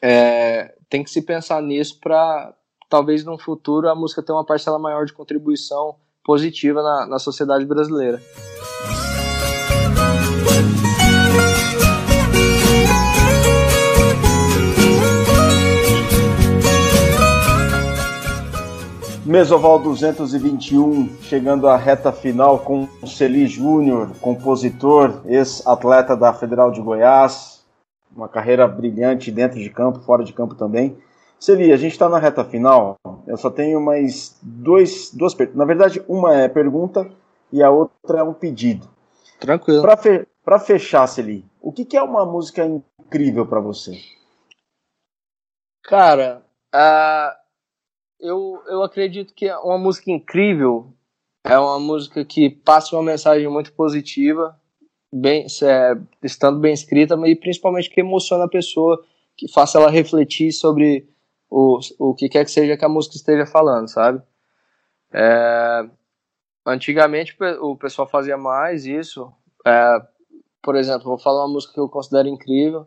é, 0.00 0.74
tem 0.88 1.02
que 1.02 1.10
se 1.10 1.22
pensar 1.22 1.60
nisso 1.62 1.98
para 1.98 2.54
talvez 2.88 3.24
no 3.24 3.38
futuro 3.38 3.88
a 3.88 3.94
música 3.94 4.22
ter 4.22 4.32
uma 4.32 4.44
parcela 4.44 4.78
maior 4.78 5.04
de 5.04 5.12
contribuição 5.12 5.96
positiva 6.24 6.82
na, 6.82 7.06
na 7.06 7.18
sociedade 7.18 7.64
brasileira. 7.64 8.20
Mesoval 19.30 19.78
221, 19.78 21.22
chegando 21.22 21.68
à 21.68 21.76
reta 21.76 22.10
final 22.10 22.58
com 22.58 22.88
o 23.00 23.06
Celi 23.06 23.46
Júnior, 23.46 24.10
compositor, 24.20 25.22
ex-atleta 25.24 26.16
da 26.16 26.34
Federal 26.34 26.72
de 26.72 26.80
Goiás, 26.80 27.64
uma 28.10 28.28
carreira 28.28 28.66
brilhante 28.66 29.30
dentro 29.30 29.60
de 29.60 29.70
campo, 29.70 30.00
fora 30.00 30.24
de 30.24 30.32
campo 30.32 30.56
também. 30.56 30.98
Celi, 31.38 31.72
a 31.72 31.76
gente 31.76 31.92
está 31.92 32.08
na 32.08 32.18
reta 32.18 32.44
final, 32.44 32.96
eu 33.24 33.36
só 33.36 33.48
tenho 33.48 33.80
mais 33.80 34.36
dois, 34.42 35.14
duas 35.14 35.32
perguntas. 35.32 35.58
Na 35.60 35.64
verdade, 35.64 36.04
uma 36.08 36.34
é 36.34 36.48
pergunta 36.48 37.08
e 37.52 37.62
a 37.62 37.70
outra 37.70 38.18
é 38.18 38.22
um 38.24 38.34
pedido. 38.34 38.88
Tranquilo. 39.38 39.80
Para 39.80 39.96
fe 39.96 40.26
fechar, 40.66 41.06
Celi, 41.06 41.44
o 41.62 41.70
que, 41.70 41.84
que 41.84 41.96
é 41.96 42.02
uma 42.02 42.26
música 42.26 42.64
incrível 42.64 43.46
para 43.46 43.60
você? 43.60 43.96
Cara, 45.84 46.42
uh 46.74 47.39
eu, 48.20 48.62
eu 48.66 48.82
acredito 48.82 49.34
que 49.34 49.46
é 49.46 49.56
uma 49.58 49.78
música 49.78 50.10
incrível, 50.10 50.92
é 51.44 51.58
uma 51.58 51.80
música 51.80 52.24
que 52.24 52.50
passa 52.50 52.94
uma 52.94 53.02
mensagem 53.02 53.48
muito 53.48 53.72
positiva, 53.72 54.58
bem, 55.12 55.46
é, 55.62 55.96
estando 56.22 56.60
bem 56.60 56.72
escrita, 56.72 57.16
mas 57.16 57.38
principalmente 57.38 57.90
que 57.90 58.00
emociona 58.00 58.44
a 58.44 58.48
pessoa, 58.48 59.02
que 59.36 59.50
faça 59.50 59.78
ela 59.78 59.90
refletir 59.90 60.52
sobre 60.52 61.08
o, 61.48 61.80
o 61.98 62.14
que 62.14 62.28
quer 62.28 62.44
que 62.44 62.50
seja 62.50 62.76
que 62.76 62.84
a 62.84 62.88
música 62.88 63.16
esteja 63.16 63.46
falando, 63.46 63.88
sabe? 63.88 64.22
É, 65.12 65.88
antigamente 66.64 67.36
o 67.60 67.76
pessoal 67.76 68.06
fazia 68.06 68.36
mais 68.36 68.84
isso. 68.84 69.32
É, 69.66 69.96
por 70.62 70.76
exemplo, 70.76 71.04
vou 71.04 71.18
falar 71.18 71.44
uma 71.46 71.54
música 71.54 71.72
que 71.72 71.80
eu 71.80 71.88
considero 71.88 72.28
incrível, 72.28 72.86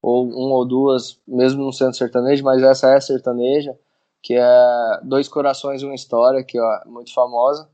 ou 0.00 0.26
um 0.26 0.52
ou 0.52 0.66
duas, 0.66 1.20
mesmo 1.26 1.62
não 1.62 1.72
sendo 1.72 1.94
sertanejo, 1.94 2.44
mas 2.44 2.62
essa 2.62 2.94
é 2.94 3.00
sertaneja, 3.00 3.76
que 4.22 4.34
é 4.34 5.00
Dois 5.02 5.28
Corações 5.28 5.82
Uma 5.82 5.94
História, 5.94 6.44
que 6.44 6.58
é 6.58 6.82
muito 6.86 7.12
famosa, 7.12 7.68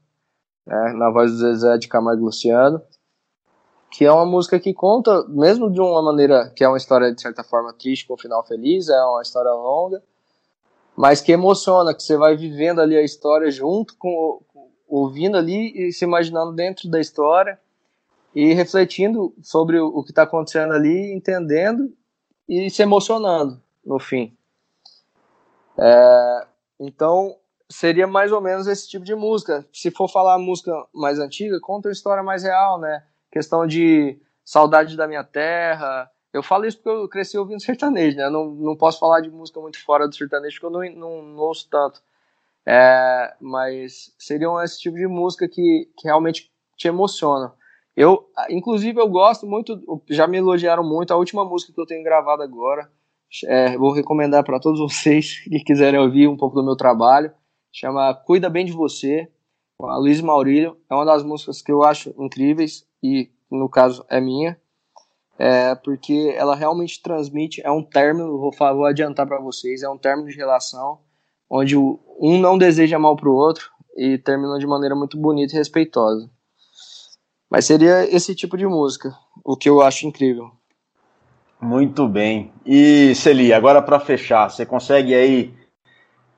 né, 0.66 0.92
na 0.94 1.11
voz 1.11 1.32
do 1.32 1.38
Zezé 1.38 1.78
de 1.78 1.88
Camargo 1.88 2.24
Luciano, 2.24 2.80
que 3.90 4.05
é 4.05 4.12
uma 4.12 4.26
música 4.26 4.59
que 4.61 4.74
conta, 4.74 5.24
mesmo 5.28 5.70
de 5.70 5.80
uma 5.80 6.03
maneira 6.03 6.51
que 6.55 6.62
é 6.62 6.68
uma 6.68 6.76
história 6.76 7.12
de 7.14 7.20
certa 7.20 7.42
forma 7.42 7.72
triste 7.72 8.07
com 8.07 8.14
um 8.14 8.18
final 8.18 8.44
feliz, 8.47 8.88
é 8.88 9.01
uma 9.05 9.22
história 9.22 9.51
longa, 9.51 10.03
mas 10.97 11.20
que 11.20 11.32
emociona, 11.32 11.94
que 11.94 12.03
você 12.03 12.16
vai 12.16 12.36
vivendo 12.36 12.80
ali 12.80 12.97
a 12.97 13.03
história 13.03 13.51
junto 13.51 13.97
com 13.97 14.40
ouvindo 14.88 15.36
ali 15.36 15.88
e 15.88 15.92
se 15.92 16.05
imaginando 16.05 16.53
dentro 16.53 16.88
da 16.88 17.01
história 17.01 17.59
e 18.34 18.53
refletindo 18.53 19.34
sobre 19.42 19.78
o, 19.80 20.03
que 20.03 20.11
está 20.11 20.22
acontecendo 20.22 20.72
ali, 20.72 21.12
entendendo 21.12 21.92
e 22.49 22.70
se 22.70 22.82
emocionando 22.82 23.61
no 23.84 23.99
fim. 23.99 24.36
É, 25.78 26.46
então 26.80 27.36
seria 27.68 28.06
mais 28.06 28.32
ou 28.32 28.40
menos 28.40 28.66
esse 28.66 28.88
tipo 28.88 29.04
de 29.04 29.14
música. 29.14 29.66
Se 29.72 29.90
for 29.90 30.08
falar 30.08 30.38
música 30.38 30.72
mais 30.94 31.18
antiga, 31.18 31.58
conta 31.60 31.88
uma 31.88 31.92
história 31.92 32.22
mais 32.22 32.42
real, 32.42 32.78
né? 32.78 33.04
Questão 33.30 33.66
de 33.66 34.18
saudade 34.44 34.96
da 34.96 35.06
minha 35.06 35.24
terra. 35.24 36.10
Eu 36.32 36.42
falo 36.42 36.66
isso 36.66 36.78
porque 36.78 36.90
eu 36.90 37.08
cresci 37.08 37.38
ouvindo 37.38 37.62
sertanejo, 37.62 38.16
né? 38.16 38.28
Não, 38.30 38.46
não 38.46 38.76
posso 38.76 38.98
falar 38.98 39.20
de 39.20 39.30
música 39.30 39.60
muito 39.60 39.82
fora 39.84 40.06
do 40.06 40.14
sertanejo 40.14 40.60
porque 40.60 40.66
eu 40.66 40.70
não, 40.70 40.98
não, 40.98 41.22
não 41.22 41.42
ouço 41.42 41.68
tanto. 41.70 42.02
É, 42.64 43.34
mas 43.40 44.14
seriam 44.18 44.60
esse 44.62 44.78
tipo 44.80 44.96
de 44.96 45.06
música 45.06 45.48
que, 45.48 45.88
que 45.96 46.06
realmente 46.06 46.50
te 46.76 46.88
emociona. 46.88 47.52
Eu, 47.96 48.28
inclusive, 48.50 49.00
eu 49.00 49.08
gosto 49.08 49.46
muito, 49.46 50.02
já 50.10 50.26
me 50.26 50.36
elogiaram 50.36 50.84
muito, 50.84 51.12
a 51.12 51.16
última 51.16 51.44
música 51.44 51.72
que 51.72 51.80
eu 51.80 51.86
tenho 51.86 52.04
gravado 52.04 52.42
agora, 52.42 52.90
é, 53.44 53.76
vou 53.76 53.92
recomendar 53.92 54.44
para 54.44 54.60
todos 54.60 54.80
vocês 54.80 55.40
que 55.48 55.60
quiserem 55.60 56.00
ouvir 56.00 56.28
um 56.28 56.36
pouco 56.36 56.56
do 56.56 56.64
meu 56.64 56.76
trabalho, 56.76 57.32
chama 57.72 58.14
Cuida 58.14 58.48
Bem 58.48 58.64
de 58.64 58.72
Você, 58.72 59.30
com 59.78 59.86
a 59.88 59.98
Luiz 59.98 60.20
Maurílio, 60.20 60.76
é 60.90 60.94
uma 60.94 61.04
das 61.04 61.22
músicas 61.22 61.60
que 61.60 61.70
eu 61.70 61.82
acho 61.82 62.14
incríveis, 62.18 62.86
e 63.02 63.30
no 63.50 63.68
caso 63.68 64.04
é 64.08 64.20
minha, 64.20 64.58
é, 65.38 65.74
porque 65.74 66.34
ela 66.36 66.54
realmente 66.54 67.02
transmite, 67.02 67.60
é 67.62 67.70
um 67.70 67.82
término, 67.82 68.38
vou, 68.38 68.50
vou 68.50 68.86
adiantar 68.86 69.26
para 69.26 69.40
vocês, 69.40 69.82
é 69.82 69.88
um 69.88 69.98
término 69.98 70.28
de 70.28 70.36
relação, 70.36 71.00
onde 71.50 71.76
um 71.76 72.38
não 72.40 72.56
deseja 72.56 72.98
mal 72.98 73.16
para 73.16 73.28
o 73.28 73.34
outro 73.34 73.70
e 73.96 74.18
termina 74.18 74.58
de 74.58 74.66
maneira 74.66 74.94
muito 74.94 75.18
bonita 75.18 75.54
e 75.54 75.58
respeitosa. 75.58 76.30
Mas 77.50 77.64
seria 77.64 78.04
esse 78.14 78.34
tipo 78.34 78.56
de 78.56 78.66
música, 78.66 79.14
o 79.44 79.56
que 79.56 79.68
eu 79.68 79.80
acho 79.80 80.06
incrível. 80.06 80.50
Muito 81.66 82.06
bem. 82.06 82.52
E 82.64 83.12
Celi, 83.16 83.52
agora 83.52 83.82
para 83.82 83.98
fechar, 83.98 84.48
você 84.48 84.64
consegue 84.64 85.12
aí 85.12 85.52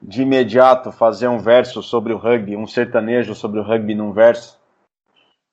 de 0.01 0.23
imediato 0.23 0.91
fazer 0.91 1.29
um 1.29 1.39
verso 1.39 1.83
sobre 1.83 2.15
o 2.15 2.17
rugby, 2.17 2.57
um 2.57 2.67
sertanejo 2.67 3.35
sobre 3.35 3.61
o 3.61 3.63
rugby 3.63 3.95
num 3.95 4.11
verso? 4.11 4.59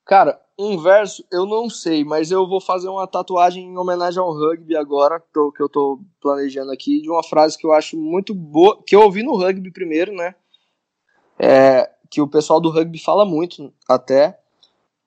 Cara, 0.06 0.40
um 0.58 0.78
verso 0.78 1.26
eu 1.30 1.46
não 1.46 1.70
sei, 1.70 2.06
mas 2.06 2.32
eu 2.32 2.48
vou 2.48 2.62
fazer 2.62 2.88
uma 2.88 3.06
tatuagem 3.06 3.66
em 3.66 3.78
homenagem 3.78 4.18
ao 4.18 4.32
rugby 4.32 4.78
agora, 4.78 5.20
que 5.20 5.62
eu 5.62 5.68
tô 5.68 6.00
planejando 6.22 6.72
aqui, 6.72 7.02
de 7.02 7.10
uma 7.10 7.22
frase 7.22 7.58
que 7.58 7.68
eu 7.68 7.74
acho 7.74 7.98
muito 7.98 8.34
boa, 8.34 8.82
que 8.82 8.96
eu 8.96 9.02
ouvi 9.02 9.24
no 9.24 9.36
rugby 9.36 9.72
primeiro, 9.72 10.14
né? 10.14 10.36
É, 11.38 11.92
que 12.10 12.22
o 12.22 12.30
pessoal 12.30 12.62
do 12.62 12.70
rugby 12.70 12.98
fala 12.98 13.26
muito, 13.26 13.74
até, 13.90 14.40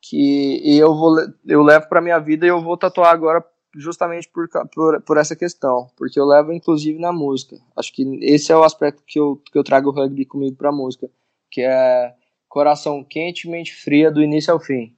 que 0.02 0.78
eu 0.78 0.94
vou 0.94 1.16
eu 1.46 1.62
levo 1.62 1.88
para 1.88 2.02
minha 2.02 2.18
vida 2.18 2.44
e 2.44 2.50
eu 2.50 2.60
vou 2.60 2.76
tatuar 2.76 3.14
agora 3.14 3.42
justamente 3.74 4.28
por, 4.28 4.48
por, 4.74 5.02
por 5.02 5.16
essa 5.16 5.36
questão, 5.36 5.88
porque 5.96 6.18
eu 6.18 6.24
levo 6.24 6.52
inclusive 6.52 6.98
na 6.98 7.12
música. 7.12 7.56
Acho 7.76 7.92
que 7.92 8.18
esse 8.22 8.52
é 8.52 8.56
o 8.56 8.64
aspecto 8.64 9.02
que 9.06 9.18
eu, 9.18 9.40
que 9.50 9.58
eu 9.58 9.64
trago 9.64 9.90
o 9.90 9.92
rugby 9.92 10.24
comigo 10.24 10.56
para 10.56 10.72
música, 10.72 11.08
que 11.50 11.60
é 11.62 12.14
coração 12.48 13.04
quente, 13.04 13.48
mente 13.48 13.74
fria 13.74 14.10
do 14.10 14.22
início 14.22 14.52
ao 14.52 14.60
fim. 14.60 14.96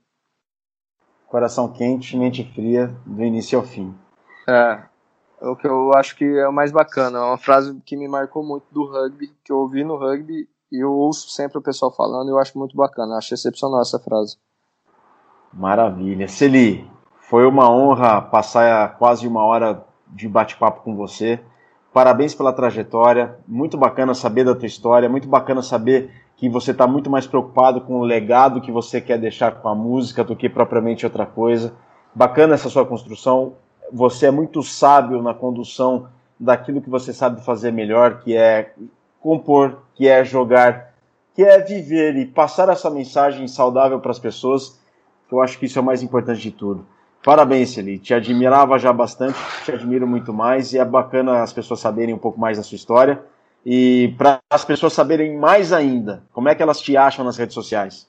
Coração 1.26 1.72
quente, 1.72 2.16
mente 2.16 2.44
fria 2.54 2.88
do 3.06 3.22
início 3.22 3.58
ao 3.58 3.64
fim. 3.64 3.94
É, 4.48 4.82
é 5.40 5.48
o 5.48 5.56
que 5.56 5.66
eu 5.66 5.92
acho 5.94 6.16
que 6.16 6.24
é 6.24 6.48
o 6.48 6.52
mais 6.52 6.72
bacana. 6.72 7.18
É 7.18 7.22
uma 7.22 7.38
frase 7.38 7.80
que 7.84 7.96
me 7.96 8.08
marcou 8.08 8.44
muito 8.44 8.66
do 8.70 8.84
rugby, 8.84 9.32
que 9.44 9.52
eu 9.52 9.58
ouvi 9.58 9.84
no 9.84 9.96
rugby 9.96 10.48
e 10.72 10.84
eu 10.84 10.92
ouço 10.92 11.30
sempre 11.30 11.58
o 11.58 11.62
pessoal 11.62 11.92
falando 11.92 12.28
e 12.28 12.30
eu 12.32 12.38
acho 12.38 12.58
muito 12.58 12.76
bacana. 12.76 13.16
Acho 13.16 13.34
excepcional 13.34 13.80
essa 13.80 13.98
frase. 13.98 14.36
Maravilha. 15.52 16.28
Celi, 16.28 16.88
foi 17.30 17.46
uma 17.46 17.70
honra 17.70 18.20
passar 18.20 18.98
quase 18.98 19.24
uma 19.28 19.44
hora 19.44 19.84
de 20.08 20.28
bate-papo 20.28 20.82
com 20.82 20.96
você. 20.96 21.38
Parabéns 21.92 22.34
pela 22.34 22.52
trajetória. 22.52 23.38
Muito 23.46 23.78
bacana 23.78 24.14
saber 24.14 24.42
da 24.42 24.52
tua 24.52 24.66
história. 24.66 25.08
Muito 25.08 25.28
bacana 25.28 25.62
saber 25.62 26.10
que 26.36 26.48
você 26.48 26.72
está 26.72 26.88
muito 26.88 27.08
mais 27.08 27.28
preocupado 27.28 27.82
com 27.82 28.00
o 28.00 28.02
legado 28.02 28.60
que 28.60 28.72
você 28.72 29.00
quer 29.00 29.16
deixar 29.16 29.52
com 29.52 29.68
a 29.68 29.76
música 29.76 30.24
do 30.24 30.34
que 30.34 30.48
propriamente 30.48 31.06
outra 31.06 31.24
coisa. 31.24 31.72
Bacana 32.12 32.54
essa 32.54 32.68
sua 32.68 32.84
construção. 32.84 33.52
Você 33.92 34.26
é 34.26 34.30
muito 34.32 34.60
sábio 34.64 35.22
na 35.22 35.32
condução 35.32 36.08
daquilo 36.38 36.82
que 36.82 36.90
você 36.90 37.12
sabe 37.12 37.44
fazer 37.44 37.70
melhor, 37.70 38.18
que 38.18 38.36
é 38.36 38.74
compor, 39.20 39.82
que 39.94 40.08
é 40.08 40.24
jogar, 40.24 40.94
que 41.32 41.44
é 41.44 41.60
viver 41.60 42.16
e 42.16 42.26
passar 42.26 42.68
essa 42.70 42.90
mensagem 42.90 43.46
saudável 43.46 44.00
para 44.00 44.10
as 44.10 44.18
pessoas. 44.18 44.80
Eu 45.30 45.40
acho 45.40 45.60
que 45.60 45.66
isso 45.66 45.78
é 45.78 45.82
o 45.82 45.84
mais 45.84 46.02
importante 46.02 46.40
de 46.40 46.50
tudo. 46.50 46.84
Parabéns, 47.22 47.70
Celi. 47.70 47.98
Te 47.98 48.14
admirava 48.14 48.78
já 48.78 48.92
bastante, 48.92 49.38
te 49.64 49.72
admiro 49.72 50.06
muito 50.06 50.32
mais 50.32 50.72
e 50.72 50.78
é 50.78 50.84
bacana 50.84 51.42
as 51.42 51.52
pessoas 51.52 51.80
saberem 51.80 52.14
um 52.14 52.18
pouco 52.18 52.40
mais 52.40 52.56
da 52.56 52.62
sua 52.62 52.76
história. 52.76 53.22
E 53.64 54.14
para 54.16 54.38
as 54.48 54.64
pessoas 54.64 54.94
saberem 54.94 55.36
mais 55.36 55.72
ainda, 55.72 56.22
como 56.32 56.48
é 56.48 56.54
que 56.54 56.62
elas 56.62 56.80
te 56.80 56.96
acham 56.96 57.24
nas 57.24 57.36
redes 57.36 57.54
sociais? 57.54 58.08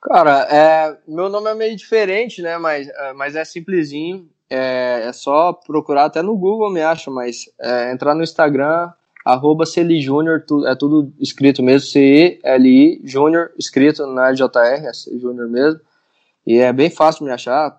Cara, 0.00 0.46
é, 0.50 0.96
meu 1.06 1.28
nome 1.28 1.50
é 1.50 1.54
meio 1.54 1.76
diferente, 1.76 2.40
né? 2.40 2.56
Mas, 2.56 2.88
é, 2.88 3.12
mas 3.12 3.36
é 3.36 3.44
simplesinho. 3.44 4.28
É, 4.48 5.02
é 5.06 5.12
só 5.12 5.52
procurar 5.52 6.04
até 6.04 6.22
no 6.22 6.36
Google 6.36 6.72
me 6.72 6.80
acha, 6.80 7.10
mas 7.10 7.50
é, 7.60 7.92
entrar 7.92 8.14
no 8.14 8.22
Instagram, 8.22 8.90
arroba 9.24 9.66
Celi 9.66 10.00
Júnior, 10.00 10.44
é 10.66 10.74
tudo 10.76 11.12
escrito 11.18 11.62
mesmo, 11.62 11.88
C-E-L-I 11.88 13.00
Júnior, 13.04 13.50
escrito 13.58 14.06
na 14.06 14.32
JR, 14.32 14.86
é 14.86 14.92
Júnior 15.18 15.48
mesmo. 15.48 15.80
E 16.46 16.58
é 16.58 16.72
bem 16.72 16.88
fácil 16.88 17.24
me 17.24 17.32
achar. 17.32 17.76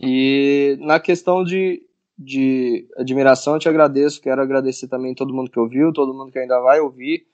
E 0.00 0.76
na 0.80 1.00
questão 1.00 1.42
de, 1.42 1.82
de 2.18 2.86
admiração, 2.96 3.54
eu 3.54 3.60
te 3.60 3.68
agradeço. 3.68 4.20
Quero 4.20 4.40
agradecer 4.40 4.88
também 4.88 5.14
todo 5.14 5.34
mundo 5.34 5.50
que 5.50 5.58
ouviu, 5.58 5.92
todo 5.92 6.14
mundo 6.14 6.30
que 6.30 6.38
ainda 6.38 6.60
vai 6.60 6.80
ouvir 6.80 7.26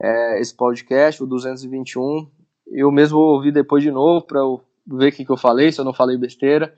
é, 0.00 0.40
esse 0.40 0.54
podcast, 0.54 1.22
o 1.22 1.26
221. 1.26 2.28
Eu 2.66 2.90
mesmo 2.90 3.18
vou 3.18 3.34
ouvir 3.34 3.52
depois 3.52 3.82
de 3.82 3.90
novo 3.90 4.26
para 4.26 4.40
ver 4.86 5.08
o 5.08 5.12
que, 5.12 5.24
que 5.24 5.30
eu 5.30 5.36
falei, 5.36 5.70
se 5.70 5.80
eu 5.80 5.84
não 5.84 5.92
falei 5.92 6.16
besteira. 6.16 6.74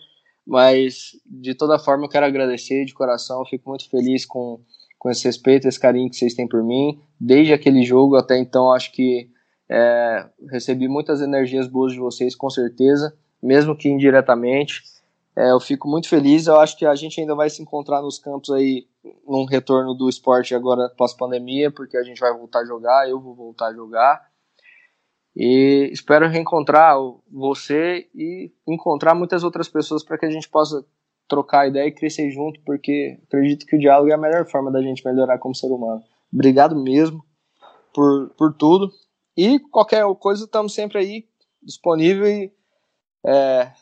Mas 0.47 1.13
de 1.25 1.55
toda 1.55 1.79
forma, 1.79 2.05
eu 2.05 2.09
quero 2.09 2.27
agradecer 2.27 2.85
de 2.85 2.95
coração. 2.95 3.41
Eu 3.41 3.47
fico 3.47 3.69
muito 3.69 3.89
feliz 3.89 4.25
com, 4.25 4.61
com 4.99 5.11
esse 5.11 5.25
respeito, 5.25 5.67
esse 5.67 5.81
carinho 5.81 6.09
que 6.09 6.17
vocês 6.17 6.35
têm 6.35 6.47
por 6.47 6.63
mim. 6.63 7.01
Desde 7.19 7.53
aquele 7.53 7.83
jogo 7.83 8.17
até 8.17 8.39
então, 8.39 8.73
acho 8.73 8.93
que 8.93 9.29
é, 9.69 10.27
recebi 10.51 10.87
muitas 10.89 11.21
energias 11.21 11.67
boas 11.67 11.93
de 11.93 11.99
vocês, 11.99 12.37
com 12.37 12.49
certeza, 12.49 13.17
mesmo 13.43 13.77
que 13.77 13.89
indiretamente. 13.89 14.83
É, 15.37 15.51
eu 15.51 15.61
fico 15.61 15.87
muito 15.87 16.09
feliz. 16.09 16.47
Eu 16.47 16.59
acho 16.59 16.77
que 16.79 16.87
a 16.87 16.95
gente 16.95 17.21
ainda 17.21 17.35
vai 17.35 17.51
se 17.51 17.61
encontrar 17.61 18.01
nos 18.01 18.19
campos 18.19 18.51
aí, 18.51 18.87
num 19.27 19.45
retorno 19.45 19.95
do 19.95 20.09
esporte 20.09 20.55
agora 20.55 20.89
pós-pandemia, 20.97 21.71
porque 21.71 21.97
a 21.97 22.03
gente 22.03 22.19
vai 22.19 22.33
voltar 22.33 22.61
a 22.61 22.65
jogar, 22.65 23.09
eu 23.09 23.21
vou 23.21 23.35
voltar 23.35 23.67
a 23.67 23.75
jogar. 23.75 24.27
E 25.37 25.91
espero 25.93 26.29
reencontrar 26.29 26.97
você 27.31 28.09
e 28.15 28.51
encontrar 28.67 29.15
muitas 29.15 29.45
outras 29.45 29.69
pessoas 29.69 30.03
para 30.03 30.17
que 30.17 30.25
a 30.25 30.31
gente 30.31 30.49
possa 30.49 30.83
trocar 31.29 31.69
ideia 31.69 31.89
e 31.89 31.93
crescer 31.93 32.31
junto, 32.31 32.59
porque 32.65 33.21
acredito 33.25 33.67
que 33.67 33.77
o 33.77 33.79
diálogo 33.79 34.11
é 34.11 34.15
a 34.15 34.19
melhor 34.19 34.47
forma 34.47 34.71
da 34.71 34.81
gente 34.81 35.05
melhorar 35.05 35.39
como 35.39 35.55
ser 35.55 35.67
humano. 35.67 36.03
Obrigado 36.33 36.75
mesmo 36.75 37.23
por, 37.93 38.31
por 38.31 38.55
tudo. 38.55 38.91
E 39.37 39.59
qualquer 39.59 40.03
coisa, 40.19 40.45
estamos 40.45 40.73
sempre 40.73 40.99
aí 40.99 41.29
disponível 41.63 42.27
e 42.27 42.51
é, 43.27 43.73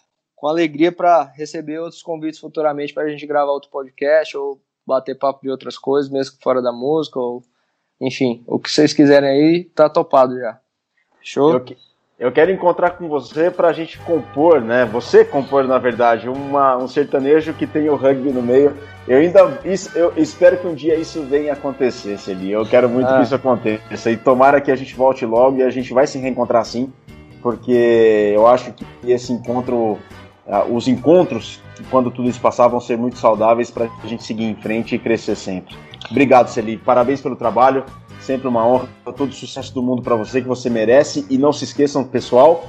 com 0.45 0.49
alegria 0.49 0.93
para 0.93 1.33
receber 1.35 1.79
outros 1.79 2.03
convites 2.03 2.39
futuramente 2.39 2.93
para 2.93 3.05
a 3.05 3.09
gente 3.09 3.27
gravar 3.27 3.51
outro 3.51 3.71
podcast 3.71 4.37
ou 4.37 4.61
bater 4.87 5.19
papo 5.19 5.41
de 5.41 5.49
outras 5.49 5.79
coisas, 5.79 6.11
mesmo 6.13 6.37
fora 6.43 6.61
da 6.61 6.71
música, 6.71 7.19
ou 7.19 7.43
enfim, 7.99 8.45
o 8.47 8.59
que 8.59 8.71
vocês 8.71 8.93
quiserem 8.93 9.31
aí, 9.31 9.65
tá 9.65 9.89
topado 9.89 10.39
já. 10.39 10.61
Show? 11.23 11.55
Eu, 11.55 11.65
eu 12.19 12.31
quero 12.31 12.51
encontrar 12.51 12.91
com 12.91 13.09
você 13.09 13.51
para 13.51 13.69
a 13.69 13.73
gente 13.73 13.99
compor, 14.01 14.61
né? 14.61 14.85
Você 14.85 15.25
compor, 15.25 15.65
na 15.65 15.79
verdade, 15.79 16.29
uma, 16.29 16.77
um 16.77 16.89
sertanejo 16.89 17.55
que 17.55 17.67
tem 17.67 17.89
o 17.89 17.97
rugby 17.97 18.29
no 18.29 18.43
meio. 18.43 18.77
Eu 19.09 19.21
ainda 19.21 19.63
isso, 19.65 19.97
eu 19.97 20.13
espero 20.15 20.59
que 20.59 20.67
um 20.67 20.75
dia 20.75 20.95
isso 20.95 21.23
venha 21.23 21.55
acontecer, 21.55 22.19
Celi. 22.19 22.53
Eu 22.53 22.67
quero 22.67 22.87
muito 22.91 23.09
ah. 23.09 23.17
que 23.17 23.23
isso 23.23 23.35
aconteça. 23.35 24.11
E 24.11 24.17
tomara 24.19 24.61
que 24.61 24.71
a 24.71 24.77
gente 24.77 24.95
volte 24.95 25.25
logo 25.25 25.57
e 25.57 25.63
a 25.63 25.71
gente 25.71 25.95
vai 25.95 26.07
se 26.07 26.19
reencontrar 26.19 26.67
sim, 26.67 26.93
porque 27.41 28.33
eu 28.35 28.47
acho 28.47 28.75
que 28.75 28.85
esse 29.11 29.33
encontro 29.33 29.99
os 30.71 30.89
encontros, 30.89 31.61
quando 31.91 32.11
tudo 32.11 32.29
isso 32.29 32.41
passar, 32.41 32.69
vão 32.69 32.81
ser 32.81 32.99
muito 32.99 33.19
saudáveis 33.19 33.71
para 33.71 33.89
a 34.03 34.07
gente 34.07 34.23
seguir 34.23 34.45
em 34.45 34.55
frente 34.55 34.95
e 34.95 34.99
crescer 34.99 35.37
sempre. 35.37 35.77
Obrigado, 36.11 36.49
Celi. 36.49 36.77
Parabéns 36.77 37.21
pelo 37.21 37.37
trabalho. 37.37 37.85
Sempre 38.21 38.49
uma 38.49 38.67
honra. 38.67 38.89
Todo 39.17 39.31
o 39.31 39.33
sucesso 39.33 39.73
do 39.75 39.83
mundo 39.83 40.03
para 40.03 40.15
você 40.17 40.41
que 40.41 40.49
você 40.49 40.69
merece. 40.69 41.27
E 41.31 41.39
não 41.39 41.53
se 41.53 41.65
esqueçam, 41.65 42.05
pessoal, 42.05 42.69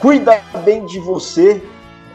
cuida 0.00 0.40
bem 0.64 0.84
de 0.86 0.98
você. 0.98 1.62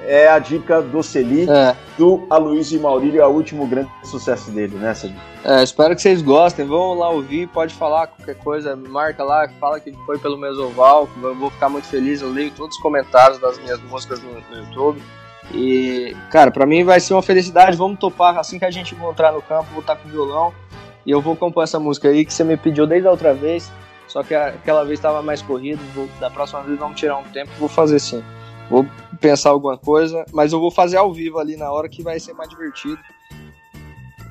É 0.09 0.29
a 0.29 0.39
dica 0.39 0.81
do 0.81 1.03
Celi, 1.03 1.49
é. 1.49 1.75
do 1.97 2.25
Aloysio 2.29 2.81
Maurílio, 2.81 3.21
é 3.21 3.27
o 3.27 3.29
último 3.29 3.67
grande 3.67 3.89
sucesso 4.05 4.49
dele, 4.51 4.77
né, 4.77 4.93
Celi? 4.93 5.13
É, 5.43 5.61
espero 5.61 5.93
que 5.93 6.01
vocês 6.01 6.21
gostem. 6.21 6.65
Vão 6.65 6.93
lá 6.93 7.09
ouvir, 7.09 7.47
pode 7.49 7.73
falar 7.73 8.07
qualquer 8.07 8.35
coisa, 8.35 8.73
marca 8.73 9.21
lá, 9.21 9.49
fala 9.59 9.81
que 9.81 9.91
foi 10.05 10.17
pelo 10.17 10.37
Mesoval, 10.37 11.09
eu 11.21 11.35
vou 11.35 11.51
ficar 11.51 11.67
muito 11.67 11.87
feliz. 11.87 12.21
Eu 12.21 12.31
leio 12.31 12.51
todos 12.51 12.77
os 12.77 12.81
comentários 12.81 13.37
das 13.39 13.59
minhas 13.59 13.81
músicas 13.81 14.21
no, 14.23 14.31
no 14.31 14.63
YouTube. 14.63 15.01
E, 15.53 16.15
cara, 16.31 16.51
para 16.51 16.65
mim 16.65 16.85
vai 16.85 17.01
ser 17.01 17.13
uma 17.13 17.21
felicidade. 17.21 17.75
Vamos 17.75 17.99
topar 17.99 18.37
assim 18.37 18.57
que 18.57 18.65
a 18.65 18.71
gente 18.71 18.95
encontrar 18.95 19.33
no 19.33 19.41
campo, 19.41 19.67
vou 19.71 19.81
estar 19.81 19.97
com 19.97 20.07
o 20.07 20.11
violão 20.11 20.53
e 21.05 21.11
eu 21.11 21.21
vou 21.21 21.35
compor 21.35 21.63
essa 21.63 21.79
música 21.79 22.09
aí 22.09 22.25
que 22.25 22.33
você 22.33 22.43
me 22.43 22.57
pediu 22.57 22.85
desde 22.85 23.07
a 23.07 23.11
outra 23.11 23.33
vez. 23.33 23.71
Só 24.07 24.23
que 24.23 24.35
aquela 24.35 24.83
vez 24.83 24.99
estava 24.99 25.21
mais 25.21 25.41
corrido. 25.41 25.81
Vou, 25.93 26.07
da 26.19 26.29
próxima 26.29 26.61
vez 26.61 26.77
vamos 26.77 26.99
tirar 26.99 27.17
um 27.17 27.23
tempo. 27.23 27.49
Vou 27.57 27.69
fazer 27.69 27.99
sim. 27.99 28.23
Vou 28.69 28.85
pensar 29.19 29.49
alguma 29.49 29.77
coisa, 29.77 30.25
mas 30.33 30.53
eu 30.53 30.59
vou 30.59 30.71
fazer 30.71 30.97
ao 30.97 31.13
vivo 31.13 31.39
ali 31.39 31.55
na 31.55 31.71
hora 31.71 31.89
que 31.89 32.03
vai 32.03 32.19
ser 32.19 32.33
mais 32.33 32.49
divertido. 32.49 32.99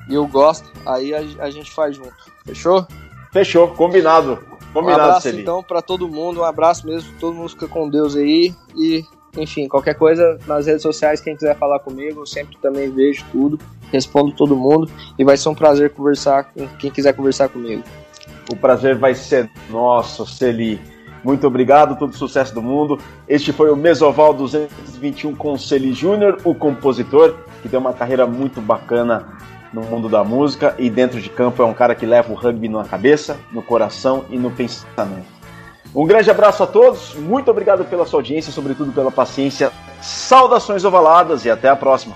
E 0.09 0.13
eu 0.13 0.25
gosto, 0.27 0.71
aí 0.85 1.13
a, 1.13 1.19
a 1.43 1.49
gente 1.49 1.71
faz 1.71 1.95
junto. 1.95 2.15
Fechou? 2.45 2.85
Fechou, 3.33 3.67
combinado. 3.69 4.37
Combinado, 4.73 5.01
um 5.01 5.05
abraço 5.05 5.21
Celi. 5.21 5.41
então 5.41 5.63
para 5.63 5.81
todo 5.81 6.07
mundo, 6.07 6.41
um 6.41 6.43
abraço 6.43 6.85
mesmo, 6.85 7.11
todo 7.19 7.35
mundo 7.35 7.49
fica 7.49 7.67
com 7.67 7.89
Deus 7.89 8.15
aí 8.15 8.53
e 8.75 9.03
enfim, 9.37 9.67
qualquer 9.67 9.93
coisa 9.93 10.39
nas 10.47 10.65
redes 10.65 10.81
sociais, 10.81 11.21
quem 11.21 11.35
quiser 11.35 11.55
falar 11.57 11.79
comigo, 11.79 12.21
eu 12.21 12.25
sempre 12.25 12.57
também 12.57 12.89
vejo 12.89 13.23
tudo, 13.31 13.59
respondo 13.91 14.31
todo 14.31 14.55
mundo 14.55 14.89
e 15.17 15.23
vai 15.23 15.37
ser 15.37 15.49
um 15.49 15.55
prazer 15.55 15.91
conversar 15.91 16.45
com 16.45 16.67
quem 16.79 16.89
quiser 16.89 17.13
conversar 17.13 17.49
comigo. 17.49 17.83
O 18.51 18.55
prazer 18.55 18.97
vai 18.97 19.13
ser 19.13 19.49
nosso, 19.69 20.25
Celi. 20.25 20.79
Muito 21.23 21.45
obrigado, 21.47 21.97
todo 21.97 22.15
sucesso 22.15 22.53
do 22.53 22.61
mundo. 22.61 22.99
Este 23.27 23.51
foi 23.51 23.69
o 23.71 23.75
Mesoval 23.75 24.33
221 24.33 25.35
com 25.35 25.57
Celi 25.57 25.93
Júnior, 25.93 26.37
o 26.43 26.53
compositor, 26.53 27.35
que 27.61 27.69
tem 27.69 27.79
uma 27.79 27.93
carreira 27.93 28.25
muito 28.25 28.61
bacana 28.61 29.37
no 29.73 29.81
mundo 29.81 30.07
da 30.07 30.23
música 30.23 30.75
e 30.77 30.89
dentro 30.89 31.21
de 31.21 31.29
campo 31.29 31.61
é 31.61 31.65
um 31.65 31.73
cara 31.73 31.93
que 31.93 32.05
leva 32.05 32.31
o 32.31 32.35
rugby 32.35 32.69
na 32.69 32.85
cabeça, 32.85 33.37
no 33.51 33.61
coração 33.61 34.25
e 34.29 34.37
no 34.37 34.51
pensamento. 34.51 35.37
Um 35.95 36.05
grande 36.05 36.29
abraço 36.29 36.63
a 36.63 36.67
todos, 36.67 37.15
muito 37.15 37.49
obrigado 37.49 37.83
pela 37.85 38.05
sua 38.05 38.19
audiência, 38.19 38.51
sobretudo 38.51 38.91
pela 38.91 39.11
paciência. 39.11 39.71
Saudações 40.01 40.85
ovaladas 40.85 41.43
e 41.43 41.49
até 41.49 41.69
a 41.69 41.75
próxima. 41.75 42.15